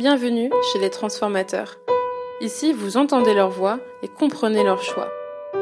Bienvenue 0.00 0.50
chez 0.72 0.78
les 0.78 0.88
transformateurs. 0.88 1.76
Ici, 2.40 2.72
vous 2.72 2.96
entendez 2.96 3.34
leur 3.34 3.50
voix 3.50 3.78
et 4.02 4.08
comprenez 4.08 4.64
leurs 4.64 4.82
choix. 4.82 5.10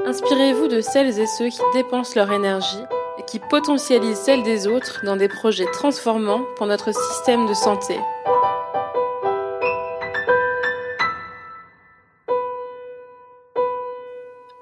Inspirez-vous 0.06 0.68
de 0.68 0.80
celles 0.80 1.18
et 1.18 1.26
ceux 1.26 1.48
qui 1.48 1.58
dépensent 1.74 2.14
leur 2.14 2.30
énergie 2.30 2.84
et 3.18 3.24
qui 3.24 3.40
potentialisent 3.40 4.16
celle 4.16 4.44
des 4.44 4.68
autres 4.68 5.00
dans 5.04 5.16
des 5.16 5.26
projets 5.26 5.68
transformants 5.72 6.44
pour 6.54 6.68
notre 6.68 6.94
système 6.94 7.48
de 7.48 7.54
santé. 7.54 7.98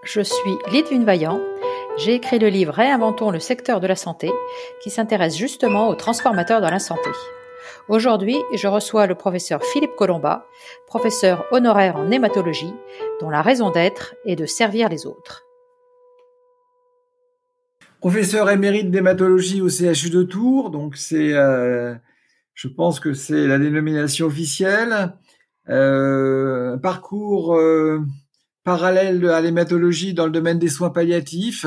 Je 0.04 0.22
suis 0.22 0.58
Lidwin 0.72 1.04
Vaillant. 1.04 1.42
J'ai 1.98 2.14
écrit 2.14 2.38
le 2.38 2.48
livre 2.48 2.72
Réinventons 2.72 3.30
le 3.30 3.40
secteur 3.40 3.80
de 3.80 3.86
la 3.86 3.96
santé 3.96 4.32
qui 4.82 4.88
s'intéresse 4.88 5.36
justement 5.36 5.90
aux 5.90 5.96
transformateurs 5.96 6.62
dans 6.62 6.70
la 6.70 6.78
santé. 6.78 7.10
Aujourd'hui, 7.88 8.36
je 8.54 8.68
reçois 8.68 9.06
le 9.06 9.14
professeur 9.14 9.62
Philippe 9.64 9.96
Colomba, 9.96 10.46
professeur 10.86 11.46
honoraire 11.52 11.96
en 11.96 12.10
hématologie, 12.10 12.74
dont 13.20 13.30
la 13.30 13.42
raison 13.42 13.70
d'être 13.70 14.14
est 14.24 14.36
de 14.36 14.46
servir 14.46 14.88
les 14.88 15.06
autres. 15.06 15.44
Professeur 18.00 18.50
émérite 18.50 18.90
d'hématologie 18.90 19.60
au 19.60 19.68
CHU 19.68 20.10
de 20.10 20.22
Tours, 20.22 20.70
donc 20.70 20.96
c'est, 20.96 21.32
euh, 21.34 21.94
je 22.54 22.68
pense 22.68 23.00
que 23.00 23.14
c'est 23.14 23.46
la 23.46 23.58
dénomination 23.58 24.26
officielle. 24.26 25.14
Euh, 25.68 26.76
parcours 26.76 27.56
euh, 27.56 28.00
parallèle 28.62 29.28
à 29.28 29.40
l'hématologie 29.40 30.14
dans 30.14 30.26
le 30.26 30.30
domaine 30.30 30.58
des 30.58 30.68
soins 30.68 30.90
palliatifs. 30.90 31.66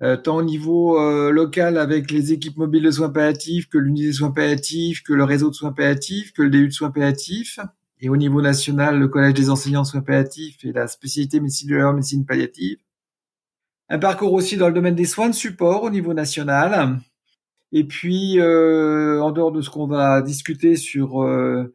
Tant 0.00 0.36
au 0.36 0.42
niveau 0.42 1.00
euh, 1.00 1.30
local 1.30 1.78
avec 1.78 2.10
les 2.10 2.32
équipes 2.32 2.58
mobiles 2.58 2.82
de 2.82 2.90
soins 2.90 3.08
palliatifs 3.08 3.68
que 3.68 3.78
l'unité 3.78 4.08
de 4.08 4.12
soins 4.12 4.30
palliatifs, 4.30 5.02
que 5.02 5.14
le 5.14 5.24
réseau 5.24 5.48
de 5.50 5.54
soins 5.54 5.72
palliatifs, 5.72 6.32
que 6.32 6.42
le 6.42 6.50
DU 6.50 6.68
de 6.68 6.72
soins 6.72 6.90
palliatifs, 6.90 7.58
et 8.00 8.08
au 8.10 8.16
niveau 8.16 8.42
national, 8.42 8.98
le 8.98 9.08
collège 9.08 9.34
des 9.34 9.48
enseignants 9.48 9.82
de 9.82 9.86
soins 9.86 10.02
palliatifs 10.02 10.64
et 10.64 10.72
la 10.72 10.86
spécialité 10.86 11.40
médecine 11.40 11.70
de 11.70 11.76
la 11.76 11.92
médecine 11.92 12.26
palliative. 12.26 12.78
Un 13.88 13.98
parcours 13.98 14.32
aussi 14.32 14.56
dans 14.56 14.68
le 14.68 14.74
domaine 14.74 14.94
des 14.94 15.04
soins 15.04 15.30
de 15.30 15.34
support 15.34 15.84
au 15.84 15.90
niveau 15.90 16.12
national. 16.12 16.98
Et 17.72 17.84
puis, 17.84 18.38
euh, 18.38 19.20
en 19.22 19.30
dehors 19.30 19.52
de 19.52 19.62
ce 19.62 19.70
qu'on 19.70 19.86
va 19.86 20.20
discuter 20.22 20.76
sur 20.76 21.22
euh, 21.22 21.72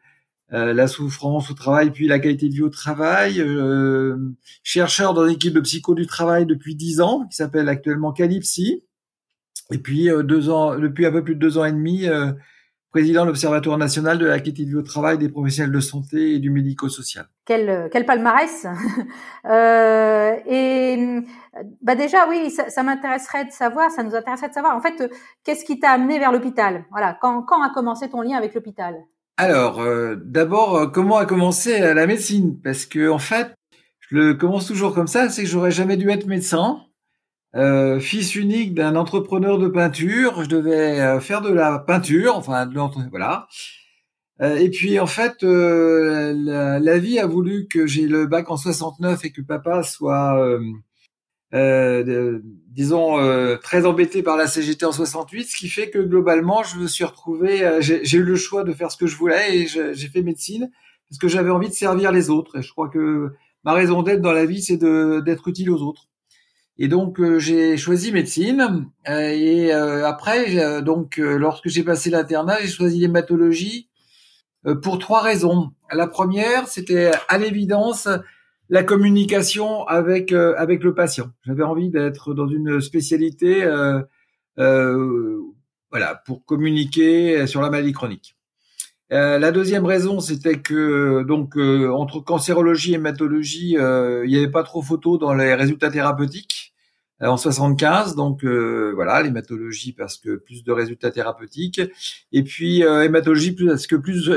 la 0.51 0.87
souffrance 0.87 1.49
au 1.49 1.53
travail, 1.53 1.91
puis 1.91 2.07
la 2.07 2.19
qualité 2.19 2.49
de 2.49 2.53
vie 2.53 2.61
au 2.61 2.69
travail. 2.69 3.39
Euh, 3.39 4.17
chercheur 4.63 5.13
dans 5.13 5.23
l'équipe 5.23 5.53
de 5.53 5.61
psycho 5.61 5.95
du 5.95 6.05
travail 6.05 6.45
depuis 6.45 6.75
dix 6.75 7.01
ans, 7.01 7.25
qui 7.29 7.37
s'appelle 7.37 7.69
actuellement 7.69 8.11
Calypsy. 8.11 8.83
Et 9.71 9.77
puis 9.77 10.09
euh, 10.09 10.23
deux 10.23 10.49
ans, 10.49 10.77
depuis 10.77 11.05
un 11.05 11.11
peu 11.11 11.23
plus 11.23 11.35
de 11.35 11.39
deux 11.39 11.57
ans 11.57 11.65
et 11.65 11.71
demi, 11.71 12.07
président 12.91 13.21
de 13.21 13.27
l'Observatoire 13.27 13.77
national 13.77 14.17
de 14.17 14.25
la 14.25 14.39
qualité 14.39 14.65
de 14.65 14.69
vie 14.69 14.75
au 14.75 14.81
travail 14.81 15.17
des 15.17 15.29
professionnels 15.29 15.71
de 15.71 15.79
santé 15.79 16.33
et 16.33 16.39
du 16.39 16.49
médico-social. 16.49 17.25
Quel, 17.45 17.89
quel 17.89 18.05
palmarès 18.05 18.67
euh, 19.45 20.35
Et 20.45 21.21
bah 21.81 21.95
déjà, 21.95 22.27
oui, 22.27 22.51
ça, 22.51 22.69
ça 22.69 22.83
m'intéresserait 22.83 23.45
de 23.45 23.51
savoir, 23.51 23.89
ça 23.91 24.03
nous 24.03 24.15
intéresserait 24.15 24.49
de 24.49 24.53
savoir, 24.53 24.75
en 24.75 24.81
fait, 24.81 25.09
qu'est-ce 25.45 25.63
qui 25.63 25.79
t'a 25.79 25.91
amené 25.91 26.19
vers 26.19 26.33
l'hôpital? 26.33 26.83
Voilà, 26.91 27.17
quand, 27.21 27.43
quand 27.43 27.61
a 27.63 27.69
commencé 27.73 28.09
ton 28.09 28.21
lien 28.21 28.37
avec 28.37 28.53
l'hôpital? 28.53 28.95
Alors, 29.41 29.81
euh, 29.81 30.17
d'abord, 30.23 30.75
euh, 30.75 30.85
comment 30.85 31.17
a 31.17 31.25
commencé 31.25 31.79
la 31.79 32.05
médecine? 32.05 32.61
Parce 32.63 32.85
que 32.85 33.09
en 33.09 33.17
fait, 33.17 33.55
je 34.01 34.15
le 34.15 34.33
commence 34.35 34.67
toujours 34.67 34.93
comme 34.93 35.07
ça, 35.07 35.29
c'est 35.29 35.41
que 35.41 35.49
j'aurais 35.49 35.71
jamais 35.71 35.97
dû 35.97 36.11
être 36.11 36.27
médecin. 36.27 36.81
Euh, 37.55 37.99
fils 37.99 38.35
unique 38.35 38.75
d'un 38.75 38.95
entrepreneur 38.95 39.57
de 39.57 39.67
peinture, 39.67 40.43
je 40.43 40.47
devais 40.47 41.19
faire 41.21 41.41
de 41.41 41.51
la 41.51 41.79
peinture, 41.79 42.35
enfin 42.37 42.69
voilà. 43.09 43.47
et 44.41 44.69
puis 44.69 44.99
en 44.99 45.07
fait, 45.07 45.41
la, 45.41 46.97
vie 46.99 47.17
a 47.17 47.25
voulu 47.25 47.67
que 47.67 47.87
j'ai 47.87 48.07
le 48.07 48.27
bac 48.27 48.51
en 48.51 48.57
69 48.57 49.25
et 49.25 49.31
que 49.31 49.41
papa 49.41 49.81
soit 49.81 50.39
euh, 51.53 52.39
disons 52.71 53.19
euh, 53.19 53.57
très 53.57 53.85
embêté 53.85 54.23
par 54.23 54.37
la 54.37 54.47
CGT 54.47 54.85
en 54.85 54.91
68, 54.91 55.43
ce 55.43 55.57
qui 55.57 55.67
fait 55.67 55.89
que 55.89 55.99
globalement 55.99 56.63
je 56.63 56.77
me 56.77 56.87
suis 56.87 57.03
retrouvé, 57.03 57.63
euh, 57.63 57.81
j'ai 57.81 58.17
eu 58.17 58.23
le 58.23 58.35
choix 58.35 58.63
de 58.63 58.71
faire 58.71 58.91
ce 58.91 58.97
que 58.97 59.07
je 59.07 59.15
voulais 59.17 59.57
et 59.57 59.67
j'ai 59.67 60.07
fait 60.07 60.21
médecine 60.21 60.71
parce 61.09 61.19
que 61.19 61.27
j'avais 61.27 61.49
envie 61.49 61.67
de 61.67 61.73
servir 61.73 62.11
les 62.11 62.29
autres. 62.29 62.59
Et 62.59 62.61
je 62.61 62.71
crois 62.71 62.87
que 62.87 63.33
ma 63.65 63.73
raison 63.73 64.01
d'être 64.03 64.21
dans 64.21 64.31
la 64.31 64.45
vie, 64.45 64.61
c'est 64.61 64.77
d'être 64.77 65.47
utile 65.49 65.69
aux 65.69 65.81
autres. 65.81 66.07
Et 66.77 66.87
donc 66.87 67.19
euh, 67.19 67.37
j'ai 67.39 67.75
choisi 67.75 68.13
médecine 68.13 68.87
et 69.05 69.71
après 69.73 70.81
donc 70.81 71.17
lorsque 71.17 71.67
j'ai 71.67 71.83
passé 71.83 72.09
l'internat, 72.09 72.57
j'ai 72.61 72.69
choisi 72.69 72.99
l'hématologie 72.99 73.89
pour 74.81 74.97
trois 74.97 75.21
raisons. 75.21 75.71
La 75.91 76.07
première, 76.07 76.67
c'était 76.69 77.11
à 77.27 77.37
l'évidence 77.37 78.07
la 78.71 78.83
communication 78.83 79.85
avec 79.85 80.31
euh, 80.31 80.55
avec 80.57 80.83
le 80.83 80.95
patient. 80.95 81.29
J'avais 81.45 81.63
envie 81.63 81.89
d'être 81.89 82.33
dans 82.33 82.47
une 82.47 82.79
spécialité, 82.79 83.63
euh, 83.63 84.01
euh, 84.57 85.39
voilà, 85.91 86.15
pour 86.25 86.45
communiquer 86.45 87.45
sur 87.47 87.61
la 87.61 87.69
maladie 87.69 87.91
chronique. 87.91 88.37
la 89.09 89.51
deuxième 89.51 89.85
raison, 89.85 90.21
c'était 90.21 90.59
que 90.59 91.23
donc 91.23 91.57
entre 91.57 92.21
cancérologie 92.21 92.93
et 92.93 92.95
hématologie, 92.95 93.71
il 93.73 94.29
n'y 94.29 94.37
avait 94.37 94.49
pas 94.49 94.63
trop 94.63 94.81
photo 94.81 95.17
dans 95.17 95.33
les 95.33 95.53
résultats 95.53 95.91
thérapeutiques. 95.91 96.70
Euh, 97.21 97.27
en 97.27 97.37
75. 97.37 98.15
Donc 98.15 98.43
euh, 98.43 98.91
voilà, 98.95 99.21
l'hématologie 99.21 99.93
parce 99.93 100.17
que 100.17 100.35
plus 100.35 100.63
de 100.63 100.71
résultats 100.71 101.11
thérapeutiques 101.11 101.81
et 102.31 102.43
puis 102.43 102.83
euh, 102.83 103.03
hématologie 103.03 103.53
plus 103.53 103.67
parce 103.67 103.87
que 103.87 103.95
plus 103.95 104.31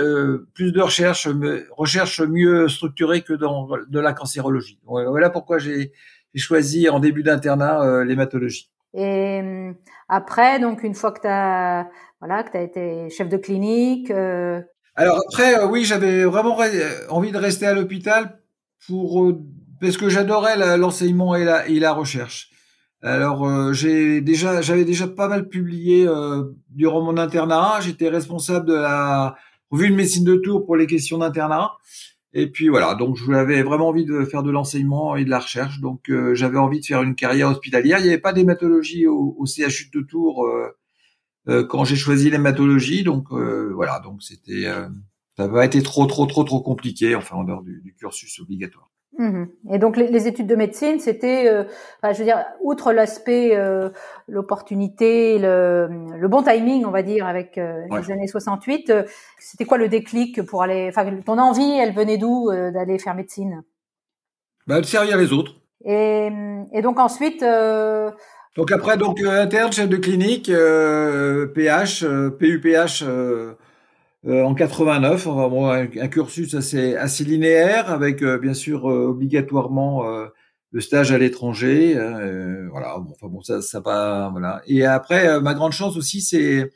plus 0.55 0.73
de 0.73 0.81
recherches 0.81 1.29
recherche 1.71 2.21
mieux 2.21 2.69
structurées 2.69 3.23
que 3.23 3.33
dans 3.33 3.69
de 3.89 4.01
la 4.01 4.13
cancérologie. 4.13 4.79
Voilà 4.85 5.31
pourquoi 5.31 5.59
j'ai 5.59 5.93
choisi 6.37 6.89
en 6.89 7.01
début 7.01 7.23
d'internat 7.23 8.05
l'hématologie. 8.05 8.71
Et 8.93 9.41
après, 10.09 10.61
donc 10.61 10.83
une 10.83 10.95
fois 10.95 11.13
que 11.13 11.21
tu 11.21 11.29
as 11.29 11.89
voilà 12.21 12.43
que 12.43 12.51
tu 12.51 12.57
as 12.59 12.63
été 12.63 13.09
chef 13.11 13.29
de 13.29 13.37
clinique. 13.37 14.11
Alors 14.97 15.21
après, 15.29 15.65
oui, 15.65 15.85
j'avais 15.85 16.25
vraiment 16.25 16.59
envie 17.09 17.33
de 17.33 17.39
rester 17.39 17.67
à 17.67 17.73
l'hôpital 17.73 18.41
pour 18.87 19.33
parce 19.81 19.97
que 19.97 20.09
j'adorais 20.09 20.77
l'enseignement 20.77 21.35
et 21.35 21.45
la, 21.45 21.67
et 21.67 21.81
la 21.81 21.93
recherche. 21.93 22.54
Alors 23.05 23.47
euh, 23.47 23.75
j'ai 23.75 24.23
déjà, 24.23 24.63
j'avais 24.63 24.87
déjà 24.87 25.07
pas 25.07 25.29
mal 25.29 25.51
publié 25.51 26.09
euh, 26.09 26.45
durant 26.71 27.03
mon 27.03 27.19
internat. 27.19 27.79
J'étais 27.83 28.09
responsable 28.09 28.67
de 28.67 28.73
la 28.73 29.37
revue 29.71 29.91
de 29.91 29.95
médecine 29.95 30.25
de 30.25 30.37
Tours 30.37 30.65
pour 30.65 30.75
les 30.75 30.87
questions 30.87 31.19
d'internat. 31.19 31.73
Et 32.33 32.51
puis 32.51 32.71
voilà, 32.71 32.95
donc 32.95 33.17
j'avais 33.17 33.63
vraiment 33.63 33.89
envie 33.89 34.07
de 34.07 34.25
faire 34.25 34.43
de 34.43 34.51
l'enseignement 34.51 35.17
et 35.17 35.27
de 35.27 35.31
la 35.31 35.41
recherche. 35.41 35.81
Donc 35.81 36.09
euh, 36.09 36.35
j'avais 36.35 36.57
envie 36.57 36.81
de 36.81 36.87
faire 36.87 37.03
une 37.03 37.15
carrière 37.15 37.51
hospitalière. 37.51 37.99
Il 37.99 38.05
n'y 38.05 38.09
avait 38.09 38.19
pas 38.19 38.33
d'hématologie 38.33 39.07
au, 39.07 39.37
au, 39.39 39.45
CHU 39.45 39.91
de 39.93 40.01
Tours 40.01 40.49
quand 41.69 41.85
j'ai 41.85 41.97
choisi 41.97 42.31
l'hématologie. 42.31 43.03
Donc 43.03 43.31
voilà, 43.31 44.01
donc 44.01 44.23
c'était 44.23 44.65
ça 45.37 45.47
va 45.47 45.67
été 45.67 45.83
trop 45.83 46.07
trop 46.07 46.25
trop 46.25 46.45
trop 46.45 46.63
compliqué, 46.63 47.15
enfin 47.15 47.37
en 47.37 47.45
dehors 47.45 47.63
du 47.63 47.95
cursus 47.99 48.41
obligatoire. 48.41 48.94
Mhm. 49.19 49.49
Et 49.71 49.79
donc 49.79 49.97
les, 49.97 50.27
études 50.27 50.47
de 50.47 50.57
médecine, 50.57 50.99
c'était, 50.99 51.49
euh, 51.49 51.65
je 52.03 52.19
veux 52.19 52.25
dire, 52.25 52.45
outre 52.61 52.93
l'aspect, 52.93 53.57
euh, 53.57 53.91
l'opportunité, 54.27 55.39
le, 55.39 55.89
le, 56.19 56.29
bon 56.29 56.43
timing, 56.43 56.85
on 56.85 56.91
va 56.91 57.03
dire, 57.03 57.27
avec 57.27 57.57
euh, 57.57 57.83
les 57.91 58.11
années 58.11 58.27
68, 58.27 58.93
c'était 59.39 59.65
quoi 59.65 59.79
le 59.79 59.89
déclic 59.89 60.43
pour 60.43 60.63
aller, 60.63 60.89
enfin, 60.89 61.05
ton 61.25 61.39
envie, 61.39 61.79
elle 61.79 61.93
venait 61.93 62.19
d'où 62.19 62.51
d'aller 62.51 62.99
faire 62.99 63.15
médecine? 63.15 63.63
Bah, 64.67 64.81
De 64.81 64.87
servir 64.87 65.17
les 65.17 65.33
autres. 65.33 65.53
Et, 65.85 66.29
et 66.73 66.83
donc 66.83 66.99
ensuite. 66.99 67.45
Donc 68.57 68.73
après, 68.73 68.97
donc 68.97 69.21
interne, 69.21 69.73
chef 69.73 69.89
de 69.89 69.97
clinique, 69.97 70.47
PH, 71.55 72.05
PUPH 72.39 73.05
euh, 74.27 74.43
en 74.43 74.55
89, 74.55 75.27
enfin, 75.27 75.49
bon, 75.49 75.69
un, 75.69 75.87
cursus 76.09 76.55
assez, 76.55 76.97
assez 76.97 77.25
linéaire 77.25 77.91
avec 77.91 78.23
euh, 78.23 78.39
bien 78.39 78.55
sûr 78.55 78.91
euh, 78.91 79.07
obligatoirement 79.09 80.03
le 80.73 80.81
stage 80.81 81.13
à 81.13 81.19
l'étranger. 81.19 81.95
voilà, 82.71 82.99
bon, 82.99 83.13
enfin 83.13 83.29
bon, 83.29 83.43
ça, 83.43 83.61
ça 83.61 83.81
pas, 83.81 84.31
voilà. 84.31 84.63
Et 84.67 84.85
après, 84.85 85.41
ma 85.41 85.55
grande 85.55 85.73
chance 85.73 85.97
aussi, 85.97 86.21
c'est 86.23 86.73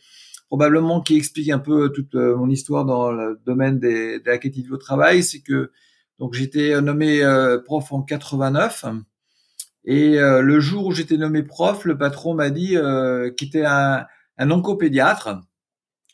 probablement 0.49 1.00
qui 1.00 1.17
explique 1.17 1.50
un 1.50 1.58
peu 1.58 1.90
toute 1.90 2.14
mon 2.14 2.49
histoire 2.49 2.84
dans 2.84 3.11
le 3.11 3.40
domaine 3.44 3.78
des, 3.78 4.20
de 4.20 4.26
la 4.26 4.38
qualité 4.38 4.62
de 4.69 4.76
travail, 4.76 5.23
c'est 5.23 5.40
que 5.40 5.73
donc 6.19 6.34
j'étais 6.34 6.81
nommé 6.81 7.23
prof 7.64 7.93
en 7.93 8.02
89. 8.02 8.84
Et 9.84 10.19
le 10.19 10.61
jour 10.61 10.87
où 10.87 10.93
j'étais 10.93 11.17
nommé 11.17 11.43
prof, 11.43 11.84
le 11.84 11.99
patron 11.99 12.34
m'a 12.34 12.50
dit 12.50 12.76
qu'il 13.37 13.49
était 13.49 13.64
un, 13.64 14.06
un 14.37 14.50
oncopédiatre 14.50 15.40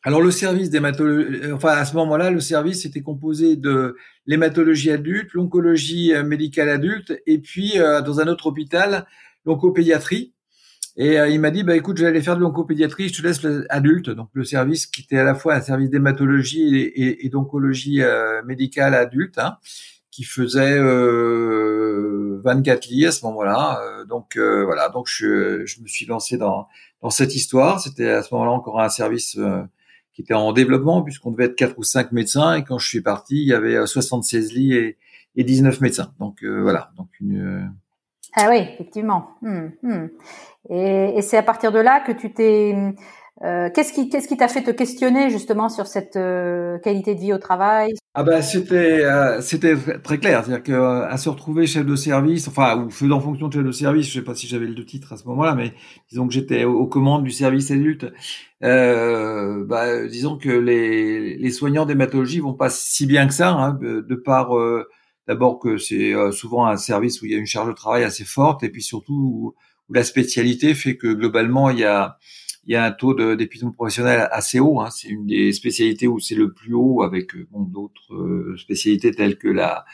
alors 0.06 0.21
le 0.21 0.31
service 0.31 0.69
d'hématologie, 0.69 1.41
euh, 1.45 1.55
enfin 1.55 1.71
à 1.71 1.87
ce 1.87 1.97
moment-là, 1.97 2.31
le 2.31 2.41
service 2.41 2.85
était 2.85 3.01
composé 3.01 3.56
de 3.56 3.97
l'hématologie 4.27 4.91
adulte, 4.91 5.33
l'oncologie 5.33 6.12
euh, 6.12 6.23
médicale 6.23 6.69
adulte, 6.69 7.19
et 7.27 7.39
puis 7.39 7.81
euh, 7.81 8.03
dans 8.03 8.21
un 8.21 8.29
autre 8.29 8.47
hôpital, 8.47 9.06
l'oncopédiatrie. 9.47 10.35
Et 10.97 11.17
il 11.17 11.41
m'a 11.41 11.51
dit, 11.51 11.65
bah 11.65 11.75
écoute, 11.75 11.97
je 11.97 12.05
vais 12.05 12.09
aller 12.09 12.23
faire 12.23 12.37
de 12.37 12.41
l'oncopédiatrie, 12.41 13.09
je 13.09 13.21
te 13.21 13.27
laisse 13.27 13.43
l'adulte, 13.43 14.11
donc 14.11 14.29
le 14.33 14.45
service 14.45 14.87
qui 14.87 15.01
était 15.01 15.19
à 15.19 15.25
la 15.25 15.35
fois 15.35 15.56
un 15.56 15.61
service 15.61 15.91
d'hématologie 15.91 16.77
et, 16.77 17.27
et, 17.27 17.29
d'oncologie 17.31 18.00
médicale 18.45 18.95
adulte, 18.95 19.39
hein, 19.39 19.57
qui 20.12 20.23
faisait 20.23 20.79
24 20.79 22.87
lits 22.87 23.07
à 23.07 23.11
ce 23.11 23.27
moment-là. 23.27 24.05
donc 24.09 24.37
voilà, 24.37 24.89
donc 24.89 25.09
je, 25.09 25.67
je 25.67 25.81
me 25.81 25.89
suis 25.89 26.07
lancé 26.07 26.37
dans 26.37 26.69
dans 27.03 27.11
cette 27.11 27.35
histoire. 27.35 27.81
C'était 27.81 28.11
à 28.11 28.23
ce 28.23 28.33
moment-là 28.33 28.53
encore 28.53 28.81
un 28.81 28.89
service 28.89 29.37
qui 30.14 30.22
était 30.22 30.34
en 30.34 30.52
développement 30.52 31.02
puisqu'on 31.02 31.32
devait 31.32 31.46
être 31.46 31.56
quatre 31.56 31.78
ou 31.78 31.82
cinq 31.82 32.12
médecins 32.12 32.55
et 32.55 32.64
quand 32.64 32.78
je 32.78 32.88
suis 32.88 33.00
parti, 33.00 33.43
il 33.43 33.49
y 33.49 33.52
avait 33.52 33.84
76 33.84 34.50
euh, 34.50 34.55
lits 34.55 34.75
et, 34.75 34.96
et 35.37 35.44
19 35.44 35.81
médecins. 35.81 36.12
Donc 36.20 36.43
euh, 36.43 36.62
voilà, 36.62 36.90
donc 36.96 37.08
une 37.20 37.40
euh, 37.40 37.66
Ah 38.34 38.49
oui, 38.49 38.58
effectivement. 38.58 39.31
Hmm, 39.43 39.69
hmm. 39.82 40.08
Et, 40.70 41.19
et 41.19 41.22
c'est 41.22 41.37
à 41.37 41.43
partir 41.43 41.72
de 41.72 41.81
là 41.81 42.00
que 42.00 42.12
tu 42.12 42.32
t'es 42.32 42.94
euh, 43.43 43.69
qu'est-ce 43.75 43.93
qui 43.93 44.09
qu'est-ce 44.09 44.29
qui 44.29 44.37
t'a 44.37 44.47
fait 44.47 44.63
te 44.63 44.71
questionner 44.71 45.29
justement 45.29 45.69
sur 45.69 45.89
cette 45.89 46.15
euh, 46.15 46.79
qualité 46.79 47.17
de 47.17 47.21
vie 47.21 47.33
au 47.33 47.39
travail? 47.39 47.93
Ah 48.15 48.23
ben 48.23 48.41
c'était 48.41 49.05
euh, 49.05 49.41
c'était 49.41 49.75
très 50.05 50.19
clair, 50.19 50.45
c'est-à-dire 50.45 50.63
que 50.63 51.03
à 51.03 51.17
se 51.17 51.29
retrouver 51.29 51.67
chef 51.67 51.85
de 51.85 51.97
service, 51.97 52.47
enfin 52.47 52.79
ou 52.79 52.91
faisant 52.91 53.19
fonction 53.19 53.49
de 53.49 53.53
chef 53.53 53.65
de 53.65 53.73
service, 53.73 54.07
je 54.07 54.13
sais 54.13 54.25
pas 54.25 54.37
si 54.37 54.47
j'avais 54.47 54.67
le 54.67 54.75
deux 54.75 54.87
titres 54.87 55.13
à 55.13 55.17
ce 55.17 55.27
moment-là, 55.27 55.57
mais 55.57 55.75
disons 56.11 56.29
que 56.29 56.33
j'étais 56.33 56.63
aux 56.63 56.87
commandes 56.87 57.25
du 57.25 57.33
service 57.33 57.73
adulte. 57.73 58.07
Bah, 58.61 60.07
disons 60.07 60.39
que 60.39 60.49
les, 60.49 61.37
les 61.37 61.51
soignants 61.51 61.87
d'hématologie 61.87 62.39
vont 62.39 62.55
pas 62.55 62.71
si 62.71 63.05
bien 63.05 63.27
que 63.27 63.35
ça, 63.35 63.51
hein, 63.51 63.77
de 63.81 64.15
par 64.15 64.53
d'abord 65.27 65.59
que 65.59 65.77
c'est 65.77 66.15
souvent 66.31 66.67
un 66.67 66.77
service 66.77 67.21
où 67.21 67.27
il 67.27 67.33
y 67.33 67.35
a 67.35 67.39
une 67.39 67.47
charge 67.47 67.69
de 67.69 67.75
travail 67.75 68.05
assez 68.05 68.25
forte, 68.25 68.63
et 68.63 68.71
puis 68.71 68.83
surtout 68.83 69.55
où 69.89 69.93
la 69.93 70.05
spécialité 70.05 70.73
fait 70.75 70.97
que 70.97 71.13
globalement 71.13 71.69
il 71.69 71.81
y 71.81 71.85
a 71.85 72.17
il 72.66 72.72
y 72.72 72.76
a 72.76 72.84
un 72.84 72.93
taux 72.93 73.14
d'épuisement 73.34 73.72
professionnel 73.72 74.28
assez 74.31 74.61
haut. 74.61 74.81
Hein. 74.81 74.90
C'est 74.90 75.08
une 75.08 75.26
des 75.26 75.52
spécialités 75.52 76.06
où 76.06 76.19
c'est 76.19 76.34
le 76.34 76.52
plus 76.52 76.75
haut, 76.75 77.02
avec 77.02 77.34
euh, 77.34 77.46
d'autres 77.52 78.14
euh, 78.14 78.56
spécialités 78.56 79.12
telles 79.12 79.37
que 79.37 79.49
la, 79.49 79.84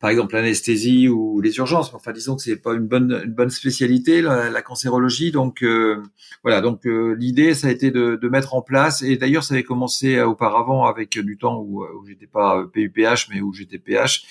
par 0.00 0.10
exemple 0.10 0.34
l'anesthésie 0.34 1.08
ou 1.08 1.40
les 1.40 1.56
urgences. 1.56 1.92
Enfin, 1.94 2.12
disons 2.12 2.36
que 2.36 2.42
c'est 2.42 2.60
pas 2.60 2.74
une 2.74 2.86
bonne 2.86 3.22
une 3.24 3.32
bonne 3.32 3.50
spécialité 3.50 4.20
la, 4.20 4.62
cancérologie. 4.62 5.32
Donc 5.32 5.62
euh, 5.62 6.02
voilà. 6.42 6.60
Donc 6.60 6.84
l'idée, 6.84 7.54
ça 7.54 7.68
a 7.68 7.70
été 7.70 7.90
de, 7.90 8.16
de, 8.20 8.28
mettre 8.28 8.54
en 8.54 8.62
place. 8.62 9.02
Et 9.02 9.16
d'ailleurs, 9.16 9.44
ça 9.44 9.54
avait 9.54 9.64
commencé 9.64 10.20
auparavant 10.20 10.84
avec 10.84 11.18
du 11.18 11.38
temps 11.38 11.60
où, 11.60 11.84
où 11.84 12.06
j'étais 12.06 12.26
pas 12.26 12.66
PUPH, 12.72 13.28
mais 13.30 13.40
où 13.40 13.52
j'étais 13.52 13.78
PH, 13.78 14.24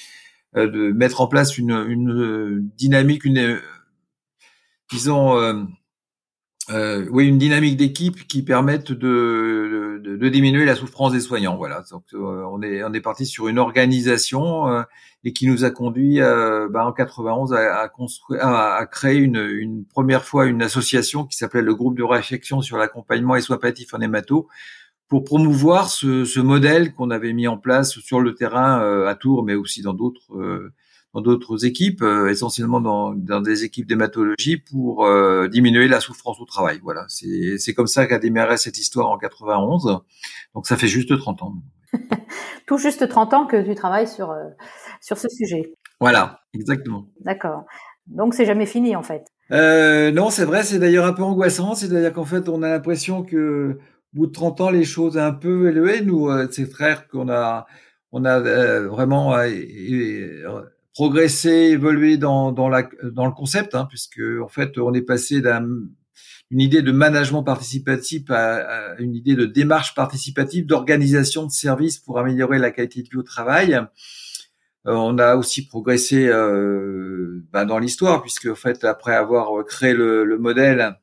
de 0.55 0.91
mettre 0.91 1.21
en 1.21 1.27
place 1.27 1.57
une, 1.57 1.71
une 1.71 2.69
dynamique, 2.77 3.25
une 3.25 3.59
disons 4.91 5.67
euh, 6.71 7.06
oui, 7.12 7.27
une 7.27 7.38
dynamique 7.38 7.75
d'équipe 7.77 8.27
qui 8.27 8.44
permette 8.44 8.91
de, 8.91 10.00
de, 10.01 10.15
de, 10.15 10.29
diminuer 10.29 10.63
la 10.65 10.75
souffrance 10.75 11.12
des 11.12 11.19
soignants. 11.19 11.57
Voilà. 11.57 11.83
Donc, 11.91 12.03
euh, 12.13 12.45
on 12.51 12.62
est 12.62 12.83
on 12.83 12.94
est 12.94 13.01
parti 13.01 13.25
sur 13.25 13.47
une 13.47 13.59
organisation 13.59 14.68
euh, 14.69 14.83
et 15.23 15.33
qui 15.33 15.47
nous 15.47 15.65
a 15.65 15.71
conduit 15.71 16.21
euh, 16.21 16.69
bah, 16.69 16.85
en 16.85 16.94
91 16.94 17.53
à, 17.53 17.81
à 17.81 17.89
construire, 17.89 18.45
à, 18.45 18.75
à, 18.75 18.85
créer 18.85 19.18
une, 19.18 19.38
une 19.38 19.85
première 19.85 20.23
fois 20.23 20.45
une 20.45 20.62
association 20.62 21.25
qui 21.25 21.35
s'appelait 21.35 21.62
le 21.62 21.75
groupe 21.75 21.97
de 21.97 22.03
réflexion 22.03 22.62
sur 22.62 22.77
l'accompagnement 22.77 23.35
et 23.35 23.41
soins 23.41 23.57
palliatifs 23.57 23.94
en 23.94 24.00
hémato 24.00 24.47
pour 25.09 25.24
promouvoir 25.24 25.89
ce, 25.89 26.24
ce 26.24 26.39
modèle 26.39 26.94
qu'on 26.94 27.12
avait 27.12 27.33
mis 27.33 27.47
en 27.47 27.57
place 27.57 28.00
sur 28.00 28.21
le 28.21 28.33
terrain 28.33 28.79
à 29.06 29.13
Tours, 29.15 29.44
mais 29.44 29.56
aussi 29.56 29.81
dans 29.81 29.94
d'autres 29.94 30.71
dans 31.13 31.21
d'autres 31.21 31.65
équipes, 31.65 32.01
euh, 32.01 32.29
essentiellement 32.29 32.79
dans, 32.79 33.13
dans, 33.13 33.41
des 33.41 33.63
équipes 33.63 33.87
d'hématologie 33.87 34.57
pour 34.57 35.05
euh, 35.05 35.47
diminuer 35.47 35.87
la 35.87 35.99
souffrance 35.99 36.39
au 36.39 36.45
travail. 36.45 36.79
Voilà, 36.83 37.05
c'est 37.07 37.73
comme 37.73 37.87
ça 37.87 38.07
qu'a 38.07 38.19
démarré 38.19 38.57
cette 38.57 38.77
histoire 38.77 39.09
en 39.09 39.17
91. 39.17 39.99
Donc 40.55 40.67
ça 40.67 40.77
fait 40.77 40.87
juste 40.87 41.17
30 41.17 41.43
ans. 41.43 41.53
Tout 42.67 42.77
juste 42.77 43.07
30 43.07 43.33
ans 43.33 43.45
que 43.45 43.61
tu 43.61 43.75
travailles 43.75 44.07
sur 44.07 44.31
euh, 44.31 44.49
sur 45.01 45.17
ce 45.17 45.27
sujet. 45.27 45.73
Voilà, 45.99 46.41
exactement. 46.53 47.07
D'accord. 47.19 47.65
Donc 48.07 48.33
c'est 48.33 48.45
jamais 48.45 48.65
fini 48.65 48.95
en 48.95 49.03
fait. 49.03 49.25
Euh, 49.51 50.11
non, 50.11 50.29
c'est 50.29 50.45
vrai, 50.45 50.63
c'est 50.63 50.79
d'ailleurs 50.79 51.05
un 51.05 51.13
peu 51.13 51.23
angoissant. 51.23 51.75
C'est-à-dire 51.75 52.13
qu'en 52.13 52.23
fait, 52.23 52.47
on 52.47 52.63
a 52.63 52.69
l'impression 52.69 53.23
que 53.23 53.77
au 54.13 54.17
bout 54.17 54.27
de 54.27 54.31
30 54.31 54.61
ans, 54.61 54.69
les 54.69 54.85
choses 54.85 55.17
un 55.17 55.33
peu 55.33 55.69
élevées. 55.69 56.01
Nous, 56.01 56.29
ces 56.51 56.65
frères 56.65 57.09
qu'on 57.09 57.29
a, 57.29 57.65
on 58.13 58.23
a 58.23 58.39
vraiment 58.81 59.35
progresser, 60.93 61.49
évoluer 61.49 62.17
dans, 62.17 62.51
dans, 62.51 62.69
la, 62.69 62.88
dans 63.03 63.25
le 63.25 63.31
concept, 63.31 63.75
hein, 63.75 63.85
puisque 63.89 64.21
en 64.41 64.47
fait 64.47 64.77
on 64.77 64.93
est 64.93 65.01
passé 65.01 65.41
d'une 65.41 65.91
idée 66.51 66.81
de 66.81 66.91
management 66.91 67.43
participatif 67.43 68.29
à, 68.29 68.95
une 68.99 69.15
idée 69.15 69.35
de 69.35 69.45
démarche 69.45 69.95
participative, 69.95 70.65
d'organisation 70.65 71.45
de 71.45 71.51
services 71.51 71.97
pour 71.97 72.19
améliorer 72.19 72.59
la 72.59 72.71
qualité 72.71 73.03
de 73.03 73.09
vie 73.09 73.17
au 73.17 73.23
travail. 73.23 73.73
Euh, 74.88 74.93
on 74.93 75.17
a 75.17 75.35
aussi 75.35 75.67
progressé 75.67 76.27
euh, 76.27 77.45
bah, 77.51 77.65
dans 77.65 77.79
l'histoire, 77.79 78.21
puisque 78.21 78.47
en 78.47 78.55
fait 78.55 78.83
après 78.83 79.15
avoir 79.15 79.63
créé 79.65 79.93
le, 79.93 80.25
le 80.25 80.38
modèle 80.38 80.97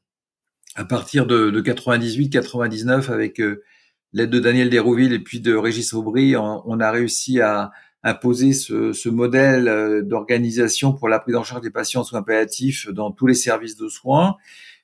à 0.75 0.85
partir 0.85 1.26
de, 1.26 1.50
de 1.50 1.61
98-99 1.62 3.11
avec 3.11 3.40
euh, 3.40 3.62
l'aide 4.12 4.31
de 4.31 4.38
Daniel 4.38 4.69
Dérouville 4.69 5.12
et 5.12 5.19
puis 5.19 5.40
de 5.40 5.55
Régis 5.55 5.94
Aubry, 5.94 6.37
on 6.37 6.81
a 6.81 6.90
réussi 6.90 7.40
à 7.40 7.73
imposer 8.05 8.53
ce, 8.53 8.93
ce 8.93 9.09
modèle 9.09 9.69
euh, 9.69 10.03
d'organisation 10.03 10.93
pour 10.93 11.09
la 11.09 11.19
prise 11.19 11.37
en 11.37 11.45
charge 11.45 11.62
des 11.62 11.71
patients 11.71 12.03
en 12.03 12.05
soins 12.05 12.23
palliatifs 12.23 12.89
dans 12.89 13.11
tous 13.11 13.27
les 13.27 13.35
services 13.35 13.77
de 13.77 13.89
soins, 13.89 14.37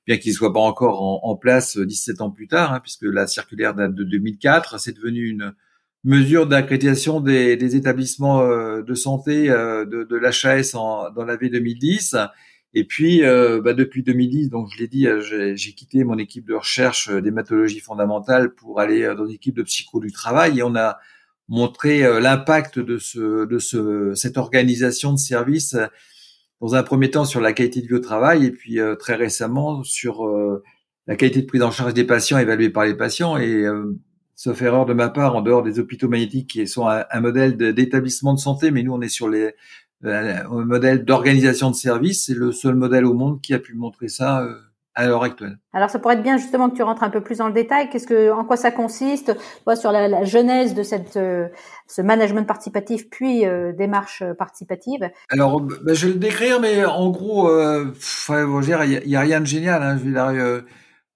bien 0.06 0.18
qu'il 0.18 0.32
ne 0.32 0.36
soit 0.36 0.52
pas 0.52 0.60
encore 0.60 1.02
en, 1.02 1.20
en, 1.22 1.36
place 1.36 1.78
17 1.78 2.20
ans 2.20 2.30
plus 2.30 2.48
tard, 2.48 2.72
hein, 2.72 2.80
puisque 2.80 3.04
la 3.04 3.26
circulaire 3.26 3.74
date 3.74 3.94
de 3.94 4.04
2004. 4.04 4.80
C'est 4.80 4.92
devenu 4.96 5.28
une 5.28 5.54
mesure 6.02 6.46
d'accréditation 6.46 7.20
des, 7.20 7.56
des, 7.56 7.76
établissements 7.76 8.42
euh, 8.42 8.82
de 8.82 8.94
santé 8.94 9.48
euh, 9.48 9.84
de, 9.86 10.02
de 10.02 10.16
l'HAS 10.16 10.72
dans 10.72 11.24
l'année 11.24 11.48
2010. 11.48 12.16
Et 12.76 12.84
puis, 12.84 13.20
bah, 13.20 13.72
depuis 13.72 14.02
2010, 14.02 14.50
donc 14.50 14.68
je 14.74 14.80
l'ai 14.80 14.88
dit, 14.88 15.06
j'ai 15.20 15.72
quitté 15.74 16.02
mon 16.02 16.18
équipe 16.18 16.44
de 16.44 16.54
recherche 16.54 17.08
d'hématologie 17.08 17.78
fondamentale 17.78 18.52
pour 18.52 18.80
aller 18.80 19.14
dans 19.16 19.22
l'équipe 19.22 19.54
de 19.54 19.62
psycho 19.62 20.00
du 20.00 20.10
travail. 20.10 20.58
Et 20.58 20.64
on 20.64 20.74
a 20.74 20.98
montrer 21.48 22.04
euh, 22.04 22.20
l'impact 22.20 22.78
de 22.78 22.98
ce 22.98 23.46
de 23.46 23.58
ce 23.58 24.14
cette 24.14 24.38
organisation 24.38 25.12
de 25.12 25.18
service 25.18 25.74
euh, 25.74 25.86
dans 26.60 26.74
un 26.74 26.82
premier 26.82 27.10
temps 27.10 27.24
sur 27.24 27.40
la 27.40 27.52
qualité 27.52 27.82
de 27.82 27.86
vie 27.86 27.94
au 27.94 28.00
travail 28.00 28.46
et 28.46 28.50
puis 28.50 28.80
euh, 28.80 28.94
très 28.94 29.14
récemment 29.14 29.82
sur 29.84 30.26
la 31.06 31.16
qualité 31.16 31.42
de 31.42 31.46
prise 31.46 31.62
en 31.62 31.70
charge 31.70 31.92
des 31.92 32.04
patients 32.04 32.38
évaluée 32.38 32.70
par 32.70 32.86
les 32.86 32.94
patients. 32.94 33.36
Et 33.36 33.66
sauf 34.34 34.62
erreur 34.62 34.86
de 34.86 34.94
ma 34.94 35.10
part 35.10 35.36
en 35.36 35.42
dehors 35.42 35.62
des 35.62 35.78
hôpitaux 35.78 36.08
magnétiques 36.08 36.50
qui 36.50 36.66
sont 36.66 36.88
un, 36.88 37.20
modèle 37.20 37.56
d'établissement 37.56 38.32
de 38.32 38.38
santé 38.38 38.70
mais 38.70 38.82
nous 38.82 38.94
on 38.94 39.00
est 39.02 39.08
sur 39.08 39.28
les 39.28 39.54
un 40.04 40.64
modèle 40.64 41.04
d'organisation 41.04 41.70
de 41.70 41.76
service 41.76 42.26
c'est 42.26 42.34
le 42.34 42.50
seul 42.52 42.76
modèle 42.76 43.04
au 43.04 43.14
monde 43.14 43.42
qui 43.42 43.52
a 43.52 43.58
pu 43.58 43.74
montrer 43.74 44.08
ça 44.08 44.48
à 44.94 45.06
l'heure 45.06 45.22
actuelle. 45.22 45.58
Alors 45.72 45.90
ça 45.90 45.98
pourrait 45.98 46.14
être 46.14 46.22
bien 46.22 46.36
justement 46.36 46.70
que 46.70 46.76
tu 46.76 46.82
rentres 46.82 47.02
un 47.02 47.10
peu 47.10 47.20
plus 47.20 47.38
dans 47.38 47.48
le 47.48 47.52
détail. 47.52 47.90
Qu'est-ce 47.90 48.06
que, 48.06 48.30
en 48.30 48.44
quoi 48.44 48.56
ça 48.56 48.70
consiste, 48.70 49.36
toi, 49.64 49.74
sur 49.76 49.90
la, 49.92 50.08
la, 50.08 50.24
genèse 50.24 50.74
de 50.74 50.82
cette, 50.82 51.16
euh, 51.16 51.48
ce 51.88 52.02
management 52.02 52.46
participatif 52.46 53.10
puis 53.10 53.44
euh, 53.44 53.72
démarche 53.72 54.22
participative? 54.38 55.10
Alors, 55.30 55.60
bah, 55.60 55.94
je 55.94 56.06
vais 56.06 56.12
le 56.12 56.18
décrire, 56.18 56.60
mais 56.60 56.84
en 56.84 57.10
gros, 57.10 57.48
euh, 57.48 57.92
il 58.30 59.02
y, 59.06 59.16
a 59.16 59.20
rien 59.20 59.40
de 59.40 59.46
génial. 59.46 59.82
Hein, 59.82 59.98
je 59.98 60.04
veux 60.04 60.12
dire, 60.12 60.26
euh, 60.26 60.60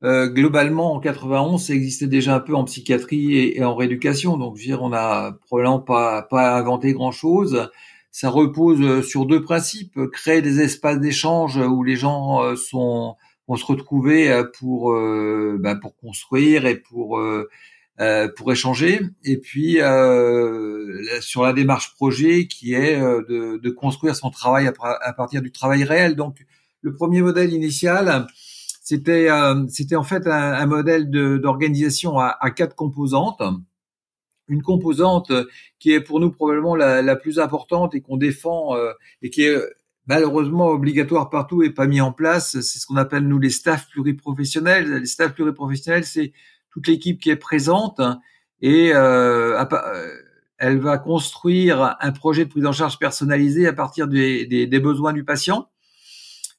euh, 0.05 0.29
globalement, 0.29 0.95
en 0.95 1.01
91, 1.01 1.65
ça 1.65 1.75
existait 1.75 2.07
déjà 2.07 2.35
un 2.37 2.41
peu 2.41 2.55
en 2.55 2.65
psychiatrie 2.65 3.37
et, 3.37 3.59
et 3.59 3.65
en 3.65 3.75
rééducation. 3.75 4.37
Donc, 4.37 4.57
je 4.57 4.63
veux 4.63 4.67
dire, 4.67 4.83
on 4.83 4.93
a 4.93 5.33
probablement 5.47 5.81
pas 5.81 6.23
pas 6.23 6.57
inventé 6.59 6.93
grand 6.93 7.13
chose. 7.13 7.71
Ça 8.11 8.31
repose 8.31 9.07
sur 9.07 9.27
deux 9.27 9.43
principes 9.43 9.99
créer 10.13 10.43
des 10.43 10.61
espaces 10.61 10.99
d'échange 10.99 11.57
où 11.59 11.85
les 11.85 11.97
gens 11.97 12.57
sont 12.57 13.17
on 13.49 13.57
se 13.57 13.65
retrouvait 13.65 14.31
euh, 14.31 14.45
pour 14.59 14.93
euh, 14.93 15.57
bah, 15.59 15.75
pour 15.75 15.97
construire 15.97 16.67
et 16.67 16.77
pour 16.77 17.19
euh, 17.19 17.49
pour 18.37 18.53
échanger. 18.53 19.01
Et 19.25 19.39
puis 19.39 19.79
sur 21.21 21.43
la 21.43 21.53
démarche 21.53 21.95
projet 21.95 22.47
qui 22.47 22.75
est 22.75 23.01
de, 23.01 23.59
de 23.59 23.71
construire 23.71 24.15
son 24.15 24.31
travail 24.31 24.71
à, 24.81 25.13
partir 25.15 25.43
du 25.43 25.51
travail 25.51 25.83
réel. 25.83 26.15
Donc 26.15 26.47
le 26.83 26.95
premier 26.95 27.23
modèle 27.23 27.53
initial, 27.53 28.29
c'était 28.85 29.29
c'était 29.69 29.97
en 29.97 30.05
fait 30.05 30.29
un, 30.29 30.67
modèle 30.67 31.11
d'organisation 31.11 32.21
à, 32.21 32.37
à, 32.41 32.51
quatre 32.53 32.77
composantes. 32.77 33.43
Une 34.47 34.63
composante 34.63 35.33
qui 35.81 35.93
est 35.93 36.01
pour 36.01 36.21
nous 36.21 36.31
probablement 36.31 36.77
la, 36.77 37.03
la 37.03 37.17
plus 37.17 37.41
importante 37.41 37.97
et 37.97 38.01
qu'on 38.01 38.17
défend 38.17 38.77
et 39.23 39.31
qui 39.31 39.43
est 39.43 39.61
malheureusement 40.09 40.69
obligatoire 40.69 41.31
partout 41.31 41.63
et 41.63 41.71
pas 41.71 41.87
mis 41.87 42.01
en 42.01 42.13
place. 42.13 42.61
C'est 42.61 42.79
ce 42.79 42.87
qu'on 42.87 42.97
appelle 42.97 43.29
nous 43.29 43.39
les 43.39 43.51
staffs 43.51 43.89
pluriprofessionnels. 43.91 44.93
Les 44.95 45.07
staffs 45.07 45.35
pluriprofessionnels, 45.35 46.05
c'est 46.05 46.33
toute 46.71 46.89
l'équipe 46.89 47.21
qui 47.21 47.31
est 47.31 47.37
présente 47.37 48.01
et 48.61 48.93
euh, 48.93 49.63
euh, 49.63 50.09
elle 50.59 50.79
va 50.79 50.99
construire 50.99 51.97
un 52.01 52.11
projet 52.11 52.45
de 52.45 52.51
prise 52.51 52.67
en 52.67 52.73
charge 52.73 52.99
personnalisé 52.99 53.69
à 53.69 53.73
partir 53.73 54.09
des, 54.09 54.47
des, 54.47 54.67
des 54.67 54.81
besoins 54.81 55.13
du 55.13 55.25
patient. 55.25 55.69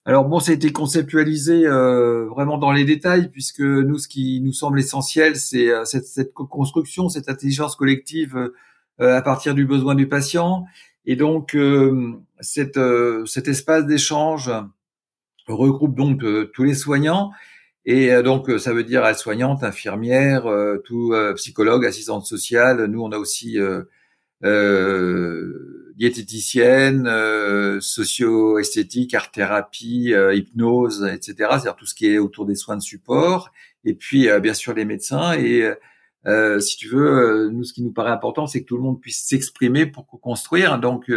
Alors 0.06 0.26
bon, 0.26 0.40
ça 0.40 0.52
a 0.52 0.56
été 0.56 0.72
conceptualisé 0.72 1.68
euh, 1.68 2.26
vraiment 2.30 2.58
dans 2.58 2.72
les 2.72 2.86
détails, 2.86 3.30
puisque 3.30 3.60
nous, 3.60 3.98
ce 3.98 4.08
qui 4.08 4.42
nous 4.42 4.54
semble 4.54 4.80
essentiel, 4.80 5.36
c'est 5.36 5.70
euh, 5.70 5.84
cette, 5.86 6.06
cette, 6.06 6.34
construction, 6.34 7.10
cette 7.10 7.30
intelligence 7.30 7.76
collective 7.76 8.36
euh, 9.02 9.18
à 9.18 9.22
partir 9.22 9.54
du 9.54 9.66
besoin 9.66 9.96
du 9.96 10.08
patient. 10.08 10.66
Et 11.06 11.16
donc, 11.16 11.58
cette, 12.40 12.80
cet 13.26 13.48
espace 13.48 13.86
d'échange 13.86 14.52
regroupe 15.48 15.96
donc 15.96 16.24
tous 16.54 16.64
les 16.64 16.76
soignants. 16.76 17.32
Et 17.86 18.22
donc, 18.22 18.52
ça 18.60 18.74
veut 18.74 18.84
dire 18.84 19.06
aide-soignante, 19.06 19.64
infirmière, 19.64 20.46
tout 20.86 21.14
psychologue, 21.36 21.86
assistante 21.86 22.26
sociale. 22.26 22.86
Nous, 22.86 23.02
on 23.02 23.12
a 23.12 23.18
aussi 23.18 23.58
euh, 24.46 25.90
diététicienne, 25.98 27.08
euh, 27.08 27.82
socio-esthétique, 27.82 29.14
art-thérapie, 29.14 30.14
euh, 30.14 30.34
hypnose, 30.34 31.06
etc. 31.06 31.34
C'est-à-dire 31.38 31.76
tout 31.76 31.86
ce 31.86 31.94
qui 31.94 32.08
est 32.08 32.18
autour 32.18 32.46
des 32.46 32.56
soins 32.56 32.78
de 32.78 32.82
support. 32.82 33.52
Et 33.84 33.94
puis, 33.94 34.30
euh, 34.30 34.40
bien 34.40 34.54
sûr, 34.54 34.74
les 34.74 34.86
médecins. 34.86 35.34
Et 35.34 35.70
si 36.26 36.78
tu 36.78 36.88
veux, 36.88 37.50
nous, 37.50 37.64
ce 37.64 37.74
qui 37.74 37.82
nous 37.82 37.92
paraît 37.92 38.12
important, 38.12 38.48
c'est 38.48 38.62
que 38.62 38.66
tout 38.66 38.78
le 38.78 38.84
monde 38.84 39.00
puisse 39.00 39.24
s'exprimer 39.26 39.86
pour 39.86 40.08
construire. 40.08 40.80
Donc, 40.80 41.12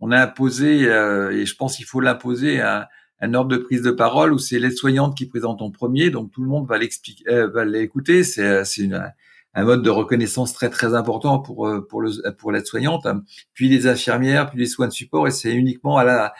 on 0.00 0.10
a 0.10 0.20
imposé, 0.20 0.82
et 0.82 1.46
je 1.46 1.54
pense 1.56 1.76
qu'il 1.76 1.86
faut 1.86 2.00
l'imposer, 2.00 2.60
un, 2.60 2.84
un, 3.20 3.34
ordre 3.34 3.50
de 3.50 3.56
prise 3.56 3.82
de 3.82 3.90
parole 3.90 4.32
où 4.32 4.38
c'est 4.38 4.58
l'aide-soignante 4.58 5.16
qui 5.16 5.26
présente 5.26 5.62
en 5.62 5.70
premier. 5.70 6.10
Donc, 6.10 6.32
tout 6.32 6.42
le 6.42 6.48
monde 6.48 6.68
va 6.68 6.78
l'expliquer, 6.78 7.24
va 7.46 7.64
l'écouter. 7.64 8.24
C'est, 8.24 8.64
c'est 8.64 8.82
une 8.82 9.12
un 9.56 9.64
mode 9.64 9.82
de 9.82 9.90
reconnaissance 9.90 10.52
très 10.52 10.68
très 10.68 10.94
important 10.94 11.38
pour 11.38 11.66
euh, 11.66 11.80
pour 11.80 12.02
le 12.02 12.10
pour 12.32 12.52
l'aide-soignante, 12.52 13.08
puis 13.54 13.68
les 13.68 13.86
infirmières, 13.86 14.50
puis 14.50 14.58
les 14.58 14.66
soins 14.66 14.86
de 14.86 14.92
support, 14.92 15.26
et 15.26 15.30
c'est 15.30 15.52
uniquement 15.52 15.96
à 15.96 16.04
la 16.04 16.34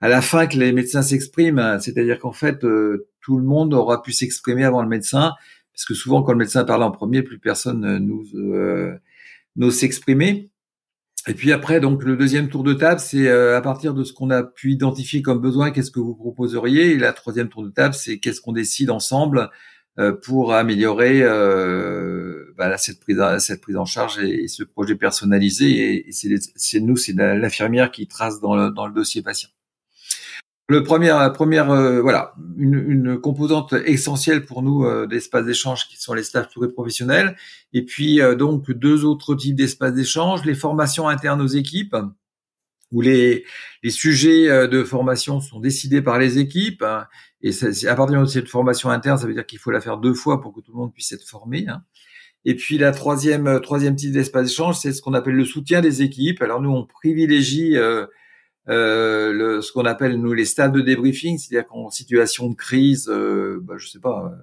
à 0.00 0.08
la 0.08 0.20
fin 0.20 0.46
que 0.46 0.56
les 0.58 0.72
médecins 0.72 1.02
s'expriment. 1.02 1.80
C'est-à-dire 1.80 2.18
qu'en 2.18 2.32
fait, 2.32 2.62
euh, 2.64 3.08
tout 3.22 3.38
le 3.38 3.44
monde 3.44 3.72
aura 3.72 4.02
pu 4.02 4.12
s'exprimer 4.12 4.64
avant 4.64 4.82
le 4.82 4.88
médecin, 4.88 5.32
parce 5.78 5.86
que 5.86 5.94
souvent 5.94 6.24
quand 6.24 6.32
le 6.32 6.38
médecin 6.38 6.64
parle 6.64 6.82
en 6.82 6.90
premier, 6.90 7.22
plus 7.22 7.38
personne 7.38 7.84
euh, 8.34 8.98
n'ose 9.54 9.78
s'exprimer. 9.78 10.50
Et 11.28 11.34
puis 11.34 11.52
après, 11.52 11.78
donc 11.78 12.02
le 12.02 12.16
deuxième 12.16 12.48
tour 12.48 12.64
de 12.64 12.72
table, 12.72 12.98
c'est 13.00 13.30
à 13.30 13.60
partir 13.60 13.94
de 13.94 14.02
ce 14.02 14.12
qu'on 14.12 14.30
a 14.30 14.42
pu 14.42 14.72
identifier 14.72 15.22
comme 15.22 15.40
besoin, 15.40 15.70
qu'est-ce 15.70 15.92
que 15.92 16.00
vous 16.00 16.14
proposeriez? 16.14 16.92
Et 16.92 16.98
la 16.98 17.12
troisième 17.12 17.48
tour 17.48 17.62
de 17.62 17.68
table, 17.68 17.94
c'est 17.94 18.18
qu'est-ce 18.18 18.40
qu'on 18.40 18.52
décide 18.52 18.90
ensemble 18.90 19.50
euh, 20.00 20.12
pour 20.12 20.52
améliorer 20.52 21.22
euh, 21.22 22.54
bah, 22.56 22.76
cette 22.76 23.00
prise 23.00 23.76
en 23.76 23.84
charge 23.84 24.18
et, 24.18 24.48
ce 24.48 24.64
projet 24.64 24.96
personnalisé 24.96 26.08
et, 26.08 26.12
c'est 26.12 26.80
nous 26.80 26.96
c'est 26.96 27.14
l'infirmière 27.14 27.92
qui 27.92 28.08
trace 28.08 28.40
dans 28.40 28.56
le 28.56 28.92
dossier 28.92 29.22
patient. 29.22 29.50
Le 30.70 30.82
premier, 30.82 31.16
première, 31.34 31.70
euh, 31.70 32.02
voilà, 32.02 32.34
une, 32.58 32.74
une, 32.74 33.18
composante 33.18 33.72
essentielle 33.86 34.44
pour 34.44 34.62
nous 34.62 34.84
euh, 34.84 35.06
d'espace 35.06 35.46
d'échange 35.46 35.88
qui 35.88 35.96
sont 35.96 36.12
les 36.12 36.22
staffs 36.22 36.50
pluriprofessionnels. 36.50 37.36
Et 37.72 37.84
puis 37.84 38.20
donc 38.36 38.70
deux 38.70 39.04
autres 39.04 39.34
types 39.34 39.56
d'espaces 39.56 39.94
d'échange, 39.94 40.44
les 40.44 40.54
formations 40.54 41.08
internes 41.08 41.40
aux 41.40 41.46
équipes, 41.46 41.96
où 42.92 43.00
les, 43.00 43.44
les 43.82 43.90
sujets 43.90 44.68
de 44.68 44.84
formation 44.84 45.40
sont 45.40 45.60
décidés 45.60 46.00
par 46.00 46.18
les 46.18 46.38
équipes 46.38 46.82
hein, 46.82 47.06
et 47.42 47.50
à 47.86 47.94
partir 47.94 48.20
de 48.20 48.26
cette 48.26 48.48
formation 48.48 48.90
interne, 48.90 49.18
ça 49.18 49.26
veut 49.26 49.34
dire 49.34 49.46
qu'il 49.46 49.58
faut 49.58 49.70
la 49.70 49.80
faire 49.80 49.98
deux 49.98 50.14
fois 50.14 50.40
pour 50.40 50.52
que 50.52 50.60
tout 50.60 50.72
le 50.72 50.78
monde 50.78 50.92
puisse 50.92 51.12
être 51.12 51.24
formé. 51.24 51.66
Hein. 51.68 51.82
Et 52.44 52.56
puis 52.56 52.78
la 52.78 52.92
troisième, 52.92 53.46
euh, 53.46 53.60
troisième 53.60 53.94
type 53.94 54.12
d'espace 54.12 54.48
d'échange, 54.48 54.78
c'est 54.78 54.92
ce 54.92 55.02
qu'on 55.02 55.14
appelle 55.14 55.34
le 55.34 55.44
soutien 55.44 55.80
des 55.80 56.02
équipes. 56.02 56.42
Alors 56.42 56.60
nous, 56.60 56.70
on 56.70 56.84
privilégie 56.84 57.76
euh, 58.68 58.72
euh, 59.28 59.32
le, 59.32 59.60
ce 59.62 59.72
qu'on 59.72 59.84
appelle 59.84 60.16
nous 60.20 60.32
les 60.32 60.44
stades 60.44 60.72
de 60.72 60.80
débriefing, 60.80 61.38
c'est-à-dire 61.38 61.68
qu'en 61.68 61.90
situation 61.90 62.48
de 62.48 62.54
crise, 62.54 63.08
euh, 63.08 63.60
bah, 63.62 63.74
je 63.76 63.88
sais 63.88 64.00
pas, 64.00 64.32
euh, 64.32 64.42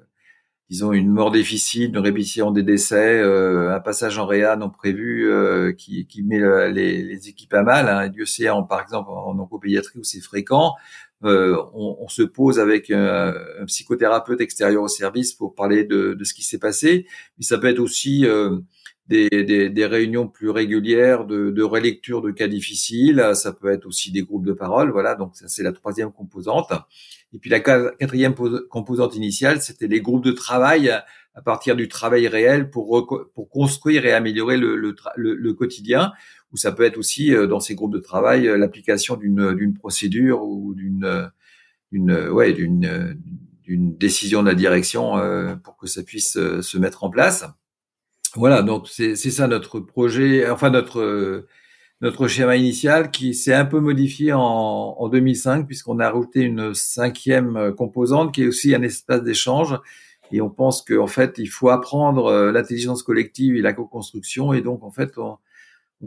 disons 0.70 0.94
une 0.94 1.10
mort 1.10 1.32
difficile, 1.32 1.90
une 1.90 1.98
répétition 1.98 2.52
des 2.52 2.64
décès, 2.64 3.22
un 3.22 3.80
passage 3.80 4.18
en 4.18 4.26
réa 4.26 4.56
non 4.56 4.70
prévu 4.70 5.32
qui, 5.78 6.08
qui 6.08 6.24
met 6.24 6.40
les, 6.72 7.04
les, 7.04 7.30
équipes 7.30 7.54
à 7.54 7.62
mal. 7.62 7.88
Hein. 7.88 8.10
Dieu 8.10 8.26
sait, 8.26 8.50
en, 8.50 8.64
par 8.64 8.82
exemple 8.82 9.10
en 9.12 9.38
oncopédiatrie 9.38 10.00
où 10.00 10.04
c'est 10.04 10.22
fréquent, 10.22 10.74
euh, 11.24 11.56
on, 11.74 11.98
on, 12.02 12.08
se 12.08 12.22
pose 12.22 12.60
avec 12.60 12.92
un, 12.92 13.34
psychothérapeute 13.66 14.42
extérieur 14.42 14.84
au 14.84 14.88
service 14.88 15.34
pour 15.34 15.56
parler 15.56 15.84
de, 15.84 16.14
de 16.14 16.24
ce 16.24 16.34
qui 16.34 16.44
s'est 16.44 16.60
passé. 16.60 17.08
Mais 17.38 17.46
ça 17.46 17.58
peut 17.58 17.68
être 17.68 17.80
aussi 17.80 18.26
euh, 18.26 18.60
des, 19.08 19.30
des, 19.30 19.70
des, 19.70 19.86
réunions 19.86 20.28
plus 20.28 20.50
régulières 20.50 21.26
de, 21.26 21.52
de 21.52 21.64
relecture 21.64 22.22
de 22.22 22.32
cas 22.32 22.48
difficiles. 22.48 23.32
Ça 23.34 23.54
peut 23.54 23.72
être 23.72 23.86
aussi 23.86 24.12
des 24.12 24.24
groupes 24.24 24.46
de 24.46 24.54
parole. 24.54 24.92
Voilà, 24.92 25.16
donc 25.16 25.36
ça 25.36 25.48
c'est 25.48 25.64
la 25.64 25.72
troisième 25.72 26.12
composante. 26.12 26.72
Et 27.34 27.40
puis 27.40 27.50
la 27.50 27.60
quatrième 27.60 28.34
composante 28.70 29.16
initiale, 29.16 29.62
c'était 29.62 29.88
les 29.88 30.02
groupes 30.02 30.24
de 30.24 30.32
travail 30.32 30.90
à 30.90 31.42
partir 31.42 31.76
du 31.76 31.88
travail 31.90 32.28
réel 32.28 32.70
pour, 32.70 33.30
pour 33.34 33.50
construire 33.50 34.06
et 34.06 34.14
améliorer 34.14 34.58
le, 34.58 34.76
le, 34.78 34.96
le 35.16 35.54
quotidien 35.54 36.14
ou 36.56 36.58
ça 36.58 36.72
peut 36.72 36.84
être 36.84 36.98
aussi 36.98 37.36
euh, 37.36 37.48
dans 37.48 37.60
ces 37.60 37.76
groupes 37.76 37.94
de 37.94 38.00
travail 38.00 38.48
euh, 38.48 38.58
l'application 38.58 39.18
d'une 39.18 39.74
procédure 39.74 40.42
ou 40.42 40.74
d'une 40.74 41.32
ouais 42.32 42.54
d'une 42.54 43.98
décision 43.98 44.42
de 44.42 44.48
la 44.48 44.56
direction 44.56 45.18
euh, 45.18 45.56
pour 45.56 45.76
que 45.76 45.88
ça 45.88 46.02
puisse 46.02 46.34
se 46.34 46.78
mettre 46.78 47.04
en 47.04 47.10
place. 47.10 47.46
Voilà, 48.36 48.62
donc 48.64 48.88
c'est 48.90 49.16
ça 49.16 49.48
notre 49.48 49.80
projet, 49.80 50.50
enfin 50.50 50.70
notre 50.70 51.46
notre 52.02 52.28
schéma 52.28 52.58
initial 52.58 53.10
qui 53.10 53.34
s'est 53.34 53.54
un 53.54 53.66
peu 53.66 53.80
modifié 53.80 54.34
en, 54.34 54.42
en 54.42 55.08
2005 55.08 55.66
puisqu'on 55.66 56.00
a 56.00 56.10
rajouté 56.10 56.42
une 56.42 56.74
cinquième 56.74 57.74
composante 57.78 58.34
qui 58.34 58.44
est 58.44 58.48
aussi 58.48 58.76
un 58.76 58.82
espace 58.82 59.24
d'échange. 59.24 59.80
Et 60.32 60.42
on 60.42 60.50
pense 60.50 60.82
qu'en 60.82 61.08
fait 61.08 61.36
il 61.38 61.48
faut 61.48 61.70
apprendre 61.70 62.52
l'intelligence 62.52 63.04
collective 63.04 63.56
et 63.56 63.62
la 63.62 63.74
co-construction. 63.74 64.54
Et 64.54 64.62
donc 64.62 64.84
en 64.84 64.92
fait 64.92 65.18
on, 65.18 65.38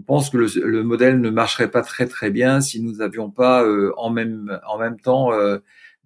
pense 0.07 0.31
que 0.31 0.37
le, 0.37 0.83
modèle 0.85 1.21
ne 1.21 1.31
marcherait 1.31 1.71
pas 1.71 1.83
très 1.83 2.07
très 2.07 2.31
bien 2.31 2.61
si 2.61 2.81
nous 2.83 2.97
n'avions 2.97 3.31
pas 3.31 3.65
euh, 3.65 3.93
en 3.97 4.11
même 4.11 4.61
en 4.69 4.79
même 4.79 5.01
temps 5.01 5.33
euh, 5.33 5.59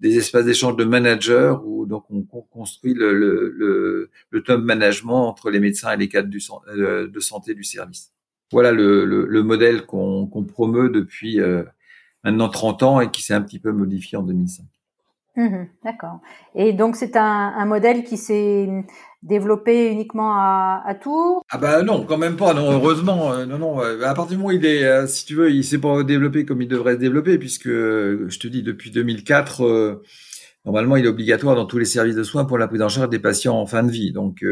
des 0.02 0.18
espaces 0.18 0.44
d'échange 0.44 0.76
de 0.76 0.84
managers 0.84 1.54
où 1.64 1.86
donc 1.86 2.04
on, 2.10 2.22
construit 2.22 2.92
le, 2.92 3.14
le, 3.14 4.10
le, 4.30 4.42
top 4.42 4.60
management 4.62 5.28
entre 5.28 5.48
les 5.48 5.60
médecins 5.60 5.92
et 5.92 5.96
les 5.96 6.08
cadres 6.08 6.28
euh, 6.68 7.08
de 7.08 7.20
santé 7.20 7.54
du 7.54 7.64
service. 7.64 8.12
Voilà 8.50 8.72
le, 8.72 9.06
le 9.06 9.42
modèle 9.42 9.86
qu'on 9.86 10.44
promeut 10.46 10.90
depuis 10.90 11.40
maintenant 12.22 12.50
30 12.50 12.82
ans 12.82 13.00
et 13.00 13.10
qui 13.10 13.22
s'est 13.22 13.32
un 13.32 13.40
petit 13.40 13.58
peu 13.58 13.72
modifié 13.72 14.18
en 14.18 14.22
2005. 14.22 14.66
Mmh 15.36 15.64
d'accord. 15.82 16.20
Et 16.54 16.74
donc 16.74 16.96
c'est 16.96 17.16
un, 17.16 17.54
un, 17.56 17.64
modèle 17.64 18.04
qui 18.04 18.18
s'est 18.18 18.68
développé 19.22 19.90
uniquement 19.90 20.32
à, 20.34 20.82
à, 20.84 20.94
Tours? 20.94 21.44
Ah 21.50 21.58
bah 21.58 21.82
non, 21.82 22.04
quand 22.04 22.18
même 22.18 22.36
pas. 22.36 22.54
Non, 22.54 22.72
heureusement, 22.72 23.32
euh, 23.32 23.46
non, 23.46 23.58
non. 23.58 23.80
Euh, 23.80 24.02
à 24.02 24.14
partir 24.14 24.32
du 24.32 24.36
moment 24.36 24.48
où 24.48 24.52
il 24.52 24.66
est, 24.66 24.84
euh, 24.84 25.06
si 25.06 25.24
tu 25.24 25.34
veux, 25.34 25.50
il 25.50 25.64
s'est 25.64 25.78
pas 25.78 26.02
développé 26.02 26.44
comme 26.44 26.60
il 26.60 26.68
devrait 26.68 26.94
se 26.94 26.98
développer, 26.98 27.38
puisque 27.38 27.68
je 27.68 28.38
te 28.38 28.48
dis 28.48 28.62
depuis 28.62 28.90
2004, 28.90 30.00
normalement, 30.64 30.96
il 30.96 31.04
est 31.04 31.08
obligatoire 31.08 31.54
dans 31.54 31.66
tous 31.66 31.78
les 31.78 31.84
services 31.84 32.16
de 32.16 32.22
soins 32.24 32.44
pour 32.44 32.58
la 32.58 32.66
prise 32.66 32.82
en 32.82 32.88
charge 32.88 33.10
des 33.10 33.18
patients 33.20 33.56
en 33.56 33.66
fin 33.66 33.84
de 33.84 33.90
vie. 33.90 34.12
Donc, 34.12 34.44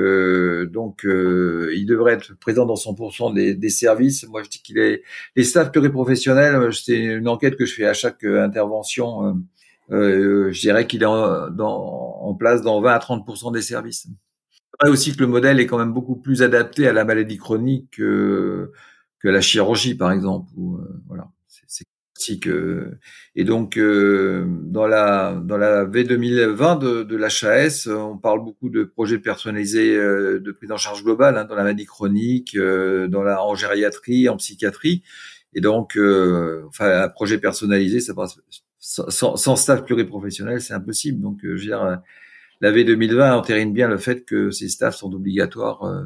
donc, 0.73 1.03
il 1.05 1.87
devrait 1.87 2.15
être 2.15 2.39
présent 2.39 2.65
dans 2.65 2.75
100% 2.75 3.35
des, 3.35 3.55
des, 3.55 3.71
services. 3.71 4.27
Moi, 4.29 4.43
je 4.45 4.49
dis 4.49 4.62
qu'il 4.62 4.79
est 4.79 5.03
les 5.37 5.45
staffs 5.45 5.73
pluriprofessionnels. 5.73 6.73
C'est 6.73 6.99
une 6.99 7.29
enquête 7.29 7.57
que 7.57 7.67
je 7.67 7.75
fais 7.75 7.87
à 7.87 7.95
chaque 7.95 8.25
intervention 8.25 9.41
je 9.93 10.61
dirais 10.61 10.87
qu'il 10.87 11.03
est 11.03 11.07
en, 11.07 11.50
dans, 11.50 12.21
en, 12.23 12.35
place 12.35 12.62
dans 12.62 12.81
20 12.81 12.93
à 12.93 12.99
30% 12.99 13.53
des 13.53 13.61
services. 13.61 14.07
Vrai 14.80 14.90
aussi 14.90 15.14
que 15.14 15.20
le 15.20 15.26
modèle 15.26 15.60
est 15.60 15.66
quand 15.66 15.78
même 15.78 15.92
beaucoup 15.92 16.16
plus 16.16 16.42
adapté 16.42 16.87
à 16.88 16.92
la 16.92 17.04
maladie 17.04 17.37
chronique 17.37 17.90
que, 17.92 18.72
que 19.18 19.28
la 19.28 19.40
chirurgie, 19.40 19.94
par 19.94 20.10
exemple. 20.12 20.50
Ou, 20.56 20.78
euh, 20.78 21.02
voilà, 21.06 21.28
c'est 21.46 22.38
que 22.38 22.99
et 23.34 23.44
donc 23.44 23.78
euh, 23.78 24.44
dans 24.46 24.87
la 24.87 25.40
dans 25.42 25.56
la 25.56 25.84
V 25.84 26.04
2020 26.04 26.76
de, 26.76 27.02
de 27.02 27.16
l'HAS, 27.16 27.88
on 27.88 28.18
parle 28.18 28.44
beaucoup 28.44 28.68
de 28.68 28.84
projets 28.84 29.18
personnalisés 29.18 29.96
euh, 29.96 30.38
de 30.38 30.52
prise 30.52 30.70
en 30.70 30.76
charge 30.76 31.02
globale 31.02 31.38
hein, 31.38 31.44
dans 31.46 31.54
la 31.54 31.62
maladie 31.62 31.87
chronique, 31.87 32.56
euh, 32.56 33.08
dans 33.08 33.22
la 33.22 33.42
en 33.42 33.54
gériatrie, 33.54 34.28
en 34.28 34.37
psychiatrie. 34.37 35.02
Et 35.54 35.60
donc, 35.60 35.99
enfin, 36.68 37.02
un 37.02 37.08
projet 37.08 37.38
personnalisé, 37.38 38.00
ça 38.00 38.14
passe 38.14 38.38
sans, 38.80 39.37
sans, 39.37 39.56
staff 39.56 39.84
pluriprofessionnel, 39.84 40.60
c'est 40.60 40.75
impossible. 40.75 41.20
Donc, 41.20 41.44
euh, 41.44 41.56
je 41.56 41.62
veux 41.62 41.66
dire, 41.66 41.82
euh, 41.82 41.96
la 42.61 42.71
V 42.71 42.85
2020 42.85 43.37
entérine 43.37 43.73
bien 43.73 43.88
le 43.88 43.99
fait 43.99 44.25
que 44.25 44.50
ces 44.50 44.69
staffs 44.69 44.97
sont 44.97 45.12
obligatoires 45.12 45.83
euh, 45.85 46.05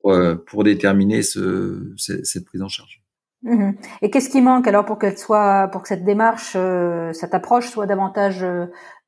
pour, 0.00 0.16
pour, 0.46 0.64
déterminer 0.64 1.22
ce, 1.22 1.94
cette 1.96 2.44
prise 2.44 2.62
en 2.62 2.68
charge. 2.68 3.02
Mmh 3.42 3.72
Et 4.02 4.10
qu'est-ce 4.10 4.30
qui 4.30 4.40
manque 4.40 4.66
alors 4.66 4.84
pour 4.84 4.98
qu'elle 4.98 5.18
soit, 5.18 5.68
pour 5.70 5.82
que 5.82 5.88
cette 5.88 6.04
démarche, 6.04 6.56
cette 7.12 7.34
approche 7.34 7.68
soit 7.68 7.86
davantage 7.86 8.44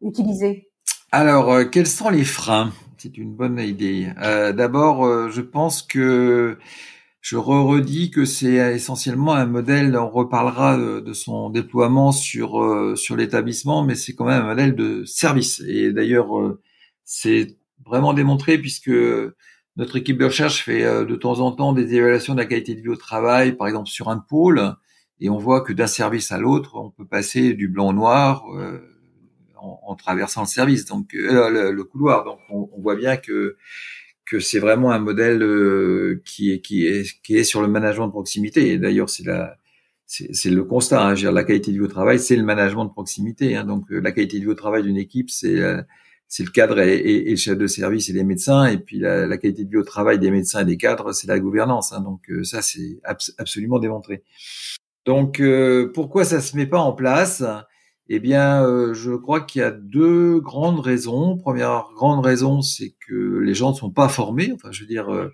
utilisée? 0.03 0.71
Alors, 1.11 1.71
quels 1.71 1.87
sont 1.87 2.11
les 2.11 2.25
freins? 2.25 2.73
C'est 2.99 3.17
une 3.17 3.35
bonne 3.35 3.59
idée. 3.59 4.09
D'abord, 4.17 5.31
je 5.31 5.41
pense 5.41 5.83
que 5.83 6.59
je 7.27 7.37
redis 7.37 8.13
que 8.13 8.25
c'est 8.25 8.55
essentiellement 8.77 9.35
un 9.35 9.47
modèle. 9.47 9.97
On 9.97 10.09
reparlera 10.09 10.79
de, 10.79 11.13
son 11.13 11.51
déploiement 11.51 12.13
sur 12.13 12.63
euh, 12.63 12.95
sur 12.95 13.17
l'établissement, 13.17 13.83
mais 13.83 13.97
c'est 13.97 14.15
quand 14.15 14.27
même 14.27 14.43
un 14.43 14.47
modèle 14.47 14.77
de 14.77 15.05
service. 15.07 15.61
Et 15.67 15.93
d'ailleurs, 15.93 16.39
euh, 16.39 16.63
c'est 17.05 17.59
vraiment 17.85 18.13
démontré 18.15 18.59
puisque 18.59 18.93
notre 19.77 19.97
équipe 19.97 20.19
de 20.19 20.27
recherche 20.27 20.63
fait 20.63 20.85
euh, 20.85 21.05
de 21.05 21.17
temps 21.17 21.41
en 21.41 21.51
temps 21.51 21.73
des 21.73 21.95
évaluations 21.95 22.35
de 22.35 22.39
la 22.39 22.47
qualité 22.47 22.77
de 22.77 22.81
vie 22.81 22.91
au 22.91 22.97
travail, 22.97 23.57
par 23.57 23.67
exemple 23.67 23.89
sur 23.89 24.09
un 24.09 24.19
pôle, 24.19 24.77
et 25.19 25.29
on 25.29 25.39
voit 25.39 25.63
que 25.63 25.73
d'un 25.73 25.89
service 25.89 26.31
à 26.31 26.39
l'autre, 26.39 26.77
on 26.77 26.91
peut 26.91 27.07
passer 27.09 27.55
du 27.55 27.67
blanc 27.67 27.89
au 27.89 27.93
noir 27.93 28.45
en, 29.57 29.97
traversant 29.97 30.43
le 30.43 30.47
service, 30.47 30.85
donc 30.85 31.09
le, 31.13 31.83
couloir. 31.83 32.23
Donc 32.23 32.39
on, 32.51 32.71
on 32.73 32.81
voit 32.81 32.95
bien 32.95 33.17
que 33.17 33.57
que 34.27 34.41
c'est 34.41 34.59
vraiment 34.59 34.91
un 34.91 34.99
modèle 34.99 35.43
euh, 35.43 36.21
qui 36.25 36.53
est 36.53 36.61
qui 36.61 36.87
est 36.87 37.21
qui 37.23 37.37
est 37.37 37.45
sur 37.45 37.63
le 37.63 37.69
management 37.69 38.09
de 38.09 38.13
proximité. 38.13 38.73
Et 38.73 38.79
d'ailleurs, 38.79 39.09
c'est 39.09 39.25
la 39.25 39.57
c'est 40.07 40.51
le 40.51 40.65
constat. 40.65 41.05
Hein, 41.05 41.15
dire, 41.15 41.33
la 41.33 41.45
qualité 41.45 41.73
de 41.73 41.79
vie 41.79 41.83
au 41.83 41.89
travail, 41.89 42.19
c'est 42.21 42.37
le 42.37 42.45
management 42.45 42.85
de 42.85 42.91
proximité. 42.91 43.57
Hein, 43.57 43.65
donc, 43.65 43.91
euh, 43.91 44.01
la 44.01 44.13
qualité 44.13 44.39
de 44.39 44.45
vie 44.45 44.51
au 44.51 44.55
travail 44.55 44.83
d'une 44.83 44.97
équipe, 44.97 45.31
c'est 45.31 45.59
euh, 45.61 45.83
c'est 46.29 46.45
le 46.45 46.51
cadre 46.51 46.81
et, 46.81 46.97
et, 46.97 47.31
le 47.31 47.37
chef 47.37 47.57
de 47.57 47.67
service 47.69 48.09
et 48.11 48.13
les 48.13 48.25
médecins. 48.25 48.67
Et 48.67 48.79
puis 48.79 48.99
la, 48.99 49.27
la, 49.27 49.37
qualité 49.39 49.65
de 49.65 49.71
vie 49.71 49.77
au 49.77 49.85
travail 49.85 50.19
des 50.19 50.31
médecins 50.31 50.63
et 50.63 50.65
des 50.65 50.77
cadres, 50.77 51.13
c'est 51.13 51.29
la 51.29 51.39
gouvernance. 51.39 51.93
Hein, 51.93 52.01
donc 52.01 52.29
ça, 52.43 52.63
c'est 52.63 53.01
absolument 53.39 53.79
démontré. 53.79 54.25
Donc 55.07 55.41
pourquoi 55.95 56.25
ça 56.25 56.41
se 56.41 56.57
met 56.57 56.67
pas 56.67 56.81
en 56.81 56.93
place? 56.93 57.45
Eh 58.09 58.21
bien, 58.21 58.65
euh, 58.65 58.95
je 58.95 59.13
crois 59.13 59.41
qu'il 59.41 59.61
y 59.61 59.65
a 59.65 59.73
deux 59.73 60.41
grandes 60.41 60.81
raisons. 60.81 61.37
Première 61.39 61.89
grande 61.95 62.25
raison, 62.25 62.63
c'est 62.63 62.95
que 63.07 63.39
les 63.41 63.55
gens 63.55 63.73
ne 63.73 63.77
sont 63.77 63.91
pas 63.91 64.09
formés. 64.09 64.53
Enfin, 64.55 64.71
je 64.71 64.83
veux 64.83 64.87
dire, 64.87 65.13
euh, 65.13 65.33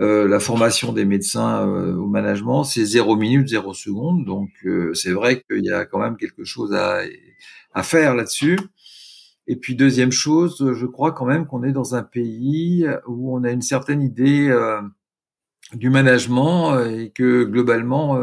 euh 0.00 0.28
la 0.28 0.40
formation 0.40 0.92
des 0.92 1.04
médecins 1.06 1.66
euh, 1.66 1.94
au 1.96 2.06
management, 2.06 2.64
c'est 2.64 2.84
zéro 2.84 3.16
minute, 3.16 3.48
zéro 3.48 3.74
seconde. 3.74 4.24
Donc, 4.26 4.50
c'est 4.94 5.12
vrai 5.12 5.42
qu'il 5.42 5.64
y 5.64 5.72
a 5.72 5.86
quand 5.86 6.00
même 6.00 6.16
quelque 6.16 6.44
chose 6.44 6.74
à, 6.74 7.00
à 7.74 7.82
faire 7.82 8.14
là-dessus. 8.14 8.58
Et 9.46 9.56
puis, 9.56 9.74
deuxième 9.74 10.12
chose, 10.12 10.72
je 10.74 10.86
crois 10.86 11.12
quand 11.12 11.26
même 11.26 11.46
qu'on 11.46 11.62
est 11.64 11.72
dans 11.72 11.94
un 11.94 12.02
pays 12.02 12.86
où 13.06 13.36
on 13.36 13.44
a 13.44 13.50
une 13.50 13.62
certaine 13.62 14.02
idée 14.02 14.54
du 15.74 15.90
management 15.90 16.78
et 16.84 17.10
que 17.10 17.44
globalement 17.44 18.18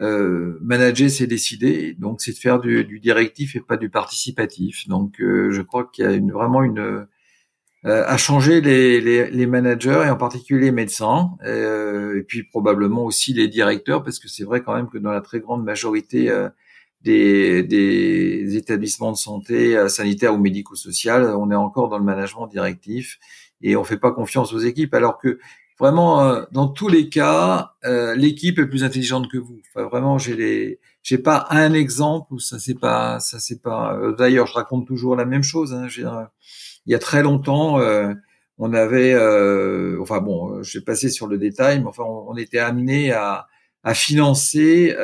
euh, 0.00 0.58
manager, 0.62 1.10
c'est 1.10 1.26
décider, 1.26 1.94
donc 1.94 2.20
c'est 2.20 2.32
de 2.32 2.38
faire 2.38 2.60
du, 2.60 2.84
du, 2.84 3.00
directif 3.00 3.56
et 3.56 3.60
pas 3.60 3.76
du 3.76 3.90
participatif. 3.90 4.86
Donc, 4.88 5.20
euh, 5.20 5.50
je 5.50 5.62
crois 5.62 5.90
qu'il 5.92 6.04
y 6.04 6.08
a 6.08 6.12
une, 6.12 6.30
vraiment 6.30 6.62
une 6.62 6.78
euh, 6.78 8.04
à 8.06 8.16
changer 8.16 8.60
les, 8.60 9.00
les, 9.00 9.30
les, 9.30 9.46
managers 9.46 10.02
et 10.06 10.10
en 10.10 10.16
particulier 10.16 10.66
les 10.66 10.72
médecins, 10.72 11.30
et 11.44 12.22
puis 12.26 12.42
probablement 12.44 13.04
aussi 13.04 13.32
les 13.32 13.48
directeurs, 13.48 14.02
parce 14.02 14.18
que 14.18 14.28
c'est 14.28 14.44
vrai 14.44 14.62
quand 14.62 14.74
même 14.74 14.88
que 14.88 14.98
dans 14.98 15.12
la 15.12 15.20
très 15.20 15.40
grande 15.40 15.64
majorité 15.64 16.28
des, 17.02 17.62
des, 17.62 18.56
établissements 18.56 19.12
de 19.12 19.16
santé 19.16 19.88
sanitaires 19.88 20.34
ou 20.34 20.38
médico-social, 20.38 21.24
on 21.36 21.50
est 21.52 21.56
encore 21.56 21.88
dans 21.88 21.98
le 21.98 22.04
management 22.04 22.48
directif 22.48 23.18
et 23.62 23.76
on 23.76 23.84
fait 23.84 23.96
pas 23.98 24.10
confiance 24.10 24.52
aux 24.52 24.58
équipes, 24.58 24.94
alors 24.94 25.18
que 25.18 25.38
vraiment, 25.78 26.22
euh, 26.22 26.44
dans 26.52 26.68
tous 26.68 26.88
les 26.88 27.08
cas, 27.08 27.74
euh, 27.84 28.14
l'équipe 28.14 28.58
est 28.58 28.66
plus 28.66 28.84
intelligente 28.84 29.30
que 29.30 29.38
vous. 29.38 29.60
Vraiment, 29.74 30.18
j'ai 30.18 30.34
les, 30.34 30.80
j'ai 31.02 31.18
pas 31.18 31.46
un 31.50 31.72
exemple 31.72 32.34
où 32.34 32.38
ça 32.38 32.58
c'est 32.58 32.78
pas, 32.78 33.20
ça 33.20 33.38
c'est 33.38 33.62
pas. 33.62 33.96
Euh, 33.96 34.14
d'ailleurs, 34.14 34.46
je 34.46 34.54
raconte 34.54 34.86
toujours 34.86 35.16
la 35.16 35.24
même 35.24 35.42
chose. 35.42 35.72
Hein, 35.74 35.86
il 36.86 36.92
y 36.92 36.94
a 36.94 36.98
très 36.98 37.22
longtemps, 37.22 37.78
on 38.58 38.72
avait, 38.72 39.14
enfin 40.00 40.20
bon, 40.20 40.62
je 40.62 40.78
vais 40.78 40.84
passer 40.84 41.10
sur 41.10 41.26
le 41.26 41.38
détail, 41.38 41.80
mais 41.80 41.86
enfin, 41.86 42.04
on, 42.04 42.36
était 42.36 42.58
amené 42.58 43.12
à, 43.12 43.46
à 43.84 43.94
financer 43.94 44.96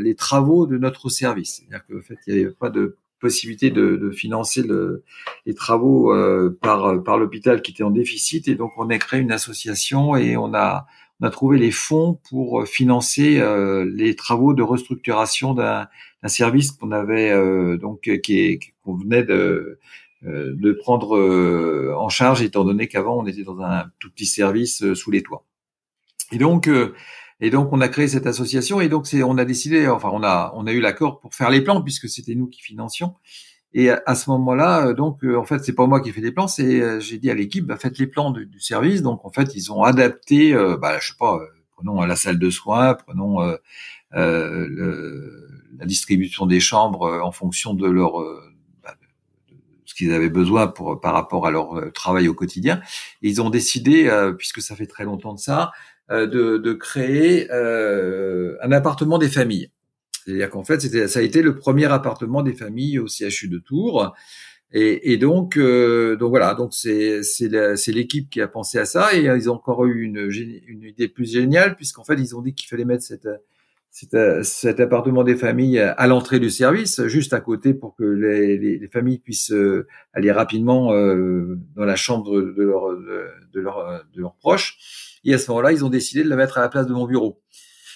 les 0.00 0.14
travaux 0.14 0.66
de 0.66 0.78
notre 0.78 1.10
service. 1.10 1.60
C'est-à-dire 1.60 1.86
qu'en 1.86 2.02
fait, 2.02 2.18
il 2.26 2.34
n'y 2.34 2.44
avait 2.44 2.54
pas 2.54 2.70
de 2.70 2.96
possibilité 3.20 3.70
de, 3.70 3.96
de 3.96 4.10
financer 4.10 4.62
le, 4.62 5.04
les 5.46 5.54
travaux 5.54 6.12
euh, 6.12 6.56
par, 6.60 7.02
par 7.02 7.18
l'hôpital 7.18 7.62
qui 7.62 7.72
était 7.72 7.82
en 7.82 7.90
déficit. 7.90 8.48
Et 8.48 8.54
donc, 8.54 8.72
on 8.76 8.90
a 8.90 8.98
créé 8.98 9.20
une 9.20 9.32
association 9.32 10.16
et 10.16 10.36
on 10.36 10.54
a, 10.54 10.86
on 11.20 11.26
a 11.26 11.30
trouvé 11.30 11.58
les 11.58 11.70
fonds 11.70 12.18
pour 12.28 12.66
financer 12.66 13.38
euh, 13.40 13.90
les 13.94 14.14
travaux 14.14 14.52
de 14.54 14.62
restructuration 14.62 15.54
d'un 15.54 15.88
service 16.26 16.72
qu'on 16.72 16.92
avait 16.92 17.30
euh, 17.30 17.76
donc 17.78 18.10
qui 18.22 18.58
qu'on 18.82 18.96
venait 18.96 19.24
de 19.24 19.78
de 20.22 20.72
prendre 20.72 21.16
en 21.96 22.08
charge 22.08 22.42
étant 22.42 22.64
donné 22.64 22.88
qu'avant 22.88 23.18
on 23.18 23.26
était 23.26 23.44
dans 23.44 23.60
un 23.60 23.84
tout 24.00 24.10
petit 24.10 24.26
service 24.26 24.94
sous 24.94 25.10
les 25.12 25.22
toits. 25.22 25.44
Et 26.32 26.38
donc 26.38 26.68
et 27.40 27.50
donc 27.50 27.72
on 27.72 27.80
a 27.80 27.88
créé 27.88 28.08
cette 28.08 28.26
association 28.26 28.80
et 28.80 28.88
donc 28.88 29.06
c'est 29.06 29.22
on 29.22 29.36
a 29.36 29.44
décidé, 29.44 29.88
enfin 29.88 30.08
on 30.12 30.22
a 30.22 30.52
on 30.54 30.66
a 30.66 30.72
eu 30.72 30.80
l'accord 30.80 31.20
pour 31.20 31.34
faire 31.34 31.50
les 31.50 31.60
plans 31.60 31.82
puisque 31.82 32.08
c'était 32.08 32.34
nous 32.34 32.46
qui 32.46 32.62
financions. 32.62 33.14
Et 33.74 33.90
à, 33.90 34.14
ce 34.14 34.30
moment-là, 34.30 34.86
euh, 34.86 34.94
donc 34.94 35.22
euh, 35.22 35.36
en 35.36 35.44
fait 35.44 35.62
c'est 35.62 35.74
pas 35.74 35.86
moi 35.86 36.00
qui 36.00 36.08
ai 36.08 36.12
fait 36.12 36.22
les 36.22 36.32
plans, 36.32 36.48
c'est 36.48 36.80
euh, 36.80 36.98
j'ai 36.98 37.18
dit 37.18 37.30
à 37.30 37.34
l'équipe 37.34 37.66
bah, 37.66 37.76
faites 37.76 37.98
les 37.98 38.06
plans 38.06 38.30
du, 38.30 38.48
service. 38.58 39.02
Donc 39.02 39.24
en 39.26 39.30
fait 39.30 39.54
ils 39.54 39.70
ont 39.70 39.82
adapté, 39.82 40.54
bah 40.80 40.98
je 40.98 41.08
sais 41.08 41.18
pas, 41.18 41.38
prenons 41.72 42.00
la 42.00 42.16
salle 42.16 42.38
de 42.38 42.48
soins, 42.48 42.94
prenons 42.94 43.40
le, 44.12 45.48
la 45.78 45.84
distribution 45.84 46.46
des 46.46 46.60
chambres 46.60 47.20
en 47.22 47.32
fonction 47.32 47.74
de 47.74 47.86
leur 47.86 48.14
bah, 48.82 48.94
ce 49.84 49.94
qu'ils 49.94 50.14
avaient 50.14 50.30
besoin 50.30 50.68
pour 50.68 50.98
par 50.98 51.12
rapport 51.12 51.46
à 51.46 51.50
leur 51.50 51.92
travail 51.92 52.28
au 52.28 52.34
quotidien. 52.34 52.80
Et 53.20 53.28
ils 53.28 53.42
ont 53.42 53.50
décidé, 53.50 54.10
puisque 54.38 54.62
ça 54.62 54.74
fait 54.74 54.86
très 54.86 55.04
longtemps 55.04 55.34
de 55.34 55.38
ça, 55.38 55.70
euh, 55.70 55.95
de, 56.10 56.58
de, 56.58 56.72
créer 56.72 57.48
euh, 57.50 58.56
un 58.62 58.72
appartement 58.72 59.18
des 59.18 59.28
familles. 59.28 59.70
C'est-à-dire 60.24 60.50
qu'en 60.50 60.64
fait, 60.64 60.80
ça 61.08 61.18
a 61.18 61.22
été 61.22 61.42
le 61.42 61.54
premier 61.54 61.86
appartement 61.86 62.42
des 62.42 62.52
familles 62.52 62.98
au 62.98 63.06
CHU 63.06 63.48
de 63.48 63.58
Tours. 63.58 64.14
Et, 64.72 65.12
et 65.12 65.16
donc, 65.16 65.56
euh, 65.56 66.16
donc 66.16 66.30
voilà, 66.30 66.54
donc 66.54 66.74
c'est 66.74 67.22
l'équipe 67.88 68.28
qui 68.30 68.40
a 68.40 68.48
pensé 68.48 68.78
à 68.78 68.84
ça 68.84 69.14
et 69.14 69.24
ils 69.24 69.50
ont 69.50 69.54
encore 69.54 69.86
eu 69.86 70.02
une, 70.02 70.28
une 70.66 70.82
idée 70.82 71.08
plus 71.08 71.30
géniale 71.32 71.76
puisqu'en 71.76 72.02
fait 72.02 72.16
ils 72.16 72.34
ont 72.34 72.42
dit 72.42 72.52
qu'il 72.52 72.68
fallait 72.68 72.84
mettre 72.84 73.04
cette, 73.04 73.28
cet, 73.90 74.80
appartement 74.80 75.22
des 75.22 75.36
familles 75.36 75.78
à 75.78 76.06
l'entrée 76.08 76.40
du 76.40 76.50
service, 76.50 77.06
juste 77.06 77.32
à 77.32 77.40
côté 77.40 77.74
pour 77.74 77.94
que 77.94 78.02
les, 78.02 78.58
les, 78.58 78.78
les 78.78 78.88
familles 78.88 79.18
puissent 79.18 79.54
aller 80.12 80.32
rapidement 80.32 80.92
dans 80.92 81.84
la 81.84 81.96
chambre 81.96 82.40
de, 82.40 82.52
de 82.52 83.60
leur 83.60 84.04
de 84.12 84.20
leurs 84.20 84.34
proches. 84.34 85.15
Et 85.24 85.34
à 85.34 85.38
ce 85.38 85.50
moment-là, 85.50 85.72
ils 85.72 85.84
ont 85.84 85.90
décidé 85.90 86.24
de 86.24 86.28
la 86.28 86.36
mettre 86.36 86.58
à 86.58 86.60
la 86.60 86.68
place 86.68 86.86
de 86.86 86.92
mon 86.92 87.06
bureau. 87.06 87.40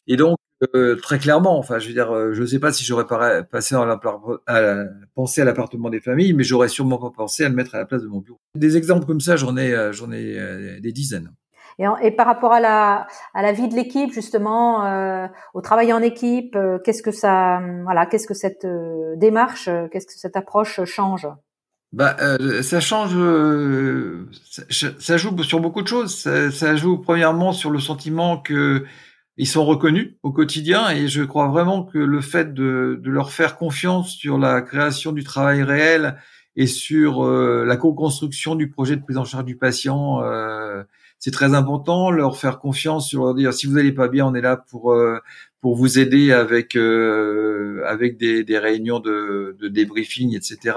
Et 0.07 0.17
donc, 0.17 0.37
euh, 0.75 0.97
très 0.97 1.19
clairement, 1.19 1.59
enfin, 1.59 1.79
je 1.79 1.89
veux 1.89 1.95
dire, 1.95 2.11
euh, 2.15 2.33
je 2.33 2.43
ne 2.43 2.47
sais 2.47 2.59
pas 2.59 2.71
si 2.71 2.85
j'aurais 2.85 3.07
passé 3.51 3.75
à, 3.75 4.01
pensé 5.15 5.41
à 5.41 5.45
l'appartement 5.45 5.89
des 5.89 6.01
familles, 6.01 6.35
mais 6.35 6.45
j'aurais 6.45 6.69
sûrement 6.69 6.99
pas 6.99 7.11
pensé 7.11 7.45
à 7.45 7.49
le 7.49 7.55
mettre 7.55 7.75
à 7.75 7.79
la 7.79 7.87
place 7.87 8.03
de 8.03 8.09
mon 8.09 8.19
bureau. 8.19 8.39
Des 8.55 8.77
exemples 8.77 9.07
comme 9.07 9.21
ça, 9.21 9.37
j'en 9.37 9.57
ai, 9.57 9.73
euh, 9.73 9.93
j'en 9.93 10.13
ai 10.13 10.81
des 10.81 10.93
dizaines. 10.93 11.33
Et, 11.79 11.87
et, 12.03 12.11
par 12.11 12.27
rapport 12.27 12.53
à 12.53 12.61
la, 12.61 13.07
à 13.33 13.41
la 13.41 13.53
vie 13.53 13.69
de 13.69 13.75
l'équipe, 13.75 14.13
justement, 14.13 14.85
euh, 14.85 15.27
au 15.55 15.63
travail 15.63 15.95
en 15.95 16.03
équipe, 16.03 16.59
qu'est-ce 16.85 17.03
que 17.03 17.13
ça, 17.13 17.63
voilà, 17.85 18.05
qu'est-ce 18.05 18.27
que 18.27 18.35
cette 18.35 18.67
démarche, 19.17 19.71
qu'est-ce 19.91 20.07
que 20.07 20.13
cette 20.13 20.37
approche 20.37 20.85
change? 20.85 21.27
Bah, 21.93 22.17
euh, 22.21 22.63
ça 22.63 22.81
change, 22.81 23.13
euh, 23.17 24.29
ça, 24.71 25.17
joue 25.17 25.43
sur 25.43 25.61
beaucoup 25.61 25.83
de 25.83 25.89
choses. 25.89 26.15
Ça, 26.15 26.77
joue 26.77 26.99
premièrement 26.99 27.53
sur 27.53 27.71
le 27.71 27.81
sentiment 27.81 28.39
que 28.39 28.85
ils 29.37 29.49
sont 29.49 29.65
reconnus 29.65 30.15
au 30.23 30.33
quotidien, 30.33 30.91
et 30.91 31.09
je 31.09 31.23
crois 31.23 31.49
vraiment 31.49 31.85
que 31.85 31.99
le 31.99 32.21
fait 32.21 32.53
de, 32.53 33.01
de 33.03 33.11
leur 33.11 33.33
faire 33.33 33.57
confiance 33.57 34.11
sur 34.15 34.39
la 34.39 34.61
création 34.61 35.13
du 35.13 35.25
travail 35.25 35.63
réel 35.63 36.19
et 36.57 36.67
sur 36.67 37.25
euh, 37.25 37.65
la 37.65 37.77
co-construction 37.77 38.55
du 38.55 38.71
projet 38.71 38.97
de 38.97 39.03
prise 39.03 39.17
en 39.17 39.25
charge 39.25 39.45
du 39.45 39.57
patient, 39.57 40.21
c'est 41.21 41.31
très 41.31 41.55
important. 41.55 42.11
Leur 42.11 42.37
faire 42.37 42.59
confiance 42.59 43.09
sur 43.09 43.25
leur 43.25 43.35
dire 43.35 43.55
si 43.55 43.67
vous 43.67 43.75
n'allez 43.75 43.93
pas 43.93 44.09
bien, 44.09 44.27
on 44.27 44.35
est 44.35 44.41
là 44.41 44.57
pour 44.57 44.93
pour 45.61 45.77
vous 45.77 45.99
aider 45.99 46.33
avec 46.33 46.75
euh, 46.75 47.83
avec 47.87 48.17
des, 48.17 48.45
des, 48.45 48.59
réunions 48.59 48.99
de, 48.99 49.57
de 49.59 49.69
débriefing, 49.69 50.35
etc. 50.35 50.77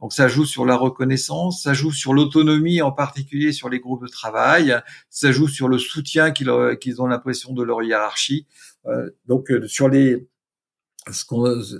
Donc 0.00 0.12
ça 0.12 0.28
joue 0.28 0.44
sur 0.44 0.64
la 0.64 0.76
reconnaissance, 0.76 1.62
ça 1.62 1.74
joue 1.74 1.92
sur 1.92 2.14
l'autonomie, 2.14 2.82
en 2.82 2.92
particulier 2.92 3.52
sur 3.52 3.68
les 3.68 3.80
groupes 3.80 4.02
de 4.02 4.08
travail, 4.08 4.76
ça 5.10 5.32
joue 5.32 5.48
sur 5.48 5.68
le 5.68 5.78
soutien 5.78 6.30
qu'ils 6.30 6.52
qu'ils 6.80 7.02
ont 7.02 7.06
l'impression 7.06 7.52
de 7.52 7.62
leur 7.62 7.82
hiérarchie. 7.82 8.46
Euh, 8.86 9.10
donc 9.26 9.50
euh, 9.50 9.66
sur 9.66 9.88
les 9.88 10.28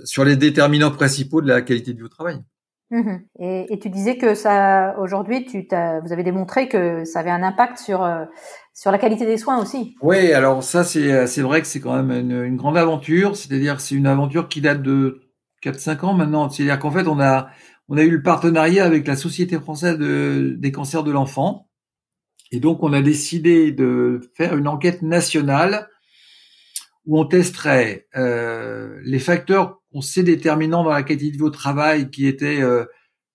sur 0.03 0.25
les 0.25 0.35
déterminants 0.35 0.91
principaux 0.91 1.41
de 1.41 1.47
la 1.47 1.61
qualité 1.61 1.93
de 1.93 1.99
vie 1.99 2.03
au 2.03 2.09
travail. 2.09 2.41
Mmh 2.91 3.15
et, 3.39 3.79
tu 3.81 3.89
disais 3.89 4.17
que 4.17 4.35
ça, 4.35 4.95
aujourd'hui, 4.99 5.45
tu 5.45 5.65
vous 5.67 6.13
avez 6.13 6.23
démontré 6.23 6.67
que 6.67 7.05
ça 7.05 7.19
avait 7.19 7.31
un 7.31 7.41
impact 7.41 7.79
sur 7.79 8.03
euh, 8.03 8.25
sur 8.73 8.91
la 8.91 8.97
qualité 8.97 9.25
des 9.25 9.37
soins 9.37 9.61
aussi. 9.61 9.95
Oui, 10.01 10.31
alors 10.31 10.63
ça 10.63 10.83
c'est 10.83 11.25
c'est 11.27 11.41
vrai 11.41 11.61
que 11.61 11.67
c'est 11.67 11.79
quand 11.79 11.95
même 12.01 12.11
une, 12.11 12.43
une 12.43 12.55
grande 12.55 12.77
aventure. 12.77 13.35
C'est-à-dire 13.35 13.81
c'est 13.81 13.95
une 13.95 14.07
aventure 14.07 14.47
qui 14.47 14.61
date 14.61 14.81
de 14.81 15.21
4-5 15.63 16.05
ans 16.05 16.13
maintenant. 16.13 16.49
C'est-à-dire 16.49 16.77
qu'en 16.77 16.91
fait 16.91 17.07
on 17.07 17.19
a 17.19 17.47
on 17.89 17.97
a 17.97 18.03
eu 18.03 18.09
le 18.09 18.21
partenariat 18.21 18.85
avec 18.85 19.07
la 19.07 19.15
Société 19.15 19.59
française 19.59 19.97
de, 19.97 20.55
des 20.57 20.71
cancers 20.71 21.03
de 21.03 21.11
l'enfant. 21.11 21.69
Et 22.51 22.59
donc, 22.59 22.83
on 22.83 22.93
a 22.93 23.01
décidé 23.01 23.71
de 23.71 24.21
faire 24.35 24.55
une 24.55 24.67
enquête 24.67 25.01
nationale 25.01 25.89
où 27.05 27.19
on 27.19 27.25
testerait 27.25 28.07
euh, 28.15 28.99
les 29.03 29.19
facteurs 29.19 29.81
qu'on 29.93 30.01
sait 30.01 30.23
déterminants 30.23 30.83
dans 30.83 30.89
la 30.89 31.03
qualité 31.03 31.31
de 31.31 31.37
votre 31.37 31.59
travail, 31.59 32.09
qui 32.09 32.27
étaient 32.27 32.61
euh, 32.61 32.85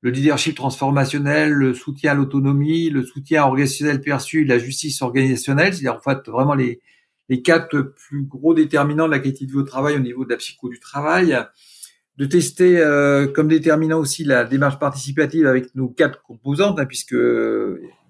le 0.00 0.10
leadership 0.10 0.56
transformationnel, 0.56 1.52
le 1.52 1.72
soutien 1.72 2.12
à 2.12 2.14
l'autonomie, 2.14 2.90
le 2.90 3.04
soutien 3.04 3.44
organisationnel 3.44 4.00
perçu, 4.00 4.44
la 4.44 4.58
justice 4.58 5.00
organisationnelle, 5.00 5.72
c'est-à-dire 5.72 5.94
en 5.94 6.00
fait 6.00 6.28
vraiment 6.28 6.54
les, 6.54 6.80
les 7.28 7.42
quatre 7.42 7.80
plus 7.80 8.24
gros 8.24 8.54
déterminants 8.54 9.06
de 9.06 9.12
la 9.12 9.20
qualité 9.20 9.46
de 9.46 9.52
votre 9.52 9.70
travail 9.70 9.96
au 9.96 10.00
niveau 10.00 10.24
de 10.24 10.30
la 10.30 10.36
psycho 10.36 10.68
du 10.68 10.80
travail, 10.80 11.38
de 12.16 12.24
tester 12.24 12.78
euh, 12.78 13.28
comme 13.28 13.48
déterminant 13.48 14.00
aussi 14.00 14.24
la 14.24 14.44
démarche 14.44 14.78
participative 14.78 15.46
avec 15.46 15.74
nos 15.76 15.88
quatre 15.88 16.22
composantes, 16.22 16.80
hein, 16.80 16.86
puisque 16.86 17.14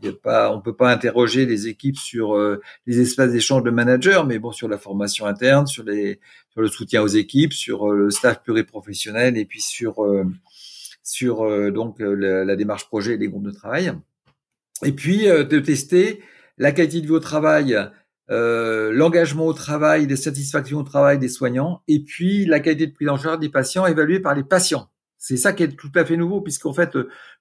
y 0.03 0.09
a 0.09 0.53
on 0.53 0.61
peut 0.61 0.77
pas 0.77 0.91
interroger 0.91 1.47
les 1.47 1.69
équipes 1.69 1.97
sur 1.97 2.37
euh, 2.37 2.61
les 2.87 3.01
espaces 3.01 3.33
d'échange 3.33 3.63
de 3.63 3.71
managers, 3.71 4.23
mais 4.27 4.39
bon 4.39 4.53
sur 4.53 4.69
la 4.69 4.79
formation 4.79 5.27
interne, 5.27 5.67
sur 5.67 5.85
le 5.85 6.69
soutien 6.69 7.03
aux 7.03 7.09
équipes, 7.09 7.53
sur 7.53 7.91
euh, 7.91 7.97
le 7.97 8.11
staff 8.11 8.43
pluriprofessionnel 8.43 9.37
et 9.37 9.45
puis 9.45 9.61
sur 9.61 9.97
sur 11.03 11.73
donc 11.73 12.01
la, 12.01 12.55
démarche 12.57 12.87
projet 12.87 13.15
et 13.15 13.17
les 13.17 13.29
groupes 13.29 13.47
de 13.47 13.51
travail. 13.51 13.93
Et 14.85 14.93
puis 14.93 15.25
de 15.25 15.59
tester 15.59 16.23
la 16.59 16.73
qualité 16.73 17.01
de 17.01 17.07
vie 17.07 17.13
au 17.13 17.21
travail 17.21 17.77
euh, 18.31 18.93
l'engagement 18.93 19.47
au 19.47 19.55
travail, 19.55 20.07
les 20.07 20.17
satisfactions 20.17 20.81
au 20.81 20.83
travail 20.83 21.19
des 21.19 21.29
soignants, 21.29 21.83
et 21.89 22.01
puis 22.01 22.45
la 22.45 22.61
qualité 22.61 22.87
de 22.87 22.93
prise 22.93 23.09
en 23.09 23.17
charge 23.17 23.39
des 23.39 23.49
patients 23.49 23.87
évaluée 23.87 24.21
par 24.21 24.35
les 24.35 24.45
patients. 24.45 24.91
C'est 25.19 25.37
ça 25.37 25.53
qui 25.53 25.65
est 25.65 25.77
tout 25.77 25.91
à 25.95 26.05
fait 26.05 26.17
nouveau, 26.17 26.41
puisqu'en 26.41 26.73
fait, 26.73 26.97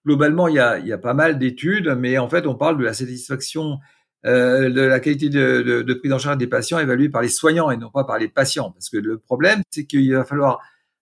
globalement, 0.05 0.47
il 0.47 0.55
y 0.55 0.59
a, 0.59 0.79
y 0.79 0.91
a 0.91 0.97
pas 0.97 1.13
mal 1.13 1.37
d'études, 1.37 1.95
mais 1.97 2.17
en 2.17 2.27
fait, 2.27 2.47
on 2.47 2.55
parle 2.55 2.77
de 2.77 2.83
la 2.83 2.93
satisfaction, 2.93 3.79
euh, 4.25 4.69
de 4.69 4.81
la 4.81 4.99
qualité 4.99 5.29
de, 5.29 5.61
de, 5.61 5.81
de, 5.83 5.93
prise 5.93 6.11
en 6.11 6.17
charge 6.17 6.37
des 6.37 6.47
patients 6.47 6.79
évaluée 6.79 7.07
par 7.07 7.21
les 7.21 7.29
soignants 7.29 7.69
et 7.69 7.77
non 7.77 7.91
pas 7.91 8.03
par 8.03 8.17
les 8.17 8.27
patients. 8.27 8.71
Parce 8.71 8.89
que 8.89 8.97
le 8.97 9.19
problème, 9.19 9.61
c'est 9.69 9.85
qu'il 9.85 10.11
va 10.13 10.25
falloir, 10.25 10.59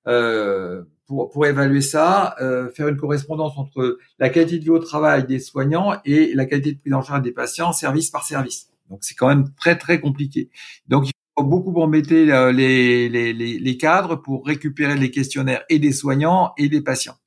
euh, 0.07 0.83
pour, 1.07 1.31
pour 1.31 1.45
évaluer 1.45 1.81
ça, 1.81 2.35
euh, 2.41 2.69
faire 2.69 2.89
une 2.89 2.97
correspondance 2.97 3.57
entre 3.57 3.97
la 4.19 4.29
qualité 4.29 4.59
de 4.59 4.63
vie 4.65 4.69
au 4.69 4.79
travail 4.79 5.25
des 5.25 5.39
soignants 5.39 5.93
et 6.03 6.33
la 6.35 6.45
qualité 6.45 6.73
de 6.73 6.79
prise 6.79 6.93
en 6.93 7.01
charge 7.01 7.21
des 7.21 7.31
patients, 7.31 7.71
service 7.71 8.11
par 8.11 8.25
service. 8.25 8.69
Donc 8.89 8.99
c'est 9.01 9.15
quand 9.15 9.29
même 9.29 9.49
très 9.55 9.77
très 9.77 9.99
compliqué. 9.99 10.49
Donc 10.87 11.05
beaucoup 11.43 11.79
embêter 11.81 12.31
euh, 12.31 12.51
les, 12.51 13.09
les, 13.09 13.77
cadres 13.77 14.15
pour 14.15 14.45
récupérer 14.45 14.95
les 14.95 15.11
questionnaires 15.11 15.63
et 15.69 15.79
des 15.79 15.91
soignants 15.91 16.53
et 16.57 16.69
des 16.69 16.81
patients. 16.81 17.17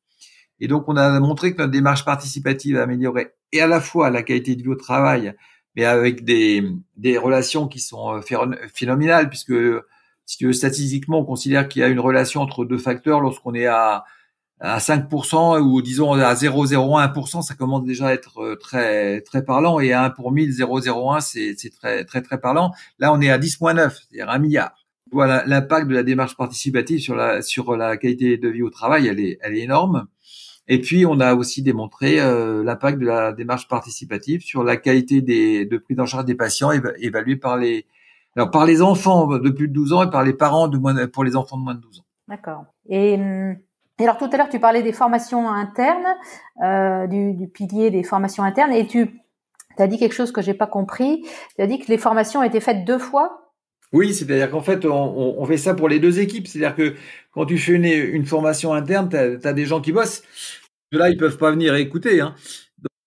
Et 0.60 0.68
donc 0.68 0.84
on 0.88 0.96
a 0.96 1.20
montré 1.20 1.52
que 1.52 1.58
notre 1.58 1.72
démarche 1.72 2.04
participative 2.04 2.78
améliorait 2.78 3.34
et 3.52 3.60
à 3.60 3.66
la 3.66 3.80
fois 3.80 4.10
la 4.10 4.22
qualité 4.22 4.56
de 4.56 4.62
vie 4.62 4.68
au 4.68 4.76
travail, 4.76 5.34
mais 5.76 5.84
avec 5.84 6.24
des, 6.24 6.64
des 6.96 7.18
relations 7.18 7.68
qui 7.68 7.80
sont 7.80 8.16
euh, 8.16 8.20
phénoménales, 8.74 9.28
puisque 9.28 9.54
si 10.28 10.36
tu 10.36 10.46
veux, 10.46 10.52
statistiquement, 10.52 11.20
on 11.20 11.24
considère 11.24 11.68
qu'il 11.68 11.80
y 11.80 11.84
a 11.84 11.88
une 11.88 12.00
relation 12.00 12.42
entre 12.42 12.64
deux 12.64 12.76
facteurs 12.76 13.20
lorsqu'on 13.20 13.54
est 13.54 13.66
à 13.66 14.04
à 14.60 14.78
5% 14.78 15.60
ou 15.60 15.82
disons 15.82 16.12
à 16.12 16.34
0,01%, 16.34 17.42
ça 17.42 17.54
commence 17.54 17.84
déjà 17.84 18.08
à 18.08 18.12
être 18.12 18.40
euh, 18.40 18.56
très 18.56 19.20
très 19.20 19.44
parlant 19.44 19.78
et 19.78 19.92
à 19.92 20.04
1 20.04 20.10
pour 20.10 20.32
1000, 20.32 20.50
0,01, 20.50 21.20
c'est 21.20 21.54
c'est 21.56 21.70
très 21.70 22.04
très 22.04 22.22
très 22.22 22.40
parlant. 22.40 22.72
Là, 22.98 23.12
on 23.12 23.20
est 23.20 23.30
à 23.30 23.38
10,9, 23.38 23.90
c'est-à-dire 23.90 24.30
un 24.30 24.38
milliard. 24.38 24.86
Voilà, 25.12 25.44
l'impact 25.46 25.88
de 25.88 25.94
la 25.94 26.02
démarche 26.02 26.36
participative 26.36 27.00
sur 27.00 27.14
la 27.14 27.40
sur 27.42 27.76
la 27.76 27.96
qualité 27.96 28.36
de 28.36 28.48
vie 28.48 28.62
au 28.62 28.70
travail, 28.70 29.06
elle 29.06 29.20
est 29.20 29.38
elle 29.42 29.56
est 29.56 29.62
énorme. 29.62 30.06
Et 30.70 30.80
puis, 30.80 31.06
on 31.06 31.18
a 31.20 31.34
aussi 31.34 31.62
démontré 31.62 32.20
euh, 32.20 32.62
l'impact 32.62 32.98
de 32.98 33.06
la 33.06 33.32
démarche 33.32 33.68
participative 33.68 34.42
sur 34.42 34.62
la 34.64 34.76
qualité 34.76 35.22
des 35.22 35.64
de 35.64 35.78
prise 35.78 35.98
en 35.98 36.06
charge 36.06 36.26
des 36.26 36.34
patients 36.34 36.72
évaluée 36.72 37.36
par 37.36 37.56
les 37.56 37.86
alors 38.36 38.50
par 38.50 38.66
les 38.66 38.82
enfants 38.82 39.38
de 39.38 39.50
plus 39.50 39.68
de 39.68 39.72
12 39.72 39.92
ans 39.94 40.02
et 40.02 40.10
par 40.10 40.24
les 40.24 40.34
parents 40.34 40.68
de 40.68 40.78
moins 40.78 41.06
pour 41.06 41.24
les 41.24 41.36
enfants 41.36 41.56
de 41.58 41.62
moins 41.62 41.74
de 41.74 41.80
12 41.80 42.00
ans. 42.00 42.04
D'accord. 42.28 42.64
Et 42.88 43.14
hum, 43.14 43.56
et 43.98 44.04
alors 44.04 44.16
tout 44.16 44.28
à 44.32 44.36
l'heure, 44.36 44.48
tu 44.48 44.60
parlais 44.60 44.82
des 44.82 44.92
formations 44.92 45.48
internes, 45.50 46.16
euh, 46.62 47.06
du, 47.06 47.48
pilier 47.48 47.90
des 47.90 48.02
formations 48.02 48.44
internes, 48.44 48.72
et 48.72 48.86
tu 48.86 49.20
as 49.76 49.86
dit 49.86 49.98
quelque 49.98 50.14
chose 50.14 50.32
que 50.32 50.40
j'ai 50.42 50.54
pas 50.54 50.66
compris. 50.66 51.24
Tu 51.56 51.62
as 51.62 51.66
dit 51.66 51.78
que 51.78 51.88
les 51.88 51.98
formations 51.98 52.42
étaient 52.42 52.60
faites 52.60 52.84
deux 52.84 52.98
fois? 52.98 53.52
Oui, 53.92 54.12
c'est-à-dire 54.12 54.50
qu'en 54.50 54.60
fait, 54.60 54.84
on, 54.84 55.44
fait 55.46 55.56
ça 55.56 55.74
pour 55.74 55.88
les 55.88 55.98
deux 55.98 56.20
équipes. 56.20 56.46
C'est-à-dire 56.46 56.76
que 56.76 56.94
quand 57.32 57.46
tu 57.46 57.58
fais 57.58 57.72
une, 57.72 58.26
formation 58.26 58.74
interne, 58.74 59.08
tu 59.08 59.16
as, 59.16 59.52
des 59.52 59.64
gens 59.64 59.80
qui 59.80 59.92
bossent. 59.92 60.22
Là, 60.92 61.08
ils 61.08 61.16
peuvent 61.16 61.38
pas 61.38 61.50
venir 61.50 61.74
écouter. 61.74 62.20
Hein 62.20 62.34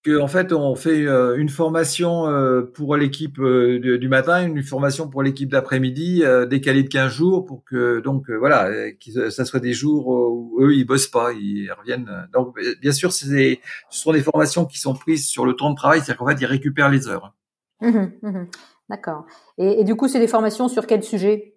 en 0.10 0.28
fait, 0.28 0.52
on 0.52 0.76
fait 0.76 1.06
euh, 1.06 1.38
une 1.38 1.50
formation 1.50 2.28
euh, 2.28 2.64
pour 2.64 2.96
l'équipe 2.96 3.40
euh, 3.40 3.98
du 4.00 4.08
matin, 4.08 4.46
une 4.46 4.64
formation 4.64 5.08
pour 5.08 5.22
l'équipe 5.22 5.50
d'après-midi, 5.50 6.24
décalée 6.50 6.84
de 6.84 6.90
15 6.90 7.12
jours 7.12 7.46
pour 7.46 7.64
que 7.64 8.00
donc 8.00 8.30
voilà, 8.32 8.70
que 8.94 9.30
ça 9.30 9.46
soit 9.46 9.60
des 9.60 9.74
jours 9.74 10.08
où 10.08 10.60
eux 10.62 10.74
ils 10.74 10.86
bossent 10.86 11.08
pas, 11.08 11.32
ils 11.34 11.72
reviennent. 11.72 12.28
Donc 12.34 12.56
bien 12.82 12.92
sûr, 12.92 13.12
c'est 13.12 13.60
ce 13.90 14.02
sont 14.02 14.12
des 14.12 14.22
formations 14.24 14.66
qui 14.66 14.80
sont 14.80 14.94
prises 14.94 15.28
sur 15.28 15.46
le 15.46 15.54
temps 15.54 15.70
de 15.70 15.76
travail, 15.76 16.00
c'est-à-dire 16.00 16.18
qu'en 16.18 16.28
fait 16.28 16.42
ils 16.42 16.46
récupèrent 16.46 16.90
les 16.90 17.08
heures. 17.08 17.34
Mmh 17.82 18.12
mmh 18.22 18.46
D'accord. 18.90 19.26
Et, 19.58 19.80
et, 19.80 19.84
du 19.86 19.96
coup, 19.96 20.10
c'est 20.10 20.20
des 20.20 20.28
formations 20.28 20.68
sur 20.68 20.86
quel 20.86 21.02
sujet? 21.02 21.56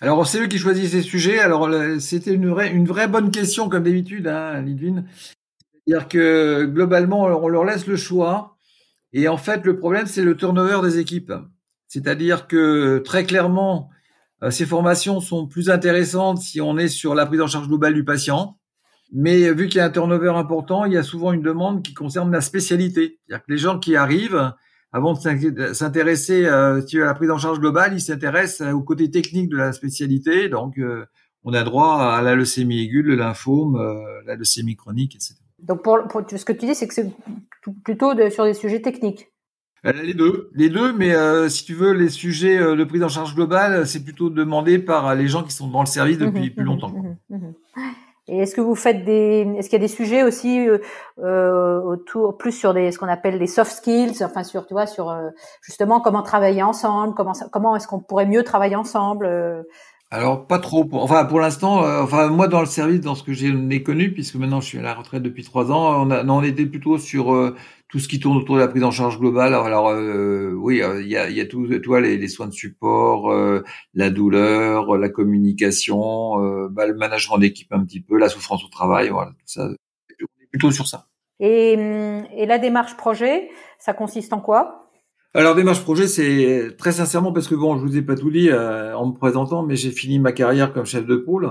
Alors 0.00 0.26
c'est 0.26 0.40
eux 0.40 0.48
qui 0.48 0.58
choisissent 0.58 0.92
ces 0.92 1.02
sujets. 1.02 1.38
Alors 1.38 1.68
c'était 2.00 2.32
une 2.34 2.48
vraie, 2.48 2.72
une 2.72 2.86
vraie 2.86 3.06
bonne 3.06 3.30
question 3.30 3.68
comme 3.68 3.84
d'habitude, 3.84 4.26
hein, 4.26 4.60
Lidwin. 4.62 5.04
C'est-à-dire 5.90 6.08
que 6.08 6.66
globalement, 6.66 7.22
on 7.22 7.48
leur 7.48 7.64
laisse 7.64 7.88
le 7.88 7.96
choix. 7.96 8.56
Et 9.12 9.26
en 9.26 9.36
fait, 9.36 9.64
le 9.64 9.76
problème, 9.76 10.06
c'est 10.06 10.22
le 10.22 10.36
turnover 10.36 10.78
des 10.88 11.00
équipes. 11.00 11.32
C'est-à-dire 11.88 12.46
que 12.46 12.98
très 12.98 13.24
clairement, 13.24 13.90
euh, 14.44 14.52
ces 14.52 14.66
formations 14.66 15.20
sont 15.20 15.48
plus 15.48 15.68
intéressantes 15.68 16.38
si 16.38 16.60
on 16.60 16.78
est 16.78 16.86
sur 16.86 17.16
la 17.16 17.26
prise 17.26 17.40
en 17.40 17.48
charge 17.48 17.66
globale 17.66 17.94
du 17.94 18.04
patient. 18.04 18.56
Mais 19.12 19.52
vu 19.52 19.66
qu'il 19.66 19.78
y 19.78 19.80
a 19.80 19.86
un 19.86 19.90
turnover 19.90 20.28
important, 20.28 20.84
il 20.84 20.92
y 20.92 20.96
a 20.96 21.02
souvent 21.02 21.32
une 21.32 21.42
demande 21.42 21.82
qui 21.82 21.92
concerne 21.92 22.30
la 22.30 22.40
spécialité. 22.40 23.18
C'est-à-dire 23.26 23.44
que 23.44 23.52
les 23.52 23.58
gens 23.58 23.80
qui 23.80 23.96
arrivent, 23.96 24.52
avant 24.92 25.14
de 25.14 25.72
s'intéresser 25.72 26.46
euh, 26.46 26.80
à 26.80 26.98
la 26.98 27.14
prise 27.14 27.32
en 27.32 27.38
charge 27.38 27.58
globale, 27.58 27.94
ils 27.94 28.00
s'intéressent 28.00 28.72
au 28.72 28.82
côté 28.82 29.10
technique 29.10 29.48
de 29.48 29.56
la 29.56 29.72
spécialité. 29.72 30.48
Donc, 30.48 30.78
euh, 30.78 31.04
on 31.42 31.52
a 31.52 31.64
droit 31.64 32.00
à 32.00 32.22
la 32.22 32.36
leucémie 32.36 32.80
aiguë, 32.80 33.02
le 33.02 33.16
lymphome, 33.16 33.76
la 34.24 34.36
leucémie 34.36 34.76
chronique, 34.76 35.16
etc. 35.16 35.34
Donc, 35.62 35.82
pour, 35.82 35.98
ce 36.30 36.44
que 36.44 36.52
tu 36.52 36.66
dis, 36.66 36.74
c'est 36.74 36.88
que 36.88 36.94
c'est 36.94 37.10
plutôt 37.84 38.14
de, 38.14 38.28
sur 38.30 38.44
des 38.44 38.54
sujets 38.54 38.80
techniques. 38.80 39.30
Les 39.82 40.12
deux, 40.12 40.50
les 40.54 40.68
deux, 40.68 40.92
mais 40.92 41.14
euh, 41.14 41.48
si 41.48 41.64
tu 41.64 41.74
veux, 41.74 41.92
les 41.92 42.10
sujets 42.10 42.58
euh, 42.58 42.76
de 42.76 42.84
prise 42.84 43.02
en 43.02 43.08
charge 43.08 43.34
globale, 43.34 43.86
c'est 43.86 44.04
plutôt 44.04 44.28
demandé 44.28 44.78
par 44.78 45.14
les 45.14 45.26
gens 45.26 45.42
qui 45.42 45.52
sont 45.52 45.68
dans 45.68 45.80
le 45.80 45.86
service 45.86 46.18
depuis 46.18 46.50
mmh 46.50 46.54
plus 46.54 46.64
mmh 46.64 46.66
longtemps. 46.66 46.92
Mmh 47.30 47.52
Et 48.28 48.40
est-ce 48.40 48.54
que 48.54 48.60
vous 48.60 48.74
faites 48.74 49.06
des, 49.06 49.50
est-ce 49.56 49.70
qu'il 49.70 49.78
y 49.78 49.82
a 49.82 49.86
des 49.86 49.88
sujets 49.88 50.22
aussi 50.22 50.68
euh, 50.68 50.78
euh 51.20 51.80
autour, 51.80 52.36
plus 52.36 52.52
sur 52.52 52.74
des, 52.74 52.92
ce 52.92 52.98
qu'on 52.98 53.08
appelle 53.08 53.38
des 53.38 53.46
soft 53.46 53.72
skills, 53.72 54.22
enfin 54.22 54.44
sur, 54.44 54.66
tu 54.66 54.74
vois, 54.74 54.86
sur 54.86 55.18
justement 55.62 56.00
comment 56.00 56.22
travailler 56.22 56.62
ensemble, 56.62 57.14
comment, 57.14 57.32
comment 57.50 57.74
est-ce 57.74 57.88
qu'on 57.88 58.00
pourrait 58.00 58.26
mieux 58.26 58.44
travailler 58.44 58.76
ensemble 58.76 59.64
alors 60.10 60.46
pas 60.46 60.58
trop. 60.58 60.84
Pour, 60.84 61.02
enfin 61.02 61.24
pour 61.24 61.40
l'instant, 61.40 61.84
euh, 61.84 62.02
enfin 62.02 62.28
moi 62.28 62.48
dans 62.48 62.60
le 62.60 62.66
service, 62.66 63.00
dans 63.00 63.14
ce 63.14 63.22
que 63.22 63.32
j'ai 63.32 63.82
connu, 63.82 64.12
puisque 64.12 64.34
maintenant 64.34 64.60
je 64.60 64.66
suis 64.66 64.78
à 64.78 64.82
la 64.82 64.94
retraite 64.94 65.22
depuis 65.22 65.44
trois 65.44 65.70
ans, 65.70 66.06
on, 66.06 66.10
a, 66.10 66.24
on 66.24 66.42
était 66.42 66.66
plutôt 66.66 66.98
sur 66.98 67.32
euh, 67.32 67.54
tout 67.88 68.00
ce 68.00 68.08
qui 68.08 68.18
tourne 68.18 68.36
autour 68.36 68.56
de 68.56 68.60
la 68.60 68.68
prise 68.68 68.82
en 68.82 68.90
charge 68.90 69.18
globale. 69.18 69.54
Alors, 69.54 69.88
euh, 69.88 70.52
oui, 70.56 70.82
il 71.00 71.08
y 71.08 71.16
a, 71.16 71.30
y 71.30 71.40
a 71.40 71.46
tout, 71.46 71.66
toi 71.80 72.00
les, 72.00 72.28
soins 72.28 72.46
de 72.48 72.52
support, 72.52 73.32
la 73.94 74.10
douleur, 74.10 74.96
la 74.96 75.08
communication, 75.08 76.68
bah, 76.68 76.86
le 76.86 76.94
management 76.94 77.38
d'équipe 77.38 77.72
un 77.72 77.84
petit 77.84 78.00
peu, 78.00 78.16
la 78.16 78.28
souffrance 78.28 78.64
au 78.64 78.68
travail, 78.68 79.08
voilà, 79.10 79.30
tout 79.30 79.46
ça. 79.46 79.68
On 79.68 80.26
plutôt 80.50 80.70
sur 80.70 80.86
ça. 80.86 81.06
Et, 81.38 81.72
et 82.36 82.46
la 82.46 82.58
démarche 82.58 82.96
projet, 82.96 83.50
ça 83.78 83.92
consiste 83.92 84.32
en 84.32 84.40
quoi? 84.40 84.89
Alors 85.34 85.54
démarche 85.54 85.82
projet, 85.82 86.08
c'est 86.08 86.74
très 86.78 86.92
sincèrement 86.92 87.32
parce 87.32 87.48
que 87.48 87.54
bon, 87.54 87.78
je 87.78 87.82
vous 87.84 87.96
ai 87.96 88.02
pas 88.02 88.16
tout 88.16 88.30
dit 88.30 88.50
euh, 88.50 88.96
en 88.96 89.08
me 89.08 89.12
présentant, 89.12 89.64
mais 89.64 89.76
j'ai 89.76 89.90
fini 89.92 90.18
ma 90.18 90.32
carrière 90.32 90.72
comme 90.72 90.86
chef 90.86 91.06
de 91.06 91.16
pôle 91.16 91.48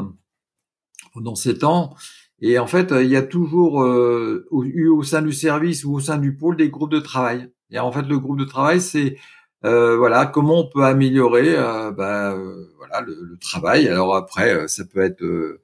pendant 1.14 1.36
sept 1.36 1.64
ans. 1.64 1.96
Et 2.42 2.60
en 2.60 2.68
fait, 2.68 2.92
il 2.92 3.08
y 3.08 3.16
a 3.16 3.22
toujours 3.22 3.84
euh, 3.84 4.48
eu 4.52 4.88
au 4.88 5.04
sein 5.04 5.22
du 5.22 5.34
service 5.34 5.84
ou 5.86 5.94
au 5.96 6.00
sein 6.00 6.18
du 6.18 6.36
pôle 6.36 6.56
des 6.58 6.70
groupes 6.70 6.92
de 6.92 7.00
travail. 7.00 7.52
Et 7.72 7.80
en 7.80 7.92
fait, 7.92 8.04
le 8.04 8.20
groupe 8.20 8.40
de 8.40 8.46
travail, 8.46 8.82
c'est 8.82 9.18
euh, 9.66 9.98
voilà 9.98 10.26
comment 10.26 10.62
on 10.62 10.70
peut 10.70 10.84
améliorer 10.86 11.56
bah, 11.98 12.38
voilà 12.78 13.02
le, 13.02 13.18
le, 13.22 13.38
travail. 13.38 13.88
Alors 13.88 14.16
après, 14.16 14.68
ça 14.68 14.84
peut 14.86 15.02
être 15.02 15.22
euh, 15.24 15.62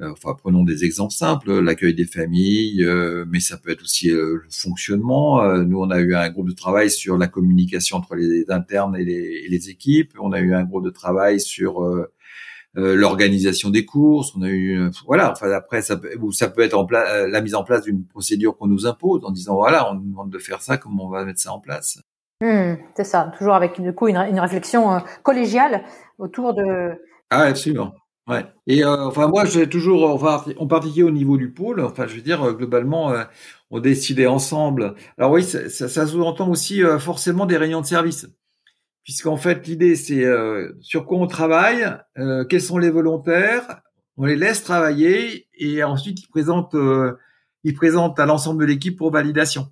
enfin 0.00 0.34
prenons 0.36 0.64
des 0.64 0.84
exemples 0.84 1.12
simples, 1.12 1.60
l'accueil 1.60 1.94
des 1.94 2.04
familles, 2.04 2.84
euh, 2.84 3.24
mais 3.28 3.40
ça 3.40 3.56
peut 3.56 3.70
être 3.70 3.82
aussi 3.82 4.10
euh, 4.10 4.40
le 4.44 4.50
fonctionnement. 4.50 5.42
nous, 5.64 5.80
on 5.80 5.90
a 5.90 5.98
eu 6.00 6.14
un 6.14 6.28
groupe 6.30 6.48
de 6.48 6.54
travail 6.54 6.90
sur 6.90 7.18
la 7.18 7.26
communication 7.26 7.96
entre 7.96 8.14
les 8.14 8.50
internes 8.50 8.96
et 8.96 9.04
les, 9.04 9.48
les 9.48 9.70
équipes. 9.70 10.12
On 10.20 10.32
a 10.32 10.40
eu 10.40 10.54
un 10.54 10.64
groupe 10.64 10.84
de 10.84 10.90
travail 10.90 11.40
sur 11.40 11.84
l'organisation 12.74 13.70
des 13.70 13.84
courses. 13.84 14.34
On 14.36 14.42
a 14.42 14.48
eu, 14.50 14.90
voilà. 15.06 15.32
Enfin 15.32 15.50
après, 15.50 15.82
ça 15.82 15.96
peut, 15.96 16.10
ça 16.32 16.48
peut 16.48 16.62
être 16.62 16.74
en 16.74 16.86
la 16.90 17.40
mise 17.40 17.54
en 17.54 17.64
place 17.64 17.82
d'une 17.82 18.04
procédure 18.04 18.56
qu'on 18.56 18.68
nous 18.68 18.86
impose 18.86 19.24
en 19.24 19.30
disant 19.30 19.54
voilà, 19.56 19.90
on 19.90 19.94
nous 19.94 20.08
demande 20.08 20.30
de 20.30 20.38
faire 20.38 20.62
ça, 20.62 20.76
comment 20.76 21.06
on 21.06 21.10
va 21.10 21.24
mettre 21.24 21.40
ça 21.40 21.52
en 21.52 21.60
place? 21.60 21.98
Hmm, 22.40 22.74
c'est 22.94 23.04
ça, 23.04 23.32
toujours 23.36 23.54
avec 23.54 23.80
du 23.80 23.92
coup 23.92 24.06
une, 24.06 24.16
une 24.16 24.38
réflexion 24.38 24.92
euh, 24.92 24.98
collégiale 25.24 25.82
autour 26.18 26.54
de. 26.54 26.92
Ah, 27.30 27.42
absolument. 27.42 27.94
Ouais. 28.28 28.44
Et 28.66 28.84
euh, 28.84 29.06
enfin 29.06 29.26
moi 29.26 29.46
j'ai 29.46 29.68
toujours 29.68 30.10
enfin 30.10 30.44
en 30.58 30.66
particulier 30.66 31.02
au 31.02 31.10
niveau 31.10 31.38
du 31.38 31.50
pôle 31.50 31.80
enfin 31.80 32.06
je 32.06 32.14
veux 32.14 32.20
dire 32.20 32.42
euh, 32.42 32.52
globalement 32.52 33.14
on 33.70 33.80
décidait 33.80 34.26
ensemble. 34.26 34.94
Alors 35.16 35.32
oui 35.32 35.42
ça, 35.42 35.68
ça, 35.70 36.06
sous-entend 36.06 36.50
aussi 36.50 36.82
forcément 36.98 37.46
des 37.46 37.56
réunions 37.56 37.80
de 37.80 37.86
service 37.86 38.28
puisqu'en 39.02 39.38
fait 39.38 39.66
l'idée 39.66 39.96
c'est 39.96 40.26
sur 40.80 41.06
quoi 41.06 41.18
on 41.18 41.26
travaille, 41.26 41.90
quels 42.50 42.60
sont 42.60 42.76
les 42.76 42.90
volontaires, 42.90 43.80
on 44.18 44.26
les 44.26 44.36
laisse 44.36 44.62
travailler 44.62 45.48
et 45.58 45.82
ensuite 45.82 46.22
ils 46.22 46.28
présentent 46.28 46.76
ils 47.64 47.74
présentent 47.74 48.20
à 48.20 48.26
l'ensemble 48.26 48.60
de 48.60 48.66
l'équipe 48.66 48.96
pour 48.96 49.10
validation. 49.10 49.68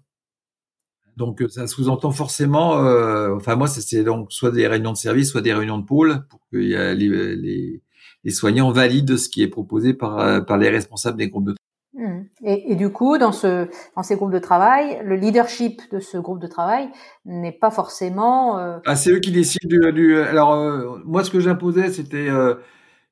Donc 1.17 1.43
ça 1.49 1.67
sous-entend 1.67 2.11
forcément, 2.11 2.85
euh, 2.85 3.35
enfin 3.35 3.57
moi 3.57 3.69
c'est 3.69 4.05
donc 4.05 4.31
soit 4.33 4.51
des 4.51 4.67
réunions 4.67 4.93
de 4.93 4.99
service, 4.99 5.31
soit 5.31 5.41
des 5.41 5.55
réunions 5.55 5.79
de 5.79 5.85
pôle 5.85 6.27
pour 6.29 6.41
que 6.53 6.59
les, 6.59 7.35
les, 7.37 7.83
les, 8.27 8.31
soignants 8.33 8.71
valident 8.73 9.17
ce 9.17 9.29
qui 9.29 9.43
est 9.43 9.49
proposé 9.49 9.95
par, 9.95 10.19
euh, 10.19 10.41
par 10.41 10.59
les 10.59 10.69
responsables 10.69 11.17
des 11.17 11.29
groupes 11.29 11.47
de 11.47 11.55
travail. 11.55 12.09
Mmh. 12.09 12.25
Et, 12.45 12.73
et, 12.73 12.75
du 12.75 12.91
coup, 12.91 13.17
dans, 13.17 13.33
ce, 13.33 13.69
dans 13.97 14.03
ces 14.03 14.17
groupes 14.17 14.33
de 14.33 14.39
travail, 14.39 15.01
le 15.03 15.17
leadership 15.17 15.81
de 15.91 16.01
ce 16.01 16.19
groupe 16.19 16.41
de 16.41 16.47
travail 16.47 16.91
n'est 17.25 17.53
pas 17.53 17.71
forcément. 17.71 18.59
Euh... 18.59 18.79
Ah, 18.85 18.97
c'est 18.97 19.11
eux 19.11 19.21
qui 19.21 19.33
décident 19.33 19.69
du. 19.69 19.93
du 19.93 20.19
alors 20.19 20.53
euh, 20.53 20.99
moi, 21.05 21.25
ce 21.25 21.31
que 21.31 21.41
j'imposais, 21.41 21.91
c'était 21.91 22.29
euh, 22.29 22.57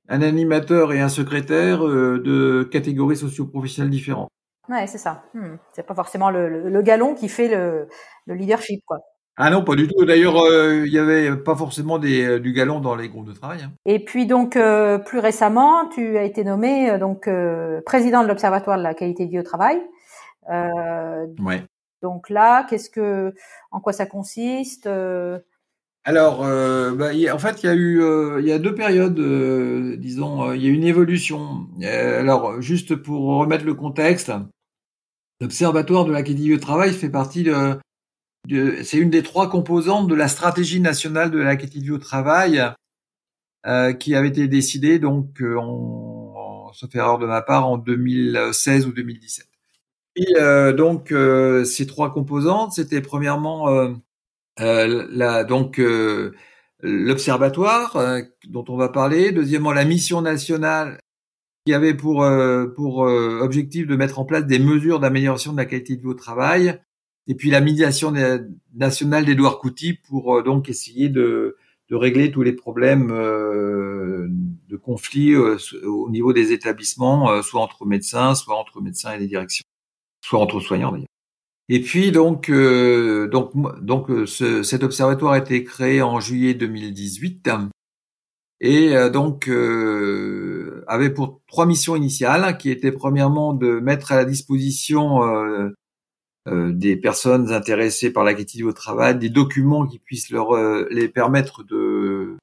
un 0.08 0.20
animateur 0.20 0.92
et 0.92 1.00
un 1.00 1.08
secrétaire 1.08 1.80
de 1.80 2.68
catégories 2.70 3.16
socio-professionnelles 3.16 3.90
différentes. 3.90 4.28
Ouais, 4.68 4.86
c'est 4.86 4.98
ça. 4.98 5.24
Hmm. 5.34 5.56
C'est 5.72 5.86
pas 5.86 5.94
forcément 5.94 6.30
le, 6.30 6.70
le, 6.70 6.82
galon 6.82 7.14
qui 7.14 7.28
fait 7.28 7.48
le, 7.48 7.86
le, 8.26 8.34
leadership, 8.34 8.82
quoi. 8.86 8.98
Ah 9.36 9.50
non, 9.50 9.64
pas 9.64 9.74
du 9.74 9.88
tout. 9.88 10.04
D'ailleurs, 10.04 10.36
euh, 10.36 10.84
il 10.86 10.92
y 10.92 10.98
avait 10.98 11.36
pas 11.36 11.56
forcément 11.56 11.98
des, 11.98 12.24
euh, 12.24 12.38
du 12.38 12.52
galon 12.52 12.78
dans 12.80 12.94
les 12.94 13.08
groupes 13.08 13.26
de 13.26 13.32
travail. 13.32 13.62
Hein. 13.64 13.72
Et 13.84 13.98
puis 14.04 14.26
donc 14.26 14.56
euh, 14.56 14.98
plus 14.98 15.18
récemment, 15.18 15.88
tu 15.88 16.16
as 16.16 16.22
été 16.22 16.44
nommé 16.44 16.96
donc 16.98 17.28
président 17.84 18.22
de 18.22 18.28
l'Observatoire 18.28 18.78
de 18.78 18.82
la 18.82 18.94
qualité 18.94 19.26
de 19.26 19.30
vie 19.30 19.40
au 19.40 19.42
travail. 19.42 19.80
ouais. 20.48 21.64
Donc 22.02 22.28
là, 22.28 22.66
qu'est-ce 22.68 22.90
que, 22.90 23.34
en 23.70 23.80
quoi 23.80 23.92
ça 23.92 24.06
consiste 24.06 24.88
alors, 26.06 26.40
bah, 26.40 27.12
en 27.32 27.38
fait, 27.38 27.62
il 27.62 27.66
y 27.66 27.68
a 27.70 27.74
eu, 27.74 28.02
il 28.38 28.46
y 28.46 28.52
a 28.52 28.58
deux 28.58 28.74
périodes, 28.74 29.18
disons, 29.98 30.52
il 30.52 30.62
y 30.62 30.66
a 30.66 30.70
une 30.70 30.84
évolution. 30.84 31.66
alors, 31.82 32.60
juste 32.60 32.94
pour 32.94 33.38
remettre 33.38 33.64
le 33.64 33.72
contexte, 33.72 34.30
L'Observatoire 35.40 36.04
de 36.04 36.12
la 36.12 36.22
qualité 36.22 36.44
du 36.44 36.60
travail 36.60 36.92
fait 36.92 37.08
partie 37.08 37.42
de, 37.42 37.52
de 37.52 37.78
c'est 38.48 38.98
une 38.98 39.10
des 39.10 39.22
trois 39.22 39.48
composantes 39.48 40.08
de 40.08 40.14
la 40.14 40.28
stratégie 40.28 40.80
nationale 40.80 41.30
de 41.30 41.38
la 41.38 41.56
qualité 41.56 41.80
du 41.80 41.98
travail 41.98 42.62
euh, 43.66 43.94
qui 43.94 44.14
avait 44.14 44.28
été 44.28 44.46
décidée 44.46 44.98
donc 44.98 45.40
euh, 45.40 45.56
en, 45.58 46.70
sauf 46.74 46.94
erreur 46.94 47.18
de 47.18 47.24
ma 47.24 47.40
part 47.40 47.66
en 47.66 47.78
2016 47.78 48.86
ou 48.86 48.92
2017. 48.92 49.46
Et 50.16 50.36
euh, 50.36 50.74
donc 50.74 51.14
ces 51.64 51.86
trois 51.86 52.12
composantes, 52.12 52.72
c'était 52.72 53.00
premièrement 53.00 53.94
donc 54.58 55.80
l'observatoire 56.82 57.96
dont 58.46 58.64
on 58.68 58.76
va 58.76 58.90
parler, 58.90 59.32
deuxièmement 59.32 59.72
la 59.72 59.84
mission 59.84 60.20
nationale 60.20 60.98
qui 61.66 61.72
avait 61.72 61.94
pour, 61.94 62.26
pour 62.76 62.98
objectif 62.98 63.86
de 63.86 63.96
mettre 63.96 64.18
en 64.18 64.26
place 64.26 64.44
des 64.44 64.58
mesures 64.58 65.00
d'amélioration 65.00 65.52
de 65.52 65.56
la 65.56 65.64
qualité 65.64 65.96
de 65.96 66.02
vie 66.02 66.08
au 66.08 66.14
travail, 66.14 66.78
et 67.26 67.34
puis 67.34 67.50
la 67.50 67.60
médiation 67.60 68.12
nationale 68.74 69.24
d'Edouard 69.24 69.58
Couty 69.58 69.94
pour 69.94 70.36
euh, 70.36 70.42
donc 70.42 70.68
essayer 70.68 71.08
de, 71.08 71.56
de 71.88 71.96
régler 71.96 72.30
tous 72.30 72.42
les 72.42 72.52
problèmes 72.52 73.08
de 73.08 74.76
conflits 74.76 75.36
au 75.36 76.10
niveau 76.10 76.32
des 76.32 76.52
établissements, 76.52 77.42
soit 77.42 77.60
entre 77.60 77.84
médecins, 77.86 78.34
soit 78.34 78.56
entre 78.56 78.80
médecins 78.80 79.12
et 79.12 79.18
les 79.18 79.26
directions, 79.26 79.64
soit 80.24 80.40
entre 80.40 80.60
soignants 80.60 80.92
d'ailleurs. 80.92 81.06
Et 81.68 81.80
puis 81.80 82.10
donc 82.10 82.50
donc 82.50 83.52
donc 83.82 84.08
ce, 84.26 84.62
cet 84.62 84.82
observatoire 84.82 85.32
a 85.32 85.38
été 85.38 85.62
créé 85.64 86.02
en 86.02 86.20
juillet 86.20 86.54
2018 86.54 87.48
et 88.64 88.96
euh, 88.96 89.10
donc 89.10 89.48
euh, 89.48 90.84
avait 90.86 91.10
pour 91.10 91.42
trois 91.46 91.66
missions 91.66 91.96
initiales, 91.96 92.56
qui 92.56 92.70
étaient 92.70 92.92
premièrement 92.92 93.52
de 93.52 93.78
mettre 93.78 94.12
à 94.12 94.16
la 94.16 94.24
disposition 94.24 95.22
euh, 95.22 95.70
des 96.46 96.96
personnes 96.96 97.52
intéressées 97.52 98.12
par 98.12 98.22
la 98.22 98.34
qualité 98.34 98.62
au 98.64 98.72
travail 98.72 99.18
des 99.18 99.30
documents 99.30 99.86
qui 99.86 99.98
puissent 99.98 100.30
leur 100.30 100.54
les 100.90 101.08
permettre 101.08 101.64
de 101.64 102.36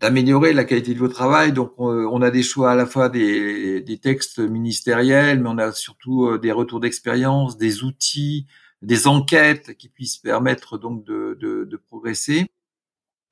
d'améliorer 0.00 0.52
la 0.52 0.64
qualité 0.64 0.94
de 0.94 0.98
votre 0.98 1.14
travail. 1.14 1.52
Donc, 1.52 1.74
on, 1.78 2.22
a 2.22 2.30
des 2.30 2.42
choix 2.42 2.72
à 2.72 2.74
la 2.74 2.86
fois 2.86 3.08
des, 3.08 4.00
textes 4.02 4.40
ministériels, 4.40 5.40
mais 5.40 5.48
on 5.48 5.58
a 5.58 5.70
surtout 5.72 6.38
des 6.38 6.50
retours 6.50 6.80
d'expérience, 6.80 7.56
des 7.56 7.84
outils, 7.84 8.46
des 8.82 9.06
enquêtes 9.06 9.76
qui 9.76 9.88
puissent 9.88 10.18
permettre 10.18 10.76
donc 10.76 11.04
de, 11.04 11.36
de, 11.40 11.64
de 11.64 11.76
progresser. 11.76 12.50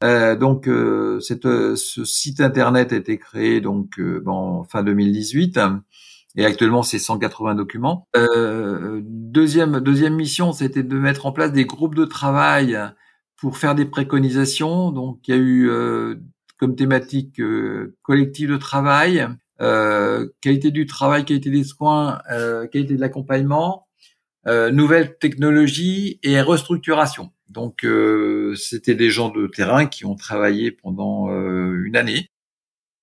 Euh, 0.02 0.34
donc, 0.34 0.66
euh, 0.66 1.20
euh, 1.44 1.76
ce 1.76 2.04
site 2.04 2.40
internet 2.40 2.92
a 2.92 2.96
été 2.96 3.18
créé 3.18 3.60
donc 3.60 4.00
en 4.26 4.64
fin 4.64 4.82
2018 4.82 5.60
et 6.36 6.44
actuellement 6.44 6.82
c'est 6.82 6.98
180 6.98 7.54
documents. 7.54 8.06
deuxième 8.14 9.80
deuxième 9.80 10.14
mission, 10.14 10.52
c'était 10.52 10.82
de 10.82 10.98
mettre 10.98 11.26
en 11.26 11.32
place 11.32 11.52
des 11.52 11.64
groupes 11.64 11.94
de 11.94 12.04
travail 12.04 12.78
pour 13.36 13.56
faire 13.56 13.74
des 13.74 13.86
préconisations. 13.86 14.90
Donc, 14.92 15.20
il 15.26 15.34
y 15.34 15.38
a 15.38 15.40
eu 15.40 15.70
comme 16.58 16.76
thématique 16.76 17.40
collective 18.02 18.50
de 18.50 18.56
travail, 18.56 19.26
qualité 20.40 20.70
du 20.70 20.86
travail, 20.86 21.24
qualité 21.24 21.50
des 21.50 21.64
soins, 21.64 22.20
qualité 22.70 22.94
de 22.94 23.00
l'accompagnement, 23.00 23.88
nouvelles 24.46 25.16
technologies 25.18 26.20
et 26.22 26.40
restructuration. 26.40 27.32
Donc 27.50 27.84
euh, 27.84 28.54
c'était 28.54 28.94
des 28.94 29.10
gens 29.10 29.28
de 29.28 29.48
terrain 29.48 29.86
qui 29.86 30.04
ont 30.06 30.14
travaillé 30.14 30.70
pendant 30.70 31.30
euh, 31.30 31.82
une 31.84 31.96
année 31.96 32.30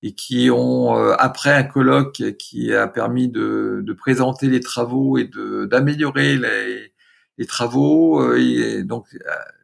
et 0.04 0.14
qui 0.14 0.50
ont 0.52 0.98
euh, 0.98 1.16
après 1.18 1.54
un 1.54 1.64
colloque 1.64 2.24
qui 2.38 2.74
a 2.74 2.88
permis 2.88 3.30
de, 3.30 3.82
de 3.84 3.94
présenter 3.94 4.48
les 4.48 4.60
travaux 4.60 5.18
et 5.18 5.30
d'améliorer 5.70 6.38
les, 6.38 6.92
les, 7.38 7.46
travaux 7.46 8.36
et 8.36 8.84
donc 8.84 9.06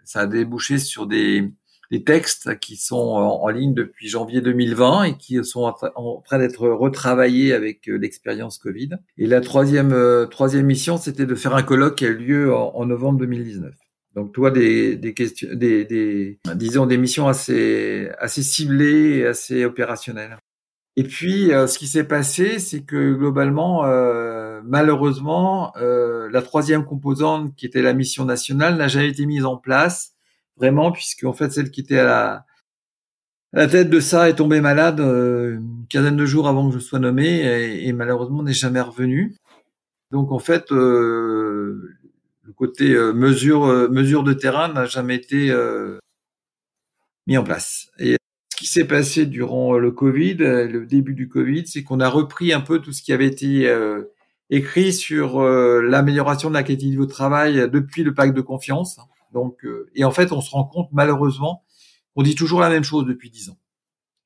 ça 0.03 0.21
a 0.21 0.25
débouché 0.25 0.79
sur 0.79 1.05
des, 1.05 1.51
des 1.91 2.03
textes 2.03 2.59
qui 2.59 2.75
sont 2.75 2.95
en, 2.95 3.47
ligne 3.49 3.73
depuis 3.73 4.09
janvier 4.09 4.41
2020 4.41 5.03
et 5.03 5.17
qui 5.17 5.43
sont 5.45 5.71
en 5.95 6.21
train 6.21 6.39
d'être 6.39 6.67
retravaillés 6.67 7.53
avec 7.53 7.85
l'expérience 7.85 8.57
Covid. 8.57 8.89
Et 9.17 9.27
la 9.27 9.41
troisième 9.41 10.27
troisième 10.31 10.65
mission, 10.65 10.97
c'était 10.97 11.25
de 11.25 11.35
faire 11.35 11.55
un 11.55 11.63
colloque 11.63 11.95
qui 11.95 12.05
a 12.05 12.09
eu 12.09 12.17
lieu 12.17 12.55
en 12.55 12.85
novembre 12.85 13.19
2019. 13.19 13.73
Donc, 14.15 14.31
toi, 14.31 14.51
des, 14.51 14.95
des 14.95 15.13
questions, 15.13 15.49
des, 15.53 15.85
des, 15.85 16.39
disons, 16.55 16.85
des 16.85 16.97
missions 16.97 17.27
assez, 17.27 18.09
assez 18.19 18.43
ciblées 18.43 19.17
et 19.17 19.27
assez 19.27 19.65
opérationnelles. 19.65 20.37
Et 20.95 21.03
puis, 21.03 21.51
euh, 21.51 21.65
ce 21.65 21.79
qui 21.79 21.87
s'est 21.87 22.03
passé, 22.03 22.59
c'est 22.59 22.83
que 22.83 23.13
globalement, 23.15 23.85
euh, 23.85 24.61
malheureusement, 24.63 25.75
euh, 25.77 26.29
la 26.29 26.43
troisième 26.43 26.85
composante, 26.85 27.55
qui 27.55 27.65
était 27.65 27.81
la 27.81 27.93
mission 27.93 28.25
nationale, 28.25 28.77
n'a 28.77 28.87
jamais 28.87 29.09
été 29.09 29.25
mise 29.25 29.45
en 29.45 29.57
place, 29.57 30.13
vraiment, 30.57 30.91
puisque 30.91 31.23
en 31.23 31.33
fait, 31.33 31.51
celle 31.51 31.71
qui 31.71 31.81
était 31.81 31.97
à 31.97 32.05
la, 32.05 32.45
la 33.53 33.67
tête 33.67 33.89
de 33.89 33.99
ça 33.99 34.29
est 34.29 34.35
tombée 34.35 34.61
malade 34.61 34.99
une 34.99 35.85
quinzaine 35.89 36.17
de 36.17 36.25
jours 36.27 36.47
avant 36.47 36.69
que 36.69 36.75
je 36.75 36.79
sois 36.79 36.99
nommé, 36.99 37.39
et, 37.39 37.87
et 37.87 37.93
malheureusement 37.93 38.43
n'est 38.43 38.53
jamais 38.53 38.81
revenue. 38.81 39.35
Donc, 40.11 40.31
en 40.31 40.37
fait, 40.37 40.71
le 42.43 42.53
côté 42.53 42.91
euh, 42.91 43.13
mesure 43.13 43.65
euh, 43.65 43.87
mesure 43.87 44.23
de 44.23 44.33
terrain 44.33 44.67
n'a 44.67 44.85
jamais 44.85 45.15
été 45.15 45.49
euh, 45.49 45.97
mis 47.25 47.37
en 47.37 47.43
place. 47.43 47.89
Et 47.99 48.17
ce 48.51 48.57
qui 48.57 48.67
s'est 48.67 48.85
passé 48.85 49.25
durant 49.25 49.77
le 49.77 49.91
Covid, 49.91 50.35
le 50.35 50.85
début 50.85 51.13
du 51.13 51.29
Covid, 51.29 51.65
c'est 51.67 51.83
qu'on 51.83 51.99
a 51.99 52.09
repris 52.09 52.53
un 52.53 52.61
peu 52.61 52.79
tout 52.79 52.91
ce 52.91 53.01
qui 53.01 53.13
avait 53.13 53.27
été 53.27 53.73
écrit 54.49 54.93
sur 54.93 55.41
l'amélioration 55.41 56.49
de 56.49 56.53
la 56.53 56.61
qualité 56.61 56.87
du 56.87 57.07
travail 57.07 57.67
depuis 57.71 58.03
le 58.03 58.13
pacte 58.13 58.35
de 58.35 58.41
confiance. 58.41 58.99
Donc, 59.33 59.65
et 59.95 60.03
en 60.03 60.11
fait, 60.11 60.31
on 60.31 60.39
se 60.39 60.51
rend 60.51 60.65
compte 60.65 60.89
malheureusement, 60.91 61.63
on 62.15 62.21
dit 62.21 62.35
toujours 62.35 62.59
la 62.59 62.69
même 62.69 62.83
chose 62.83 63.05
depuis 63.07 63.31
dix 63.31 63.49
ans. 63.49 63.57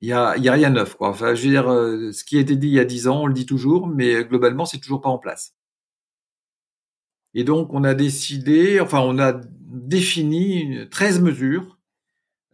Il 0.02 0.10
y 0.10 0.14
a, 0.14 0.36
y 0.38 0.50
a 0.50 0.54
rien 0.54 0.72
de 0.72 0.76
neuf, 0.76 0.96
quoi. 0.96 1.10
Enfin, 1.10 1.34
je 1.34 1.44
veux 1.44 1.50
dire, 1.50 1.66
ce 2.14 2.24
qui 2.26 2.38
a 2.38 2.42
été 2.42 2.58
dit 2.58 2.68
il 2.68 2.74
y 2.74 2.80
a 2.80 2.86
dix 2.86 3.08
ans, 3.08 3.22
on 3.22 3.28
le 3.28 3.34
dit 3.34 3.46
toujours, 3.46 3.88
mais 3.88 4.26
globalement, 4.26 4.66
c'est 4.66 4.80
toujours 4.80 5.02
pas 5.02 5.10
en 5.10 5.20
place. 5.20 5.56
Et 7.38 7.44
donc, 7.44 7.72
on 7.72 7.84
a 7.84 7.94
décidé, 7.94 8.80
enfin, 8.80 9.00
on 9.00 9.20
a 9.20 9.40
défini 9.70 10.90
13 10.90 11.22
mesures 11.22 11.78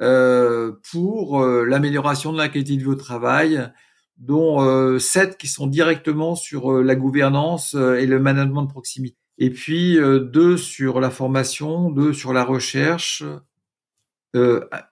euh, 0.02 0.74
pour 0.92 1.42
euh, 1.42 1.64
l'amélioration 1.64 2.34
de 2.34 2.38
la 2.38 2.50
qualité 2.50 2.76
de 2.76 2.82
vie 2.82 2.88
au 2.88 2.96
travail, 2.96 3.72
dont 4.18 4.62
euh, 4.62 5.00
7 5.00 5.38
qui 5.38 5.48
sont 5.48 5.68
directement 5.68 6.36
sur 6.36 6.74
euh, 6.74 6.84
la 6.84 6.96
gouvernance 6.96 7.76
et 7.76 8.06
le 8.06 8.20
management 8.20 8.64
de 8.64 8.68
proximité. 8.68 9.16
et 9.38 9.52
puis 9.52 9.98
deux 9.98 10.58
sur 10.58 11.00
la 11.00 11.10
formation, 11.10 11.90
deux 11.90 12.12
sur 12.12 12.34
la 12.34 12.44
recherche, 12.44 13.24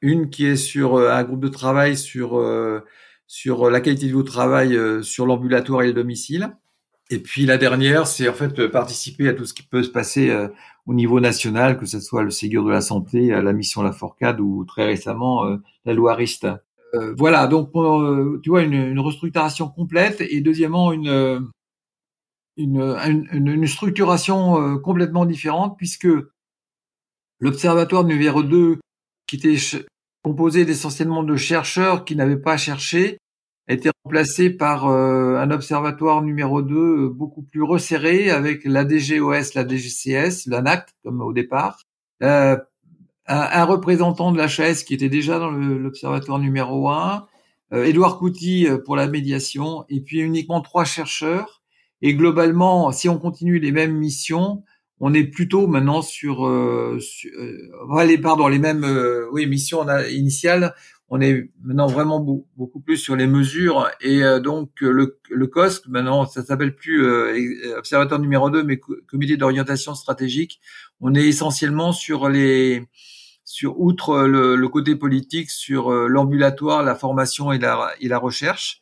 une 0.02 0.30
qui 0.30 0.46
est 0.46 0.56
sur 0.56 1.00
un 1.00 1.24
groupe 1.26 1.42
de 1.42 1.50
travail 1.50 1.98
sur 1.98 2.42
sur 3.28 3.70
la 3.70 3.82
qualité 3.82 4.06
de 4.06 4.12
vie 4.12 4.16
au 4.16 4.24
travail, 4.24 4.80
sur 5.04 5.26
l'ambulatoire 5.26 5.82
et 5.82 5.88
le 5.88 5.94
domicile. 5.94 6.56
Et 7.12 7.20
puis 7.20 7.46
la 7.46 7.58
dernière, 7.58 8.08
c'est 8.08 8.28
en 8.28 8.34
fait 8.34 8.68
participer 8.68 9.28
à 9.28 9.34
tout 9.34 9.46
ce 9.46 9.54
qui 9.54 9.64
peut 9.64 9.84
se 9.84 9.90
passer 9.90 10.34
au 10.86 10.94
niveau 10.94 11.20
national, 11.20 11.78
que 11.78 11.86
ce 11.86 12.00
soit 12.00 12.24
le 12.24 12.32
Ségur 12.32 12.64
de 12.64 12.72
la 12.72 12.82
santé, 12.82 13.28
la 13.28 13.54
mission 13.54 13.84
La 13.84 13.92
Forcade 13.92 14.40
ou 14.40 14.64
très 14.66 14.86
récemment 14.86 15.44
la 15.86 15.94
loi 15.94 16.16
Rist. 16.16 16.48
Euh, 16.94 17.14
voilà, 17.18 17.48
donc 17.48 17.70
euh, 17.76 18.40
tu 18.44 18.50
vois 18.50 18.64
une, 18.64 18.74
une, 18.74 19.00
restructuration 19.00 19.70
complète 19.70 20.20
et 20.20 20.42
deuxièmement 20.42 20.92
une 20.92 21.50
une, 22.58 22.98
une, 23.32 23.68
structuration 23.68 24.62
euh, 24.62 24.78
complètement 24.78 25.26
différente 25.26 25.78
puisque 25.78 26.10
l'observatoire 27.40 28.04
numéro 28.04 28.44
2 28.44 28.80
qui 29.26 29.38
était 29.38 29.56
composé 30.22 30.62
essentiellement 30.62 31.24
de 31.24 31.38
chercheurs 31.38 32.04
qui 32.04 32.16
n'avaient 32.18 32.42
pas 32.42 32.58
cherché 32.58 33.18
a 33.68 33.74
été 33.74 33.90
remplacé 34.04 34.50
par 34.50 34.88
un 34.88 35.52
observatoire 35.52 36.22
numéro 36.22 36.62
2 36.62 37.10
beaucoup 37.10 37.44
plus 37.44 37.62
resserré 37.64 38.30
avec 38.30 38.66
la 38.66 38.84
DGOS, 38.84 39.54
la 39.56 39.68
DGCS, 39.68 40.48
l'ANACT 40.48 40.96
comme 41.04 41.22
au 41.22 41.32
départ, 41.32 41.80
euh, 42.24 42.58
un, 43.28 43.66
représentant 43.66 44.32
de 44.32 44.38
l'HAS 44.38 44.84
qui 44.84 44.94
était 44.94 45.10
déjà 45.10 45.40
dans 45.40 45.52
l'observatoire 45.52 46.40
numéro 46.40 46.90
1, 46.90 47.28
euh, 47.74 47.86
Édouard 47.86 48.18
Couty 48.18 48.68
euh, 48.68 48.78
pour 48.78 48.96
la 48.96 49.08
médiation, 49.08 49.86
et 49.90 50.02
puis 50.02 50.20
uniquement 50.20 50.62
trois 50.62 50.86
chercheurs. 50.86 51.62
Et 52.02 52.16
globalement, 52.16 52.92
si 52.92 53.08
on 53.10 53.20
continue 53.20 53.60
les 53.60 53.72
mêmes 53.72 53.96
missions, 53.96 54.64
on 55.00 55.14
est 55.14 55.24
plutôt 55.24 55.68
maintenant 55.68 56.02
sur, 56.02 56.46
euh, 56.46 57.00
euh 57.38 58.04
les, 58.06 58.18
pardon, 58.18 58.48
les 58.48 58.60
mêmes 58.60 58.86
oui 59.32 59.48
missions 59.48 59.86
initiales. 60.10 60.74
On 61.14 61.20
est 61.20 61.52
maintenant 61.62 61.88
vraiment 61.88 62.20
beaucoup 62.56 62.80
plus 62.80 62.96
sur 62.96 63.18
les 63.18 63.28
mesures 63.28 63.90
et 64.00 64.22
donc 64.42 64.70
le, 64.80 65.20
le 65.30 65.48
COSC 65.48 65.88
maintenant 65.90 66.26
ça 66.26 66.42
s'appelle 66.42 66.74
plus 66.74 67.06
observateur 67.76 68.18
numéro 68.18 68.50
2 68.50 68.64
mais 68.64 68.80
comité 69.08 69.36
d'orientation 69.36 69.94
stratégique. 69.94 70.62
On 71.02 71.14
est 71.14 71.28
essentiellement 71.28 71.92
sur 71.92 72.30
les 72.30 72.88
sur 73.52 73.82
outre 73.82 74.22
le, 74.22 74.68
côté 74.70 74.96
politique, 74.96 75.50
sur 75.50 75.92
euh, 75.92 76.08
l'ambulatoire, 76.08 76.84
la 76.84 76.96
formation 76.96 77.52
et 77.52 77.60
la, 77.60 77.92
et 78.00 78.08
la 78.08 78.18
recherche. 78.18 78.82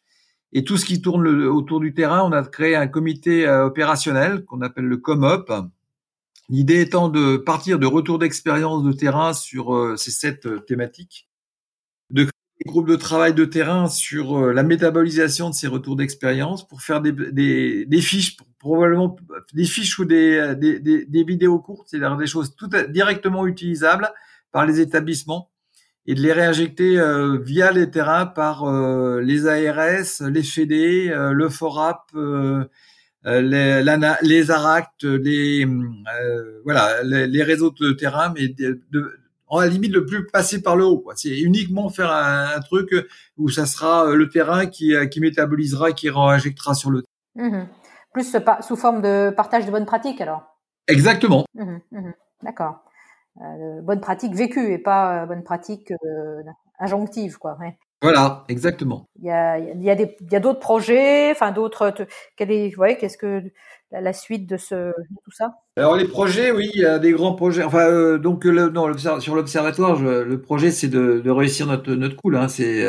Et 0.54 0.64
tout 0.64 0.78
ce 0.78 0.86
qui 0.86 1.02
tourne 1.02 1.28
autour 1.28 1.80
du 1.80 1.94
terrain, 1.94 2.24
on 2.24 2.32
a 2.32 2.44
créé 2.44 2.76
un 2.76 2.88
comité 2.88 3.48
euh, 3.48 3.66
opérationnel 3.66 4.46
qu'on 4.46 4.62
appelle 4.62 4.86
le 4.86 4.98
COMOP. 4.98 5.52
L'idée 6.50 6.82
étant 6.82 7.10
de 7.10 7.38
partir 7.38 7.80
de 7.80 7.88
retours 7.88 8.20
d'expérience 8.20 8.84
de 8.84 8.92
terrain 8.92 9.34
sur 9.34 9.76
euh, 9.76 9.96
ces 9.98 10.12
sept 10.12 10.48
thématiques, 10.68 11.29
de 12.10 12.24
créer 12.24 12.32
des 12.66 12.70
groupes 12.70 12.88
de 12.90 12.96
travail 12.96 13.34
de 13.34 13.46
terrain 13.46 13.88
sur 13.88 14.40
la 14.54 14.64
métabolisation 14.64 15.50
de 15.50 15.56
ces 15.56 15.68
retours 15.68 15.96
d'expérience 15.96 16.68
pour 16.68 16.82
faire 16.82 17.02
des, 17.02 17.12
des, 17.12 17.86
des, 17.86 18.02
fiches, 18.02 18.38
probablement 18.60 19.16
des 19.54 19.66
fiches 19.66 19.98
ou 20.00 20.06
des, 20.06 20.56
des, 20.58 21.06
des 21.06 21.24
vidéos 21.24 21.60
courtes, 21.60 21.88
c'est-à-dire 21.90 22.18
des 22.18 22.28
choses 22.28 22.56
tout 22.56 22.70
directement 22.90 23.48
utilisables 23.48 24.12
par 24.52 24.66
les 24.66 24.80
établissements 24.80 25.50
et 26.10 26.16
de 26.16 26.22
les 26.22 26.34
réinjecter 26.34 27.00
euh, 27.00 27.38
via 27.40 27.72
les 27.72 27.92
terrains 27.92 28.26
par 28.26 28.64
euh, 28.64 29.22
les 29.22 29.46
ARS, 29.46 30.28
les 30.28 30.42
FED, 30.42 30.72
euh, 30.72 31.34
le 31.34 31.50
FORAP, 31.50 32.12
les, 33.26 33.84
les 34.24 34.52
ARACT, 34.52 35.04
les 35.04 35.68
voilà 36.64 37.04
les, 37.04 37.44
réseaux 37.44 37.70
de 37.80 37.92
terrain, 37.92 38.34
mais 38.36 38.48
de, 38.48 38.82
de, 38.92 39.12
en 39.50 39.60
la 39.60 39.68
limite 39.68 39.94
le 39.94 40.06
plus 40.06 40.26
passer 40.28 40.62
par 40.62 40.76
le 40.76 40.86
haut. 40.86 41.04
C'est 41.16 41.38
uniquement 41.40 41.90
faire 41.90 42.12
un, 42.12 42.60
truc 42.62 42.90
où 43.38 43.50
ça 43.50 43.66
sera 43.66 44.14
le 44.14 44.30
terrain 44.30 44.66
qui, 44.68 44.94
qui 45.12 45.20
métabolisera, 45.20 45.92
qui 45.92 46.10
réinjectera 46.10 46.74
sur 46.74 46.92
le. 46.92 47.04
Mmh 47.36 47.64
Plus 48.14 48.36
sous 48.62 48.76
forme 48.76 49.02
de 49.02 49.32
partage 49.36 49.66
de 49.66 49.72
bonnes 49.72 49.86
pratiques 49.86 50.22
alors? 50.22 50.44
Exactement. 50.88 51.46
Mmh 51.56 51.78
mmh 51.92 52.12
D'accord. 52.44 52.80
Euh, 53.42 53.82
bonne 53.82 54.02
pratique 54.02 54.36
vécue 54.36 54.74
et 54.74 54.78
pas 54.78 55.24
euh, 55.24 55.26
bonne 55.26 55.44
pratique 55.44 55.92
euh, 55.92 56.44
injonctive, 56.80 57.38
quoi. 57.38 57.58
Voilà, 58.02 58.44
exactement. 58.50 59.06
Il 59.18 59.26
y 59.26 59.32
a, 59.32 59.58
il 59.58 59.82
y 59.82 59.90
a 59.90 59.96
des, 59.96 60.18
il 60.20 60.32
y 60.32 60.36
a 60.36 60.40
d'autres 60.40 60.60
projets, 60.60 61.32
enfin 61.32 61.52
d'autres. 61.52 61.94
Ouais, 62.78 62.98
qu'est-ce 62.98 63.18
que 63.18 63.44
la, 63.92 64.14
suite 64.14 64.48
de 64.48 64.58
ce, 64.58 64.92
tout 65.24 65.32
ça? 65.32 65.54
Alors 65.78 65.96
les 65.96 66.06
projets, 66.06 66.52
oui, 66.52 66.70
il 66.74 66.82
y 66.82 66.86
a 66.86 67.00
des 67.00 67.12
grands 67.12 67.34
projets. 67.34 67.64
Enfin, 67.64 68.18
donc 68.18 68.46
le, 68.46 68.70
non, 68.70 68.96
sur 69.20 69.36
l'observatoire, 69.36 70.00
le 70.00 70.42
projet 70.42 70.72
c'est 70.72 70.88
de, 70.88 71.20
de, 71.20 71.30
réussir 71.30 71.68
notre 71.68 71.94
notre 71.94 72.16
cool. 72.16 72.36
Hein, 72.36 72.48
c'est, 72.48 72.80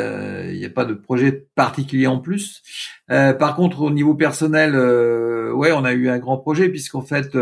il 0.51 0.57
n'y 0.57 0.65
a 0.65 0.69
pas 0.69 0.85
de 0.85 0.93
projet 0.93 1.47
particulier 1.55 2.07
en 2.07 2.19
plus. 2.19 2.61
par 3.07 3.55
contre, 3.55 3.81
au 3.81 3.91
niveau 3.91 4.15
personnel, 4.15 4.75
ouais, 4.75 5.71
on 5.71 5.83
a 5.83 5.93
eu 5.93 6.09
un 6.09 6.19
grand 6.19 6.37
projet 6.37 6.69
puisqu'en 6.69 7.01
fait 7.01 7.35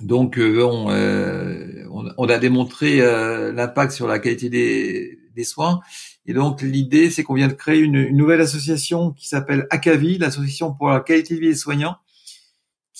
donc, 0.00 0.38
euh, 0.38 0.58
euh, 0.90 1.86
on, 1.90 2.10
on, 2.18 2.28
a 2.28 2.38
démontré 2.38 3.00
euh, 3.00 3.52
l'impact 3.52 3.92
sur 3.92 4.08
la 4.08 4.18
qualité 4.18 4.48
des, 4.48 5.18
des 5.34 5.44
soins. 5.44 5.80
Et 6.26 6.34
donc, 6.34 6.62
l'idée, 6.62 7.10
c'est 7.10 7.22
qu'on 7.22 7.34
vient 7.34 7.48
de 7.48 7.52
créer 7.52 7.78
une, 7.80 7.94
une 7.94 8.16
nouvelle 8.16 8.40
association 8.40 9.12
qui 9.12 9.28
s'appelle 9.28 9.66
ACAVI, 9.70 10.18
l'association 10.18 10.74
pour 10.74 10.88
la 10.88 11.00
qualité 11.00 11.34
de 11.34 11.40
vie 11.40 11.48
des 11.48 11.54
soignants, 11.54 11.96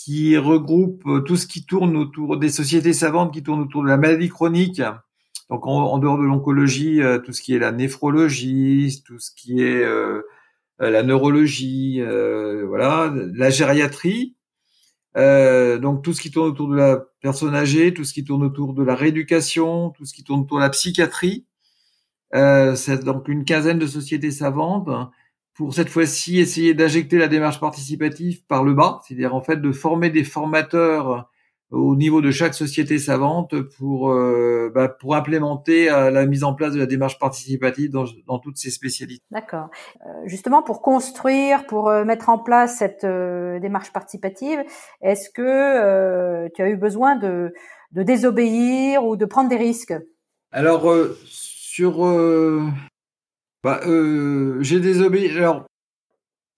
qui 0.04 0.36
regroupe 0.36 1.04
tout 1.24 1.36
ce 1.36 1.46
qui 1.46 1.64
tourne 1.64 1.96
autour 1.96 2.36
des 2.36 2.50
sociétés 2.50 2.92
savantes 2.92 3.32
qui 3.32 3.42
tournent 3.42 3.62
autour 3.62 3.82
de 3.82 3.88
la 3.88 3.96
maladie 3.96 4.28
chronique. 4.28 4.82
Donc, 5.50 5.66
en, 5.66 5.98
dehors 5.98 6.18
de 6.18 6.24
l'oncologie, 6.24 7.00
tout 7.24 7.32
ce 7.32 7.42
qui 7.42 7.54
est 7.54 7.58
la 7.58 7.72
néphrologie, 7.72 9.02
tout 9.06 9.18
ce 9.18 9.30
qui 9.34 9.62
est 9.62 9.84
la 10.78 11.02
neurologie, 11.02 12.02
voilà, 12.66 13.12
la 13.34 13.50
gériatrie, 13.50 14.34
euh, 15.16 15.78
donc 15.78 16.02
tout 16.02 16.12
ce 16.12 16.20
qui 16.20 16.30
tourne 16.30 16.48
autour 16.48 16.68
de 16.68 16.76
la 16.76 17.04
personne 17.20 17.54
âgée, 17.54 17.94
tout 17.94 18.04
ce 18.04 18.12
qui 18.12 18.24
tourne 18.24 18.42
autour 18.42 18.74
de 18.74 18.82
la 18.82 18.94
rééducation, 18.94 19.90
tout 19.90 20.04
ce 20.04 20.14
qui 20.14 20.24
tourne 20.24 20.40
autour 20.40 20.58
de 20.58 20.62
la 20.62 20.70
psychiatrie. 20.70 21.46
Euh, 22.34 22.74
c'est 22.74 23.04
donc 23.04 23.28
une 23.28 23.44
quinzaine 23.44 23.78
de 23.78 23.86
sociétés 23.86 24.32
savantes 24.32 24.88
pour 25.54 25.72
cette 25.72 25.88
fois-ci 25.88 26.38
essayer 26.38 26.74
d'injecter 26.74 27.16
la 27.16 27.28
démarche 27.28 27.60
participative 27.60 28.44
par 28.46 28.64
le 28.64 28.74
bas, 28.74 29.00
c'est-à-dire 29.06 29.34
en 29.34 29.40
fait 29.40 29.56
de 29.56 29.72
former 29.72 30.10
des 30.10 30.24
formateurs 30.24 31.30
au 31.70 31.96
niveau 31.96 32.20
de 32.20 32.30
chaque 32.30 32.54
société 32.54 32.98
savante 32.98 33.60
pour 33.60 34.10
euh, 34.10 34.70
bah, 34.74 34.88
pour 34.88 35.14
implémenter 35.14 35.90
euh, 35.90 36.10
la 36.10 36.26
mise 36.26 36.44
en 36.44 36.54
place 36.54 36.74
de 36.74 36.78
la 36.78 36.86
démarche 36.86 37.18
participative 37.18 37.90
dans, 37.90 38.04
dans 38.26 38.38
toutes 38.38 38.58
ces 38.58 38.70
spécialités. 38.70 39.24
D'accord. 39.30 39.68
Euh, 40.06 40.08
justement 40.26 40.62
pour 40.62 40.82
construire, 40.82 41.66
pour 41.66 41.90
mettre 41.90 42.28
en 42.28 42.38
place 42.38 42.78
cette 42.78 43.06
démarche 43.06 43.92
participative, 43.92 44.62
est-ce 45.00 45.30
que 45.30 46.48
tu 46.54 46.62
as 46.62 46.68
eu 46.68 46.76
besoin 46.76 47.16
de, 47.16 47.52
de 47.92 48.02
désobéir 48.02 49.04
ou 49.04 49.16
de 49.16 49.24
prendre 49.24 49.48
des 49.48 49.56
risques? 49.56 49.94
Alors 50.52 50.92
sur 51.24 52.04
bah, 53.64 53.80
j'ai 54.60 54.80
désobéi. 54.80 55.30
Alors 55.30 55.66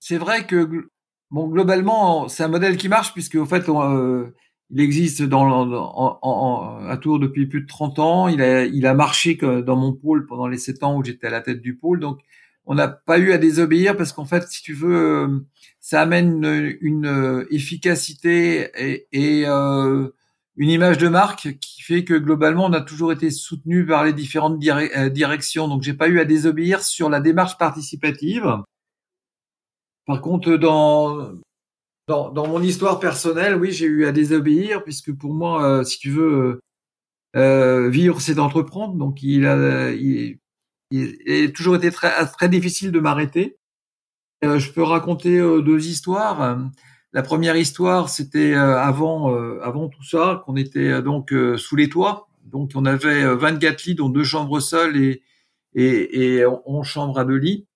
c'est 0.00 0.18
vrai 0.18 0.44
que 0.46 0.88
bon 1.30 1.48
globalement 1.48 2.28
c'est 2.28 2.42
un 2.42 2.48
modèle 2.48 2.76
qui 2.76 2.88
marche 2.88 3.12
puisque 3.14 3.36
au 3.36 3.46
fait 3.46 3.68
on, 3.68 4.30
il 4.70 4.80
existe 4.80 5.22
dans, 5.22 5.46
en, 5.46 6.18
en, 6.22 6.86
à 6.86 6.96
Tours 6.96 7.18
depuis 7.18 7.46
plus 7.46 7.62
de 7.62 7.66
30 7.66 7.98
ans. 7.98 8.28
Il 8.28 8.42
a, 8.42 8.64
il 8.64 8.86
a 8.86 8.94
marché 8.94 9.34
dans 9.36 9.76
mon 9.76 9.92
pôle 9.92 10.26
pendant 10.26 10.48
les 10.48 10.58
7 10.58 10.82
ans 10.82 10.96
où 10.96 11.04
j'étais 11.04 11.28
à 11.28 11.30
la 11.30 11.40
tête 11.40 11.60
du 11.60 11.76
pôle. 11.76 12.00
Donc, 12.00 12.20
on 12.64 12.74
n'a 12.74 12.88
pas 12.88 13.18
eu 13.18 13.32
à 13.32 13.38
désobéir 13.38 13.96
parce 13.96 14.12
qu'en 14.12 14.24
fait, 14.24 14.48
si 14.48 14.62
tu 14.62 14.72
veux, 14.72 14.96
euh, 14.96 15.38
ça 15.78 16.00
amène 16.02 16.44
une, 16.44 16.76
une 16.80 17.46
efficacité 17.50 18.70
et, 18.76 19.06
et 19.12 19.44
euh, 19.46 20.08
une 20.56 20.70
image 20.70 20.98
de 20.98 21.08
marque 21.08 21.58
qui 21.60 21.82
fait 21.82 22.04
que 22.04 22.14
globalement, 22.14 22.64
on 22.66 22.72
a 22.72 22.80
toujours 22.80 23.12
été 23.12 23.30
soutenu 23.30 23.84
par 23.84 24.04
les 24.04 24.12
différentes 24.12 24.62
euh, 24.66 25.08
directions. 25.10 25.68
Donc, 25.68 25.82
j'ai 25.82 25.94
pas 25.94 26.08
eu 26.08 26.18
à 26.18 26.24
désobéir 26.24 26.82
sur 26.82 27.10
la 27.10 27.20
démarche 27.20 27.58
participative. 27.58 28.62
Par 30.06 30.20
contre, 30.20 30.56
dans 30.56 31.32
dans, 32.08 32.30
dans, 32.30 32.46
mon 32.46 32.62
histoire 32.62 33.00
personnelle, 33.00 33.56
oui, 33.56 33.72
j'ai 33.72 33.86
eu 33.86 34.06
à 34.06 34.12
désobéir 34.12 34.84
puisque 34.84 35.12
pour 35.12 35.34
moi, 35.34 35.64
euh, 35.64 35.82
si 35.82 35.98
tu 35.98 36.10
veux, 36.10 36.32
euh, 36.34 36.60
euh 37.36 37.88
vivre, 37.90 38.20
c'est 38.20 38.34
d'entreprendre. 38.34 38.94
Donc, 38.94 39.22
il 39.24 39.44
a, 39.44 39.90
il, 39.90 40.38
il, 40.92 41.48
a 41.48 41.50
toujours 41.50 41.74
été 41.76 41.90
très, 41.90 42.26
très 42.26 42.48
difficile 42.48 42.92
de 42.92 43.00
m'arrêter. 43.00 43.56
Je 44.42 44.70
peux 44.70 44.82
raconter 44.82 45.38
deux 45.38 45.88
histoires. 45.88 46.58
La 47.16 47.22
première 47.22 47.56
histoire, 47.56 48.10
c'était 48.10 48.52
avant, 48.52 49.34
avant 49.62 49.88
tout 49.88 50.04
ça, 50.04 50.42
qu'on 50.44 50.54
était 50.54 51.00
donc 51.00 51.32
sous 51.56 51.74
les 51.74 51.88
toits. 51.88 52.28
Donc, 52.44 52.72
on 52.74 52.84
avait 52.84 53.24
24 53.34 53.84
lits, 53.84 53.94
dont 53.94 54.10
deux 54.10 54.22
chambres 54.22 54.60
seules 54.60 54.98
et, 54.98 55.22
et, 55.74 56.34
et 56.40 56.46
11 56.46 56.86
chambres 56.86 57.18
à 57.18 57.24
deux 57.24 57.38
lits. 57.38 57.66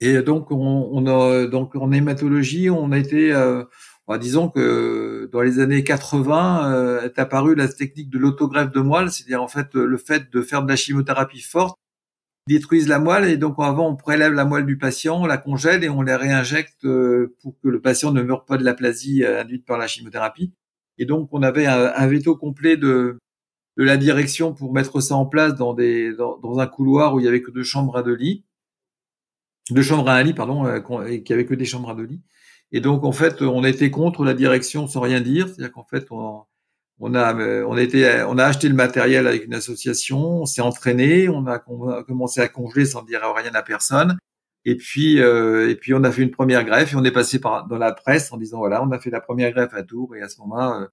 Et 0.00 0.22
donc, 0.22 0.52
on, 0.52 0.88
on, 0.92 1.06
a 1.08 1.48
donc 1.48 1.74
en 1.74 1.90
hématologie, 1.90 2.70
on 2.70 2.92
a 2.92 2.98
été, 2.98 3.32
euh, 3.32 3.64
disons 4.20 4.48
que 4.48 5.28
dans 5.32 5.40
les 5.40 5.58
années 5.58 5.82
80 5.82 7.02
est 7.02 7.18
apparue 7.18 7.56
la 7.56 7.66
technique 7.66 8.10
de 8.10 8.18
l'autogreffe 8.18 8.70
de 8.70 8.80
moelle, 8.80 9.10
c'est-à-dire 9.10 9.42
en 9.42 9.48
fait 9.48 9.74
le 9.74 9.96
fait 9.96 10.30
de 10.30 10.40
faire 10.40 10.62
de 10.62 10.68
la 10.68 10.76
chimiothérapie 10.76 11.40
forte 11.40 11.76
détruisent 12.46 12.88
la 12.88 12.98
moelle 12.98 13.28
et 13.28 13.36
donc 13.36 13.56
avant 13.58 13.88
on 13.88 13.96
prélève 13.96 14.32
la 14.32 14.44
moelle 14.44 14.66
du 14.66 14.78
patient, 14.78 15.22
on 15.22 15.26
la 15.26 15.38
congèle 15.38 15.82
et 15.84 15.88
on 15.88 16.02
la 16.02 16.16
réinjecte 16.16 16.86
pour 17.42 17.58
que 17.60 17.68
le 17.68 17.80
patient 17.80 18.12
ne 18.12 18.22
meure 18.22 18.44
pas 18.44 18.56
de 18.56 18.64
l'aplasie 18.64 19.24
induite 19.24 19.64
par 19.64 19.78
la 19.78 19.86
chimiothérapie. 19.86 20.52
Et 20.98 21.06
donc 21.06 21.28
on 21.32 21.42
avait 21.42 21.66
un 21.66 22.06
veto 22.06 22.36
complet 22.36 22.76
de 22.76 23.18
de 23.76 23.84
la 23.84 23.96
direction 23.96 24.54
pour 24.54 24.72
mettre 24.72 25.00
ça 25.00 25.14
en 25.16 25.26
place 25.26 25.54
dans 25.54 25.74
des 25.74 26.14
dans, 26.14 26.58
un 26.58 26.66
couloir 26.66 27.14
où 27.14 27.20
il 27.20 27.24
y 27.24 27.28
avait 27.28 27.42
que 27.42 27.50
deux 27.50 27.62
chambres 27.62 27.96
à 27.96 28.02
deux 28.02 28.14
lits, 28.14 28.44
deux 29.70 29.82
chambres 29.82 30.08
à 30.08 30.14
un 30.14 30.22
lit 30.22 30.34
pardon, 30.34 30.66
euh, 30.66 31.06
et 31.06 31.22
qui 31.22 31.32
avait 31.32 31.46
que 31.46 31.54
des 31.54 31.64
chambres 31.64 31.90
à 31.90 31.94
deux 31.94 32.04
lits. 32.04 32.22
Et 32.72 32.80
donc 32.80 33.04
en 33.04 33.12
fait, 33.12 33.42
on 33.42 33.64
était 33.64 33.90
contre 33.90 34.24
la 34.24 34.34
direction 34.34 34.86
sans 34.88 35.00
rien 35.00 35.20
dire, 35.20 35.46
c'est-à-dire 35.48 35.72
qu'en 35.72 35.84
fait 35.84 36.06
on 36.10 36.44
on 36.98 37.14
a 37.14 37.34
euh, 37.38 37.64
on 37.68 37.76
était 37.76 38.22
on 38.22 38.38
a 38.38 38.44
acheté 38.44 38.68
le 38.68 38.74
matériel 38.74 39.26
avec 39.26 39.44
une 39.44 39.54
association, 39.54 40.18
on 40.42 40.46
s'est 40.46 40.62
entraîné, 40.62 41.28
on 41.28 41.46
a, 41.46 41.58
commencé 41.58 42.40
à 42.40 42.48
congeler 42.48 42.86
sans 42.86 43.02
dire 43.02 43.20
rien 43.34 43.54
à 43.54 43.62
personne. 43.62 44.18
Et 44.64 44.76
puis, 44.76 45.20
euh, 45.20 45.70
et 45.70 45.76
puis 45.76 45.94
on 45.94 46.02
a 46.04 46.10
fait 46.10 46.22
une 46.22 46.30
première 46.32 46.64
greffe 46.64 46.92
et 46.92 46.96
on 46.96 47.04
est 47.04 47.12
passé 47.12 47.38
par 47.38 47.66
dans 47.68 47.78
la 47.78 47.92
presse 47.92 48.32
en 48.32 48.36
disant 48.36 48.58
voilà, 48.58 48.82
on 48.82 48.90
a 48.90 48.98
fait 48.98 49.10
la 49.10 49.20
première 49.20 49.52
greffe 49.52 49.74
à 49.74 49.82
Tours 49.82 50.16
et 50.16 50.22
à 50.22 50.28
ce 50.28 50.40
moment-là, 50.40 50.88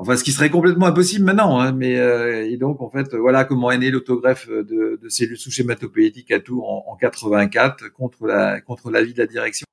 Enfin, 0.00 0.16
ce 0.16 0.22
qui 0.22 0.30
serait 0.30 0.48
complètement 0.48 0.86
impossible 0.86 1.24
maintenant. 1.24 1.58
Hein, 1.60 1.72
mais 1.72 1.98
euh, 1.98 2.48
et 2.48 2.56
donc 2.56 2.80
en 2.80 2.88
fait, 2.88 3.14
voilà 3.16 3.44
comment 3.44 3.70
est 3.72 3.78
né 3.78 3.90
l'autogreffe 3.90 4.48
de, 4.48 4.98
de 5.02 5.08
cellules 5.08 5.36
sous 5.36 5.50
schématopoïétique 5.50 6.30
à 6.30 6.38
Tours 6.38 6.70
en, 6.70 6.92
en 6.92 6.96
84 6.96 7.88
contre 7.92 8.26
la 8.26 8.60
contre 8.60 8.90
l'avis 8.92 9.12
de 9.12 9.18
la 9.18 9.26
direction. 9.26 9.66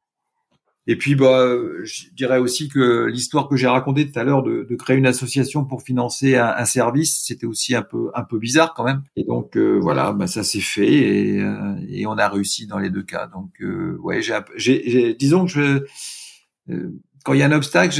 Et 0.88 0.98
puis, 0.98 1.16
bah, 1.16 1.44
je 1.84 2.10
dirais 2.14 2.38
aussi 2.38 2.70
que 2.70 3.06
l'histoire 3.06 3.48
que 3.48 3.56
j'ai 3.56 3.68
racontée 3.68 4.10
tout 4.12 4.20
à 4.20 4.24
l'heure 4.24 4.44
de, 4.44 4.68
de, 4.70 4.76
créer 4.76 4.98
une 4.98 5.08
association 5.08 5.66
pour 5.66 5.82
financer 5.82 6.36
un, 6.36 6.54
un 6.56 6.66
service, 6.66 7.24
c'était 7.26 7.48
aussi 7.48 7.74
un 7.74 7.82
peu 7.82 8.12
un 8.14 8.24
peu 8.24 8.38
bizarre 8.38 8.74
quand 8.76 8.84
même. 8.84 9.02
Et 9.16 9.24
donc 9.24 9.58
euh, 9.58 9.80
voilà, 9.82 10.14
bah, 10.14 10.28
ça 10.28 10.44
s'est 10.44 10.60
fait 10.60 10.94
et, 10.94 11.42
euh, 11.42 11.76
et, 11.90 12.06
on 12.06 12.18
a 12.18 12.30
réussi 12.30 12.68
dans 12.68 12.78
les 12.78 12.92
deux 12.92 13.04
cas. 13.04 13.28
Donc 13.28 13.50
euh, 13.62 13.98
ouais, 14.02 14.22
j'ai, 14.22 15.16
disons 15.16 15.46
que 15.46 15.52
je 15.52 15.86
quand 17.26 17.34
il 17.34 17.40
y 17.40 17.44
a 17.44 17.48
un 17.48 17.52
obstacle, 17.52 17.92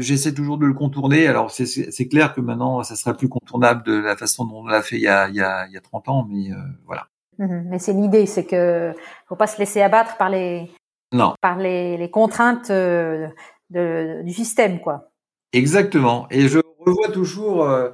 j'essaie 0.00 0.32
toujours 0.32 0.56
de 0.56 0.64
le 0.64 0.72
contourner. 0.74 1.26
Alors 1.26 1.50
c'est 1.50 2.08
clair 2.08 2.32
que 2.32 2.40
maintenant, 2.40 2.84
ça 2.84 2.94
sera 2.94 3.14
plus 3.14 3.28
contournable 3.28 3.82
de 3.82 3.94
la 3.94 4.16
façon 4.16 4.44
dont 4.44 4.60
on 4.60 4.66
l'a 4.66 4.80
fait 4.80 4.96
il 4.96 5.02
y, 5.02 5.08
a, 5.08 5.28
il, 5.28 5.34
y 5.34 5.40
a, 5.40 5.66
il 5.66 5.72
y 5.72 5.76
a 5.76 5.80
30 5.80 6.08
ans, 6.08 6.26
mais 6.30 6.52
euh, 6.52 6.56
voilà. 6.86 7.08
Mhm. 7.38 7.64
mais 7.68 7.78
c'est 7.80 7.92
l'idée, 7.92 8.26
c'est 8.26 8.44
que 8.44 8.92
faut 9.26 9.34
pas 9.34 9.48
se 9.48 9.58
laisser 9.58 9.82
abattre 9.82 10.16
par 10.18 10.30
les 10.30 10.70
non. 11.12 11.34
par 11.40 11.58
les, 11.58 11.96
les 11.96 12.10
contraintes 12.10 12.70
euh, 12.70 13.28
de, 13.70 14.22
du 14.24 14.32
système, 14.32 14.80
quoi. 14.80 15.12
Exactement. 15.52 16.26
Et 16.30 16.48
je 16.48 16.60
revois 16.78 17.08
toujours 17.08 17.64
euh, 17.64 17.90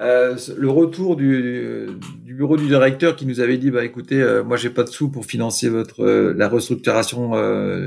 euh, 0.00 0.36
le 0.56 0.70
retour 0.70 1.16
du, 1.16 1.88
du, 2.22 2.34
bureau 2.34 2.56
du 2.56 2.66
directeur 2.66 3.16
qui 3.16 3.26
nous 3.26 3.40
avait 3.40 3.58
dit 3.58 3.70
bah 3.70 3.84
écoutez, 3.84 4.20
euh, 4.20 4.44
moi 4.44 4.56
j'ai 4.56 4.70
pas 4.70 4.82
de 4.82 4.88
sous 4.90 5.10
pour 5.10 5.24
financer 5.24 5.68
votre 5.68 6.04
la 6.04 6.48
restructuration 6.48 7.32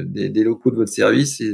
des, 0.04 0.30
des, 0.30 0.44
locaux 0.44 0.72
de 0.72 0.78
votre 0.78 0.92
service 0.92 1.40
et 1.42 1.54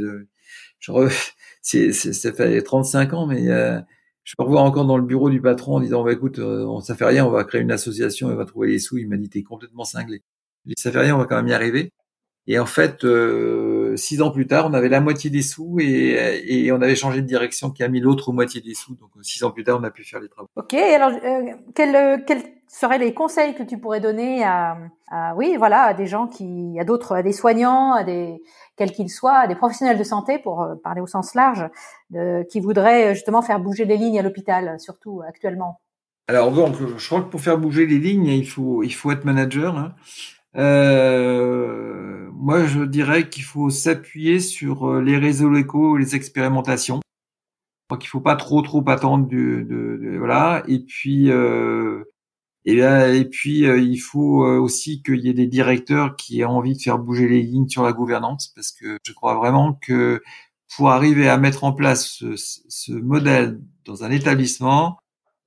je 0.80 0.92
c'est, 1.62 1.92
ça 1.94 2.34
fait 2.34 2.62
35 2.62 3.14
ans, 3.14 3.28
mais 3.28 3.50
euh, 3.50 3.80
je 4.24 4.36
me 4.40 4.46
revois 4.46 4.62
encore 4.62 4.86
dans 4.86 4.98
le 4.98 5.06
bureau 5.06 5.30
du 5.30 5.42
patron 5.42 5.76
en 5.76 5.80
disant, 5.80 6.04
bah, 6.04 6.14
écoute, 6.14 6.40
euh, 6.40 6.80
ça 6.82 6.96
fait 6.96 7.06
rien, 7.06 7.26
on 7.26 7.32
va 7.32 7.44
créer 7.44 7.62
une 7.62 7.72
association 7.72 8.30
et 8.30 8.34
on 8.34 8.38
va 8.38 8.46
trouver 8.46 8.70
les 8.70 8.80
sous. 8.80 8.98
Il 8.98 9.10
m'a 9.10 9.18
dit, 9.18 9.30
t'es 9.30 9.44
complètement 9.44 9.84
cinglé. 9.84 10.24
Je 10.66 10.70
dit, 10.70 10.76
ça 10.82 10.92
fait 10.92 11.00
rien, 11.00 11.16
on 11.16 11.20
va 11.20 11.26
quand 11.26 11.38
même 11.38 11.48
y 11.48 11.54
arriver. 11.54 11.92
Et 12.48 12.58
en 12.58 12.66
fait, 12.66 13.04
euh, 13.04 13.96
six 13.96 14.22
ans 14.22 14.32
plus 14.32 14.48
tard, 14.48 14.66
on 14.68 14.74
avait 14.74 14.90
la 14.90 15.02
moitié 15.02 15.30
des 15.30 15.44
sous 15.44 15.80
et, 15.80 16.44
et 16.48 16.72
on 16.72 16.82
avait 16.82 16.96
changé 16.96 17.22
de 17.22 17.28
direction 17.28 17.70
qui 17.70 17.84
a 17.84 17.88
mis 17.88 18.00
l'autre 18.00 18.32
moitié 18.32 18.60
des 18.60 18.74
sous. 18.74 18.96
Donc 18.96 19.12
six 19.22 19.44
ans 19.44 19.52
plus 19.52 19.64
tard, 19.64 19.78
on 19.80 19.84
a 19.84 19.92
pu 19.92 20.04
faire 20.04 20.20
les 20.20 20.30
travaux. 20.30 20.48
Ok. 20.56 20.74
Alors, 20.74 21.12
euh, 21.12 21.54
quels 21.76 22.24
quel 22.26 22.42
seraient 22.68 23.00
les 23.00 23.14
conseils 23.14 23.56
que 23.56 23.64
tu 23.64 23.78
pourrais 23.78 24.00
donner 24.00 24.44
à, 24.44 24.78
à 25.10 25.36
oui, 25.36 25.56
voilà, 25.58 25.84
à 25.84 25.94
des 25.94 26.06
gens 26.06 26.28
qui, 26.28 26.78
à 26.80 26.84
d'autres, 26.84 27.16
à 27.16 27.24
des 27.24 27.34
soignants, 27.34 27.94
à 27.94 28.04
des 28.04 28.42
quels 28.78 28.92
qu'ils 28.92 29.10
soient, 29.10 29.48
des 29.48 29.56
professionnels 29.56 29.98
de 29.98 30.04
santé, 30.04 30.40
pour 30.40 30.62
euh, 30.62 30.76
parler 30.76 31.02
au 31.02 31.08
sens 31.08 31.36
large, 31.36 31.68
qui 32.50 32.60
voudraient 32.60 33.08
euh, 33.08 33.14
justement 33.14 33.42
faire 33.42 33.60
bouger 33.60 33.86
les 33.86 33.98
lignes 33.98 34.20
à 34.20 34.24
l'hôpital, 34.24 34.80
surtout 34.80 35.22
actuellement? 35.28 35.82
Alors 36.28 36.52
donc, 36.52 36.76
je 36.98 37.08
crois 37.08 37.22
que 37.22 37.30
pour 37.30 37.42
faire 37.42 37.58
bouger 37.58 37.86
les 37.86 37.98
lignes, 37.98 38.28
il 38.28 38.48
faut, 38.48 38.84
il 38.84 38.94
faut 38.94 39.12
être 39.12 39.26
manager. 39.26 39.76
Hein. 39.78 39.94
Euh, 40.56 42.19
moi, 42.40 42.66
je 42.66 42.82
dirais 42.84 43.30
qu'il 43.30 43.44
faut 43.44 43.70
s'appuyer 43.70 44.40
sur 44.40 44.90
euh, 44.90 45.02
les 45.02 45.18
réseaux 45.18 45.50
locaux, 45.50 45.98
les 45.98 46.16
expérimentations. 46.16 47.02
Crois 47.88 47.98
qu'il 48.00 48.10
faut 48.10 48.22
pas 48.22 48.36
trop 48.36 48.62
trop 48.62 48.84
attendre 48.88 49.28
du, 49.28 49.66
de, 49.66 50.18
voilà. 50.18 50.64
Et 50.68 50.80
puis 50.80 51.30
euh, 51.32 52.04
et, 52.66 52.78
et 52.80 53.26
puis, 53.26 53.66
euh, 53.66 53.80
il 53.80 53.98
faut 53.98 54.46
euh, 54.46 54.60
aussi 54.60 55.02
qu'il 55.02 55.20
y 55.22 55.30
ait 55.30 55.34
des 55.34 55.48
directeurs 55.48 56.16
qui 56.16 56.42
aient 56.42 56.46
envie 56.46 56.76
de 56.76 56.82
faire 56.82 57.00
bouger 57.00 57.28
les 57.28 57.42
lignes 57.42 57.68
sur 57.68 57.84
la 57.84 57.94
gouvernance, 57.94 58.50
parce 58.56 58.72
que 58.72 58.98
je 59.04 59.14
crois 59.14 59.36
vraiment 59.36 59.74
que 59.74 60.22
pour 60.76 60.90
arriver 60.92 61.30
à 61.30 61.38
mettre 61.38 61.64
en 61.64 61.74
place 61.74 62.08
ce, 62.08 62.36
ce 62.36 62.92
modèle 62.92 63.60
dans 63.86 64.04
un 64.04 64.12
établissement, 64.12 65.00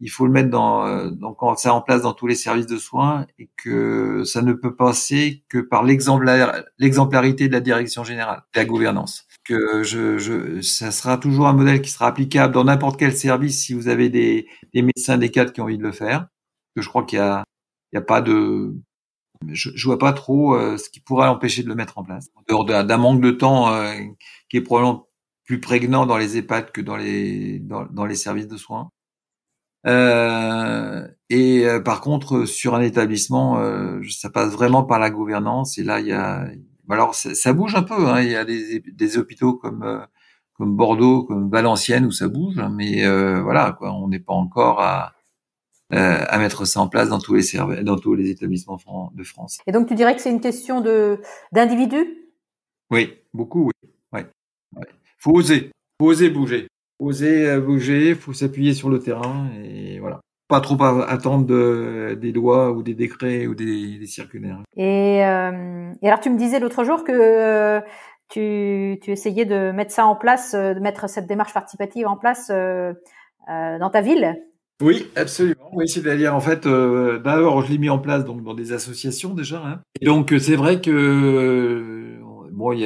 il 0.02 0.10
faut 0.10 0.26
le 0.26 0.32
mettre 0.32 0.50
dans, 0.50 1.06
donc 1.10 1.38
ça 1.56 1.72
en 1.72 1.80
place 1.80 2.02
dans 2.02 2.12
tous 2.12 2.26
les 2.26 2.34
services 2.34 2.66
de 2.66 2.76
soins 2.76 3.24
et 3.38 3.48
que 3.56 4.24
ça 4.24 4.42
ne 4.42 4.52
peut 4.52 4.74
passer 4.74 5.44
que 5.48 5.58
par 5.58 5.84
l'exemplarité 5.84 7.48
de 7.48 7.52
la 7.52 7.60
direction 7.60 8.04
générale, 8.04 8.42
de 8.52 8.60
la 8.60 8.66
gouvernance. 8.66 9.26
Que 9.44 9.82
je, 9.82 10.18
je, 10.18 10.60
ça 10.60 10.90
sera 10.90 11.18
toujours 11.18 11.46
un 11.46 11.52
modèle 11.52 11.80
qui 11.80 11.90
sera 11.90 12.08
applicable 12.08 12.52
dans 12.52 12.64
n'importe 12.64 12.98
quel 12.98 13.16
service 13.16 13.64
si 13.64 13.74
vous 13.74 13.88
avez 13.88 14.08
des, 14.08 14.46
des 14.74 14.82
médecins 14.82 15.18
des 15.18 15.30
cadres 15.30 15.52
qui 15.52 15.60
ont 15.60 15.64
envie 15.64 15.78
de 15.78 15.82
le 15.82 15.92
faire 15.92 16.26
que 16.74 16.82
je 16.82 16.88
crois 16.88 17.04
qu'il 17.04 17.18
y 17.18 17.22
a, 17.22 17.44
il 17.92 17.96
y 17.96 17.98
a 17.98 18.02
pas 18.02 18.20
de, 18.20 18.74
je, 19.50 19.70
je 19.74 19.84
vois 19.86 19.98
pas 19.98 20.12
trop 20.12 20.54
euh, 20.54 20.76
ce 20.76 20.88
qui 20.88 21.00
pourrait 21.00 21.26
l'empêcher 21.26 21.62
de 21.62 21.68
le 21.68 21.74
mettre 21.74 21.98
en 21.98 22.04
place. 22.04 22.28
En 22.34 22.42
dehors 22.48 22.64
d'un 22.64 22.96
manque 22.96 23.20
de 23.20 23.30
temps 23.30 23.74
euh, 23.74 23.94
qui 24.48 24.56
est 24.56 24.62
probablement 24.62 25.08
plus 25.44 25.60
prégnant 25.60 26.06
dans 26.06 26.16
les 26.16 26.36
EHPAD 26.38 26.70
que 26.72 26.80
dans 26.80 26.96
les 26.96 27.58
dans 27.58 28.04
les 28.06 28.14
services 28.14 28.46
de 28.46 28.56
soins. 28.56 28.90
Euh, 29.86 31.06
et 31.28 31.66
euh, 31.66 31.80
par 31.80 32.00
contre, 32.00 32.44
sur 32.44 32.74
un 32.74 32.80
établissement, 32.80 33.60
ça 34.10 34.30
passe 34.30 34.52
vraiment 34.52 34.84
par 34.84 34.98
la 34.98 35.10
gouvernance. 35.10 35.78
Et 35.78 35.82
là, 35.82 36.00
il 36.00 36.06
y 36.06 36.12
a, 36.12 36.46
alors 36.90 37.14
ça, 37.14 37.34
ça 37.34 37.52
bouge 37.52 37.74
un 37.74 37.82
peu. 37.82 38.08
Hein, 38.08 38.22
il 38.22 38.30
y 38.30 38.36
a 38.36 38.44
des, 38.44 38.80
des 38.80 39.18
hôpitaux 39.18 39.54
comme 39.54 40.06
comme 40.54 40.76
Bordeaux, 40.76 41.24
comme 41.24 41.50
Valenciennes 41.50 42.04
où 42.04 42.12
ça 42.12 42.28
bouge, 42.28 42.60
mais 42.72 43.06
voilà, 43.40 43.72
quoi, 43.78 43.92
on 43.92 44.08
n'est 44.08 44.20
pas 44.20 44.34
encore 44.34 44.80
à 44.80 45.14
euh, 45.94 46.24
à 46.26 46.38
mettre 46.38 46.64
ça 46.64 46.80
en 46.80 46.88
place 46.88 47.10
dans 47.10 47.18
tous 47.18 47.34
les 47.34 47.42
services, 47.42 47.80
dans 47.80 47.98
tous 47.98 48.14
les 48.14 48.30
établissements 48.30 48.78
de 49.14 49.24
France. 49.24 49.58
Et 49.66 49.72
donc 49.72 49.88
tu 49.88 49.94
dirais 49.94 50.16
que 50.16 50.22
c'est 50.22 50.30
une 50.30 50.40
question 50.40 50.80
de 50.80 51.20
d'individus? 51.52 52.30
Oui, 52.90 53.12
beaucoup, 53.34 53.66
oui. 53.66 53.90
Ouais. 54.10 54.26
ouais. 54.74 54.86
Faut 55.18 55.32
oser, 55.32 55.70
faut 56.00 56.06
oser 56.06 56.30
bouger, 56.30 56.68
oser 57.02 57.48
euh, 57.48 57.60
bouger, 57.60 58.14
faut 58.14 58.32
s'appuyer 58.32 58.74
sur 58.74 58.88
le 58.88 58.98
terrain 58.98 59.48
et 59.64 59.98
voilà. 59.98 60.20
Pas 60.48 60.60
trop 60.60 60.76
attendre 60.82 61.46
de, 61.46 62.18
des 62.20 62.30
lois 62.30 62.72
ou 62.72 62.82
des 62.82 62.92
décrets 62.92 63.46
ou 63.46 63.54
des, 63.54 63.98
des 63.98 64.06
circulaires. 64.06 64.58
Et, 64.76 65.24
euh, 65.24 65.92
et, 66.02 66.06
alors 66.06 66.20
tu 66.20 66.28
me 66.28 66.36
disais 66.36 66.60
l'autre 66.60 66.84
jour 66.84 67.04
que 67.04 67.12
euh, 67.12 67.80
tu, 68.28 68.98
tu 69.00 69.12
essayais 69.12 69.46
de 69.46 69.72
mettre 69.72 69.92
ça 69.92 70.04
en 70.04 70.14
place, 70.14 70.54
de 70.54 70.78
mettre 70.78 71.08
cette 71.08 71.26
démarche 71.26 71.54
participative 71.54 72.06
en 72.06 72.16
place 72.16 72.50
dans 72.50 73.90
ta 73.90 74.00
ville? 74.02 74.36
Oui, 74.82 75.06
absolument. 75.14 75.70
Oui, 75.72 75.88
c'est-à-dire 75.88 76.34
en 76.34 76.40
fait, 76.40 76.66
euh, 76.66 77.20
d'abord 77.20 77.62
je 77.62 77.70
l'ai 77.70 77.78
mis 77.78 77.88
en 77.88 77.98
place 77.98 78.24
donc 78.24 78.42
dans 78.42 78.54
des 78.54 78.72
associations 78.72 79.32
déjà. 79.32 79.62
Hein. 79.64 79.80
Et 80.00 80.06
donc 80.06 80.34
c'est 80.40 80.56
vrai 80.56 80.80
que 80.80 80.90
euh, 80.90 82.18
bon, 82.50 82.76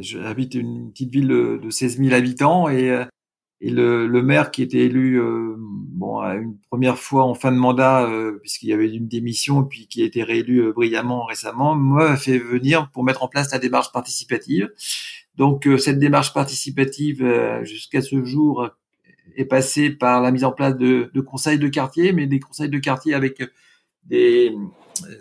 j'habite 0.00 0.54
une 0.54 0.90
petite 0.90 1.10
ville 1.10 1.28
de, 1.28 1.58
de 1.62 1.70
16 1.70 1.98
000 1.98 2.14
habitants 2.14 2.68
et 2.68 2.90
euh, 2.90 3.04
et 3.60 3.70
le, 3.70 4.06
maire 4.22 4.50
qui 4.50 4.62
était 4.62 4.78
élu 4.78 5.20
euh, 5.20 5.54
bon 5.58 6.20
une 6.20 6.56
première 6.70 6.98
fois 6.98 7.24
en 7.24 7.34
fin 7.34 7.50
de 7.50 7.56
mandat 7.56 8.08
puisqu'il 8.40 8.68
y 8.68 8.72
avait 8.72 8.92
une 8.92 9.08
démission 9.08 9.64
puis 9.64 9.88
qui 9.88 10.02
a 10.02 10.04
été 10.04 10.22
réélu 10.22 10.72
brillamment 10.72 11.24
récemment, 11.24 11.74
m'a 11.74 12.16
fait 12.16 12.38
venir 12.38 12.90
pour 12.92 13.04
mettre 13.04 13.22
en 13.22 13.28
place 13.28 13.52
la 13.52 13.58
démarche 13.58 13.92
participative. 13.92 14.70
Donc 15.36 15.68
cette 15.78 15.98
démarche 15.98 16.32
participative 16.32 17.24
jusqu'à 17.64 18.02
ce 18.02 18.24
jour 18.24 18.70
est 19.36 19.44
passé 19.44 19.90
par 19.90 20.20
la 20.20 20.30
mise 20.30 20.44
en 20.44 20.52
place 20.52 20.76
de, 20.76 21.10
conseils 21.20 21.58
de 21.58 21.68
quartier, 21.68 22.12
mais 22.12 22.26
des 22.26 22.40
conseils 22.40 22.68
de 22.68 22.78
quartier 22.78 23.14
avec 23.14 23.42
des 24.04 24.54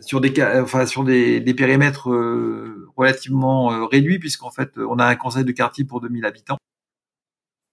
sur 0.02 0.22
des 0.22 0.34
enfin 0.62 0.86
sur 0.86 1.04
des, 1.04 1.40
des 1.40 1.54
périmètres 1.54 2.10
euh, 2.10 2.90
relativement 2.96 3.72
euh, 3.72 3.86
réduits 3.86 4.18
puisqu'en 4.18 4.50
fait 4.50 4.72
on 4.78 4.98
a 4.98 5.06
un 5.06 5.16
conseil 5.16 5.46
de 5.46 5.52
quartier 5.52 5.84
pour 5.84 6.02
2000 6.02 6.26
habitants. 6.26 6.58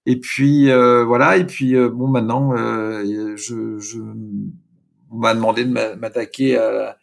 Et 0.05 0.19
puis 0.19 0.69
euh, 0.69 1.03
voilà 1.03 1.37
et 1.37 1.45
puis 1.45 1.75
bon 1.89 2.07
maintenant 2.07 2.55
je, 2.55 3.77
je 3.79 3.99
on 5.11 5.17
m'a 5.17 5.33
demandé 5.33 5.65
de 5.65 5.71
m'attaquer 5.71 6.57
à, 6.57 6.97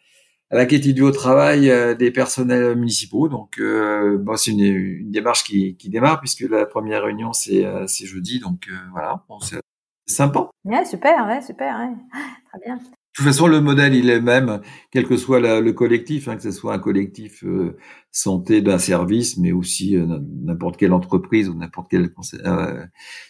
à 0.51 0.55
la 0.55 0.65
qualité 0.65 0.93
du 0.93 1.01
au 1.01 1.11
travail 1.11 1.71
des 1.97 2.11
personnels 2.11 2.75
municipaux. 2.75 3.27
Donc, 3.27 3.59
bon, 3.59 4.35
c'est 4.35 4.51
une, 4.51 5.09
démarche 5.11 5.43
qui, 5.43 5.75
qui, 5.77 5.89
démarre 5.89 6.19
puisque 6.19 6.41
la 6.41 6.65
première 6.65 7.03
réunion 7.03 7.33
c'est 7.33 7.65
jeudi. 8.05 8.39
Donc 8.39 8.69
voilà, 8.91 9.23
bon, 9.27 9.39
c'est 9.39 9.61
sympa. 10.05 10.49
Ouais, 10.63 10.85
super, 10.85 11.25
ouais, 11.27 11.41
super, 11.41 11.79
ouais. 11.79 12.19
très 12.49 12.59
bien. 12.59 12.79
De 13.13 13.17
toute 13.17 13.27
façon, 13.27 13.45
le 13.45 13.61
modèle, 13.61 13.93
il 13.93 14.09
est 14.09 14.21
même, 14.21 14.59
quel 14.89 15.05
que 15.05 15.17
soit 15.17 15.39
le 15.39 15.71
collectif, 15.71 16.27
hein, 16.27 16.35
que 16.35 16.41
ce 16.41 16.49
soit 16.49 16.73
un 16.73 16.79
collectif 16.79 17.43
euh, 17.43 17.77
santé 18.11 18.63
d'un 18.63 18.79
service, 18.79 19.37
mais 19.37 19.51
aussi 19.51 19.95
euh, 19.95 20.07
n'importe 20.43 20.77
quelle 20.77 20.93
entreprise 20.93 21.47
ou 21.47 21.53
n'importe 21.53 21.91
quel 21.91 22.09
euh, 22.43 22.83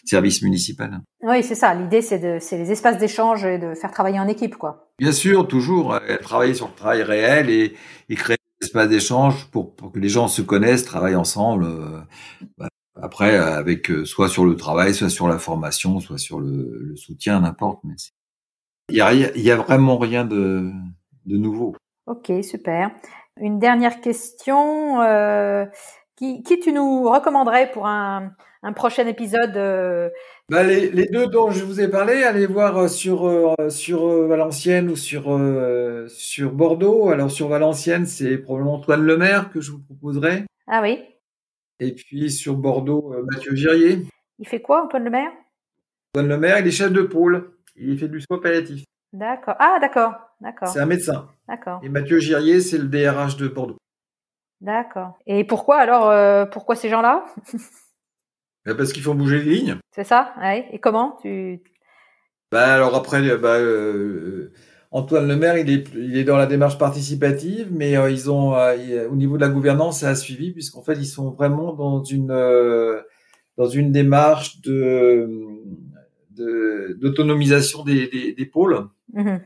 service 0.06 0.40
municipal. 0.40 1.02
Oui, 1.20 1.42
c'est 1.42 1.54
ça. 1.54 1.74
L'idée, 1.74 2.00
c'est 2.00 2.18
de, 2.18 2.38
c'est 2.40 2.56
les 2.56 2.72
espaces 2.72 2.96
d'échange 2.96 3.44
et 3.44 3.58
de 3.58 3.74
faire 3.74 3.90
travailler 3.90 4.18
en 4.18 4.26
équipe, 4.26 4.56
quoi. 4.56 4.90
Bien 4.98 5.12
sûr, 5.12 5.46
toujours 5.46 6.00
travailler 6.22 6.54
sur 6.54 6.68
le 6.68 6.74
travail 6.74 7.02
réel 7.02 7.50
et, 7.50 7.74
et 8.08 8.14
créer 8.14 8.38
des 8.60 8.66
espaces 8.66 8.88
d'échange 8.88 9.50
pour, 9.50 9.76
pour, 9.76 9.92
que 9.92 9.98
les 9.98 10.08
gens 10.08 10.28
se 10.28 10.40
connaissent, 10.40 10.86
travaillent 10.86 11.14
ensemble. 11.14 11.66
Bah, 12.56 12.68
après, 13.02 13.36
avec 13.36 13.92
soit 14.06 14.30
sur 14.30 14.46
le 14.46 14.56
travail, 14.56 14.94
soit 14.94 15.10
sur 15.10 15.28
la 15.28 15.38
formation, 15.38 16.00
soit 16.00 16.16
sur 16.16 16.40
le, 16.40 16.78
le 16.80 16.96
soutien, 16.96 17.40
n'importe. 17.40 17.80
Mais 17.84 17.96
il 18.88 18.96
y 18.96 19.50
a, 19.50 19.56
vraiment 19.56 19.98
rien 19.98 20.24
de, 20.24 20.70
de 21.26 21.36
nouveau. 21.36 21.74
Ok, 22.06 22.32
super. 22.42 22.90
Une 23.40 23.58
dernière 23.58 24.00
question. 24.00 25.00
Euh, 25.02 25.64
qui, 26.16 26.42
qui 26.42 26.60
tu 26.60 26.72
nous 26.72 27.10
recommanderais 27.10 27.70
pour 27.72 27.86
un, 27.86 28.32
un 28.62 28.72
prochain 28.72 29.06
épisode 29.06 29.56
euh... 29.56 30.10
bah 30.48 30.62
les, 30.62 30.90
les, 30.90 31.06
deux 31.06 31.26
dont 31.26 31.50
je 31.50 31.64
vous 31.64 31.80
ai 31.80 31.88
parlé, 31.88 32.22
allez 32.22 32.46
voir 32.46 32.76
euh, 32.78 32.88
sur 32.88 33.26
euh, 33.26 33.68
sur 33.68 34.06
euh, 34.06 34.26
Valenciennes 34.26 34.90
ou 34.90 34.96
sur 34.96 35.24
sur 36.08 36.52
Bordeaux. 36.52 37.08
Alors 37.08 37.30
sur 37.30 37.48
Valenciennes, 37.48 38.06
c'est 38.06 38.38
probablement 38.38 38.74
Antoine 38.74 39.04
Lemaire 39.04 39.50
que 39.50 39.60
je 39.60 39.72
vous 39.72 39.82
proposerai. 39.82 40.44
Ah 40.66 40.80
oui. 40.82 41.02
Et 41.80 41.92
puis 41.92 42.30
sur 42.30 42.54
Bordeaux, 42.54 43.14
Mathieu 43.30 43.54
Girier. 43.54 44.06
Il 44.38 44.48
fait 44.48 44.60
quoi, 44.60 44.84
Antoine 44.84 45.04
Lemaire? 45.04 45.30
Antoine 46.14 46.28
Lemaire, 46.28 46.58
il 46.60 46.66
est 46.66 46.70
chef 46.70 46.92
de 46.92 47.02
pôle. 47.02 47.53
Il 47.76 47.98
fait 47.98 48.08
du 48.08 48.20
soin 48.20 48.38
palliatif. 48.38 48.84
D'accord. 49.12 49.54
Ah, 49.58 49.78
d'accord. 49.80 50.12
D'accord. 50.40 50.68
C'est 50.68 50.80
un 50.80 50.86
médecin. 50.86 51.28
D'accord. 51.48 51.80
Et 51.82 51.88
Mathieu 51.88 52.18
Girier, 52.18 52.60
c'est 52.60 52.78
le 52.78 52.84
DRH 52.84 53.36
de 53.36 53.48
Bordeaux. 53.48 53.78
D'accord. 54.60 55.18
Et 55.26 55.44
pourquoi 55.44 55.76
alors 55.76 56.10
euh, 56.10 56.46
Pourquoi 56.46 56.74
ces 56.74 56.88
gens-là? 56.88 57.24
Bah, 58.66 58.74
Parce 58.74 58.92
qu'ils 58.92 59.02
font 59.02 59.14
bouger 59.14 59.42
les 59.42 59.56
lignes. 59.56 59.76
C'est 59.90 60.04
ça 60.04 60.32
ouais. 60.40 60.66
Et 60.72 60.78
comment 60.78 61.18
tu... 61.20 61.62
bah, 62.50 62.74
Alors 62.74 62.94
après, 62.94 63.36
bah, 63.36 63.58
euh, 63.58 64.52
Antoine 64.90 65.28
Lemaire, 65.28 65.58
il 65.58 65.70
est, 65.70 65.92
il 65.94 66.16
est 66.16 66.24
dans 66.24 66.38
la 66.38 66.46
démarche 66.46 66.78
participative, 66.78 67.68
mais 67.70 67.96
euh, 67.96 68.10
ils 68.10 68.30
ont, 68.30 68.54
au 68.54 69.16
niveau 69.16 69.36
de 69.36 69.42
la 69.42 69.50
gouvernance, 69.50 70.00
ça 70.00 70.08
a 70.08 70.14
suivi, 70.14 70.52
puisqu'en 70.52 70.82
fait, 70.82 70.94
ils 70.94 71.06
sont 71.06 71.30
vraiment 71.30 71.74
dans 71.74 72.02
une, 72.02 72.28
dans 73.58 73.68
une 73.68 73.92
démarche 73.92 74.60
de 74.62 75.28
d'autonomisation 76.34 77.84
des, 77.84 78.08
des, 78.08 78.32
des, 78.32 78.46
pôles. 78.46 78.88
Mmh. 79.12 79.36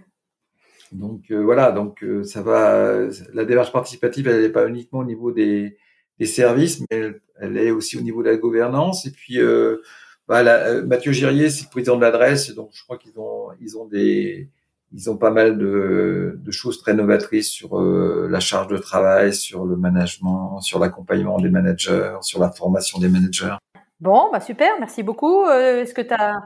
Donc 0.93 1.31
euh, 1.31 1.43
voilà, 1.43 1.73
donc 1.73 2.03
euh, 2.03 2.25
ça 2.25 2.43
va. 2.43 3.09
La 3.35 3.45
démarche 3.45 3.73
participative, 3.73 4.29
elle 4.29 4.43
n'est 4.43 4.49
pas 4.49 4.67
uniquement 4.67 5.01
au 5.01 5.05
niveau 5.05 5.33
des, 5.33 5.77
des 6.19 6.27
services, 6.27 6.81
mais 6.81 6.87
elle, 6.91 7.21
elle, 7.41 7.57
est 7.57 7.71
aussi 7.71 7.99
au 7.99 8.01
niveau 8.01 8.23
de 8.23 8.31
la 8.31 8.37
gouvernance. 8.37 9.07
Et 9.07 9.11
puis 9.11 9.41
euh, 9.41 9.79
bah, 10.27 10.83
Mathieu 10.83 11.13
Girier, 11.13 11.51
c'est 11.51 11.65
le 11.65 11.71
président 11.71 11.97
de 11.97 12.03
l'adresse, 12.03 12.55
donc 12.55 12.71
je 12.73 12.83
crois 12.85 12.99
qu'ils 12.99 13.19
ont 13.19 13.49
ils 13.61 13.77
ont 13.77 13.87
des 13.87 14.49
ils 14.93 15.11
ont 15.11 15.19
pas 15.19 15.31
mal 15.31 15.59
de, 15.59 16.39
de 16.43 16.51
choses 16.51 16.81
très 16.81 16.95
novatrices 16.95 17.51
sur 17.51 17.79
la 17.79 18.41
charge 18.41 18.69
de 18.69 18.79
travail, 18.79 19.35
sur 19.35 19.67
le 19.67 19.77
management, 19.77 20.63
sur 20.63 20.79
l'accompagnement 20.79 21.39
des 21.39 21.51
managers, 21.51 22.17
sur 22.23 22.41
la 22.41 22.51
formation 22.51 22.99
des 22.99 23.11
managers. 23.11 23.57
Bon, 24.01 24.31
bah 24.33 24.41
super, 24.41 24.71
merci 24.79 25.03
beaucoup. 25.03 25.45
Est-ce 25.45 25.93
que 25.93 26.01
tu 26.01 26.15
as 26.15 26.41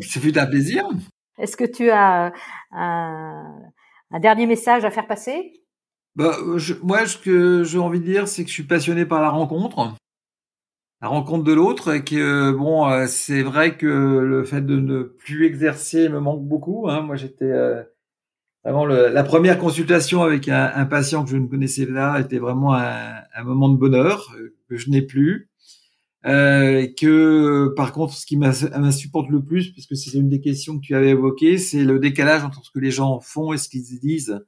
ça 0.00 0.20
fait 0.20 0.36
un 0.38 0.46
plaisir. 0.46 0.88
Est-ce 1.38 1.56
que 1.56 1.64
tu 1.64 1.90
as 1.90 2.32
un, 2.72 3.62
un, 4.10 4.20
dernier 4.20 4.46
message 4.46 4.84
à 4.84 4.90
faire 4.90 5.06
passer? 5.06 5.52
Bah, 6.14 6.36
je, 6.56 6.74
Moi, 6.82 7.06
ce 7.06 7.18
que 7.18 7.62
j'ai 7.64 7.78
envie 7.78 8.00
de 8.00 8.04
dire, 8.04 8.28
c'est 8.28 8.42
que 8.42 8.48
je 8.48 8.54
suis 8.54 8.62
passionné 8.62 9.04
par 9.04 9.20
la 9.20 9.28
rencontre, 9.28 9.94
la 11.02 11.08
rencontre 11.08 11.44
de 11.44 11.52
l'autre, 11.52 11.94
et 11.94 12.04
que 12.04 12.52
bon, 12.52 12.88
euh, 12.88 13.06
c'est 13.06 13.42
vrai 13.42 13.76
que 13.76 13.86
le 13.86 14.44
fait 14.44 14.62
de 14.62 14.76
ne 14.76 15.02
plus 15.02 15.44
exercer 15.46 16.08
me 16.08 16.20
manque 16.20 16.46
beaucoup. 16.46 16.88
Hein. 16.88 17.02
Moi, 17.02 17.16
j'étais 17.16 17.44
euh, 17.44 17.82
vraiment 18.64 18.86
le, 18.86 19.08
la 19.08 19.24
première 19.24 19.58
consultation 19.58 20.22
avec 20.22 20.48
un, 20.48 20.72
un, 20.74 20.86
patient 20.86 21.22
que 21.22 21.30
je 21.30 21.36
ne 21.36 21.46
connaissais 21.46 21.86
pas 21.86 22.18
était 22.18 22.38
vraiment 22.38 22.74
un, 22.74 23.20
un 23.34 23.44
moment 23.44 23.68
de 23.68 23.76
bonheur 23.76 24.34
euh, 24.38 24.56
que 24.70 24.76
je 24.76 24.90
n'ai 24.90 25.02
plus. 25.02 25.50
Euh, 26.26 26.86
que 26.98 27.72
par 27.76 27.92
contre, 27.92 28.14
ce 28.14 28.26
qui 28.26 28.36
m'insupporte 28.36 29.28
le 29.30 29.42
plus, 29.42 29.72
puisque 29.72 29.96
c'est 29.96 30.16
une 30.16 30.28
des 30.28 30.40
questions 30.40 30.76
que 30.76 30.82
tu 30.82 30.94
avais 30.94 31.10
évoquées, 31.10 31.58
c'est 31.58 31.84
le 31.84 31.98
décalage 31.98 32.44
entre 32.44 32.64
ce 32.64 32.70
que 32.70 32.80
les 32.80 32.90
gens 32.90 33.20
font 33.20 33.52
et 33.52 33.58
ce 33.58 33.68
qu'ils 33.68 33.82
disent. 34.00 34.40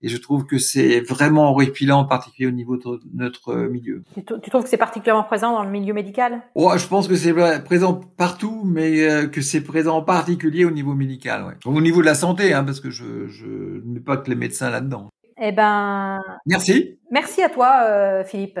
Et 0.00 0.08
je 0.08 0.16
trouve 0.16 0.46
que 0.46 0.58
c'est 0.58 1.00
vraiment 1.00 1.50
horripilant, 1.50 1.98
en 1.98 2.04
particulier 2.04 2.46
au 2.46 2.52
niveau 2.52 2.76
de 2.76 3.00
notre 3.14 3.54
milieu. 3.54 4.04
Tu, 4.14 4.22
trouves 4.22 4.62
que 4.62 4.68
c'est 4.68 4.76
particulièrement 4.76 5.24
présent 5.24 5.52
dans 5.52 5.64
le 5.64 5.70
milieu 5.70 5.92
médical? 5.92 6.40
Oh, 6.54 6.70
Je 6.76 6.86
pense 6.86 7.08
que 7.08 7.16
c'est 7.16 7.34
présent 7.64 8.00
partout, 8.16 8.62
mais 8.64 9.02
euh, 9.02 9.26
que 9.26 9.42
c'est 9.42 9.60
présent 9.60 9.96
en 9.96 10.02
particulier 10.02 10.64
au 10.64 10.70
niveau 10.70 10.94
médical. 10.94 11.44
Ouais. 11.44 11.54
Au 11.64 11.80
niveau 11.80 12.00
de 12.00 12.06
la 12.06 12.14
santé, 12.14 12.54
hein, 12.54 12.62
parce 12.62 12.78
que 12.78 12.90
je, 12.90 13.26
je 13.26 13.46
ne 13.46 13.94
mets 13.94 14.00
pas 14.00 14.16
que 14.16 14.30
les 14.30 14.36
médecins 14.36 14.70
là-dedans. 14.70 15.08
Eh 15.40 15.50
ben. 15.50 16.20
Merci. 16.46 17.00
Merci 17.10 17.42
à 17.42 17.48
toi, 17.48 17.82
euh, 17.88 18.24
Philippe. 18.24 18.60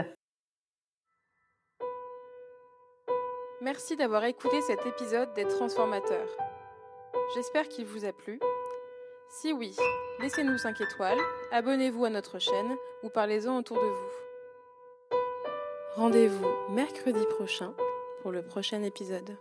Merci 3.60 3.96
d'avoir 3.96 4.24
écouté 4.24 4.60
cet 4.62 4.86
épisode 4.86 5.34
des 5.34 5.44
Transformateurs. 5.44 6.28
J'espère 7.34 7.68
qu'il 7.68 7.86
vous 7.86 8.04
a 8.04 8.12
plu. 8.12 8.38
Si 9.28 9.52
oui, 9.52 9.74
laissez-nous 10.20 10.58
5 10.58 10.80
étoiles, 10.80 11.18
abonnez-vous 11.50 12.04
à 12.04 12.10
notre 12.10 12.38
chaîne 12.38 12.76
ou 13.02 13.08
parlez-en 13.08 13.58
autour 13.58 13.78
de 13.78 13.88
vous. 13.88 15.18
Rendez-vous 15.96 16.46
mercredi 16.70 17.26
prochain 17.36 17.74
pour 18.22 18.30
le 18.30 18.42
prochain 18.42 18.84
épisode. 18.84 19.36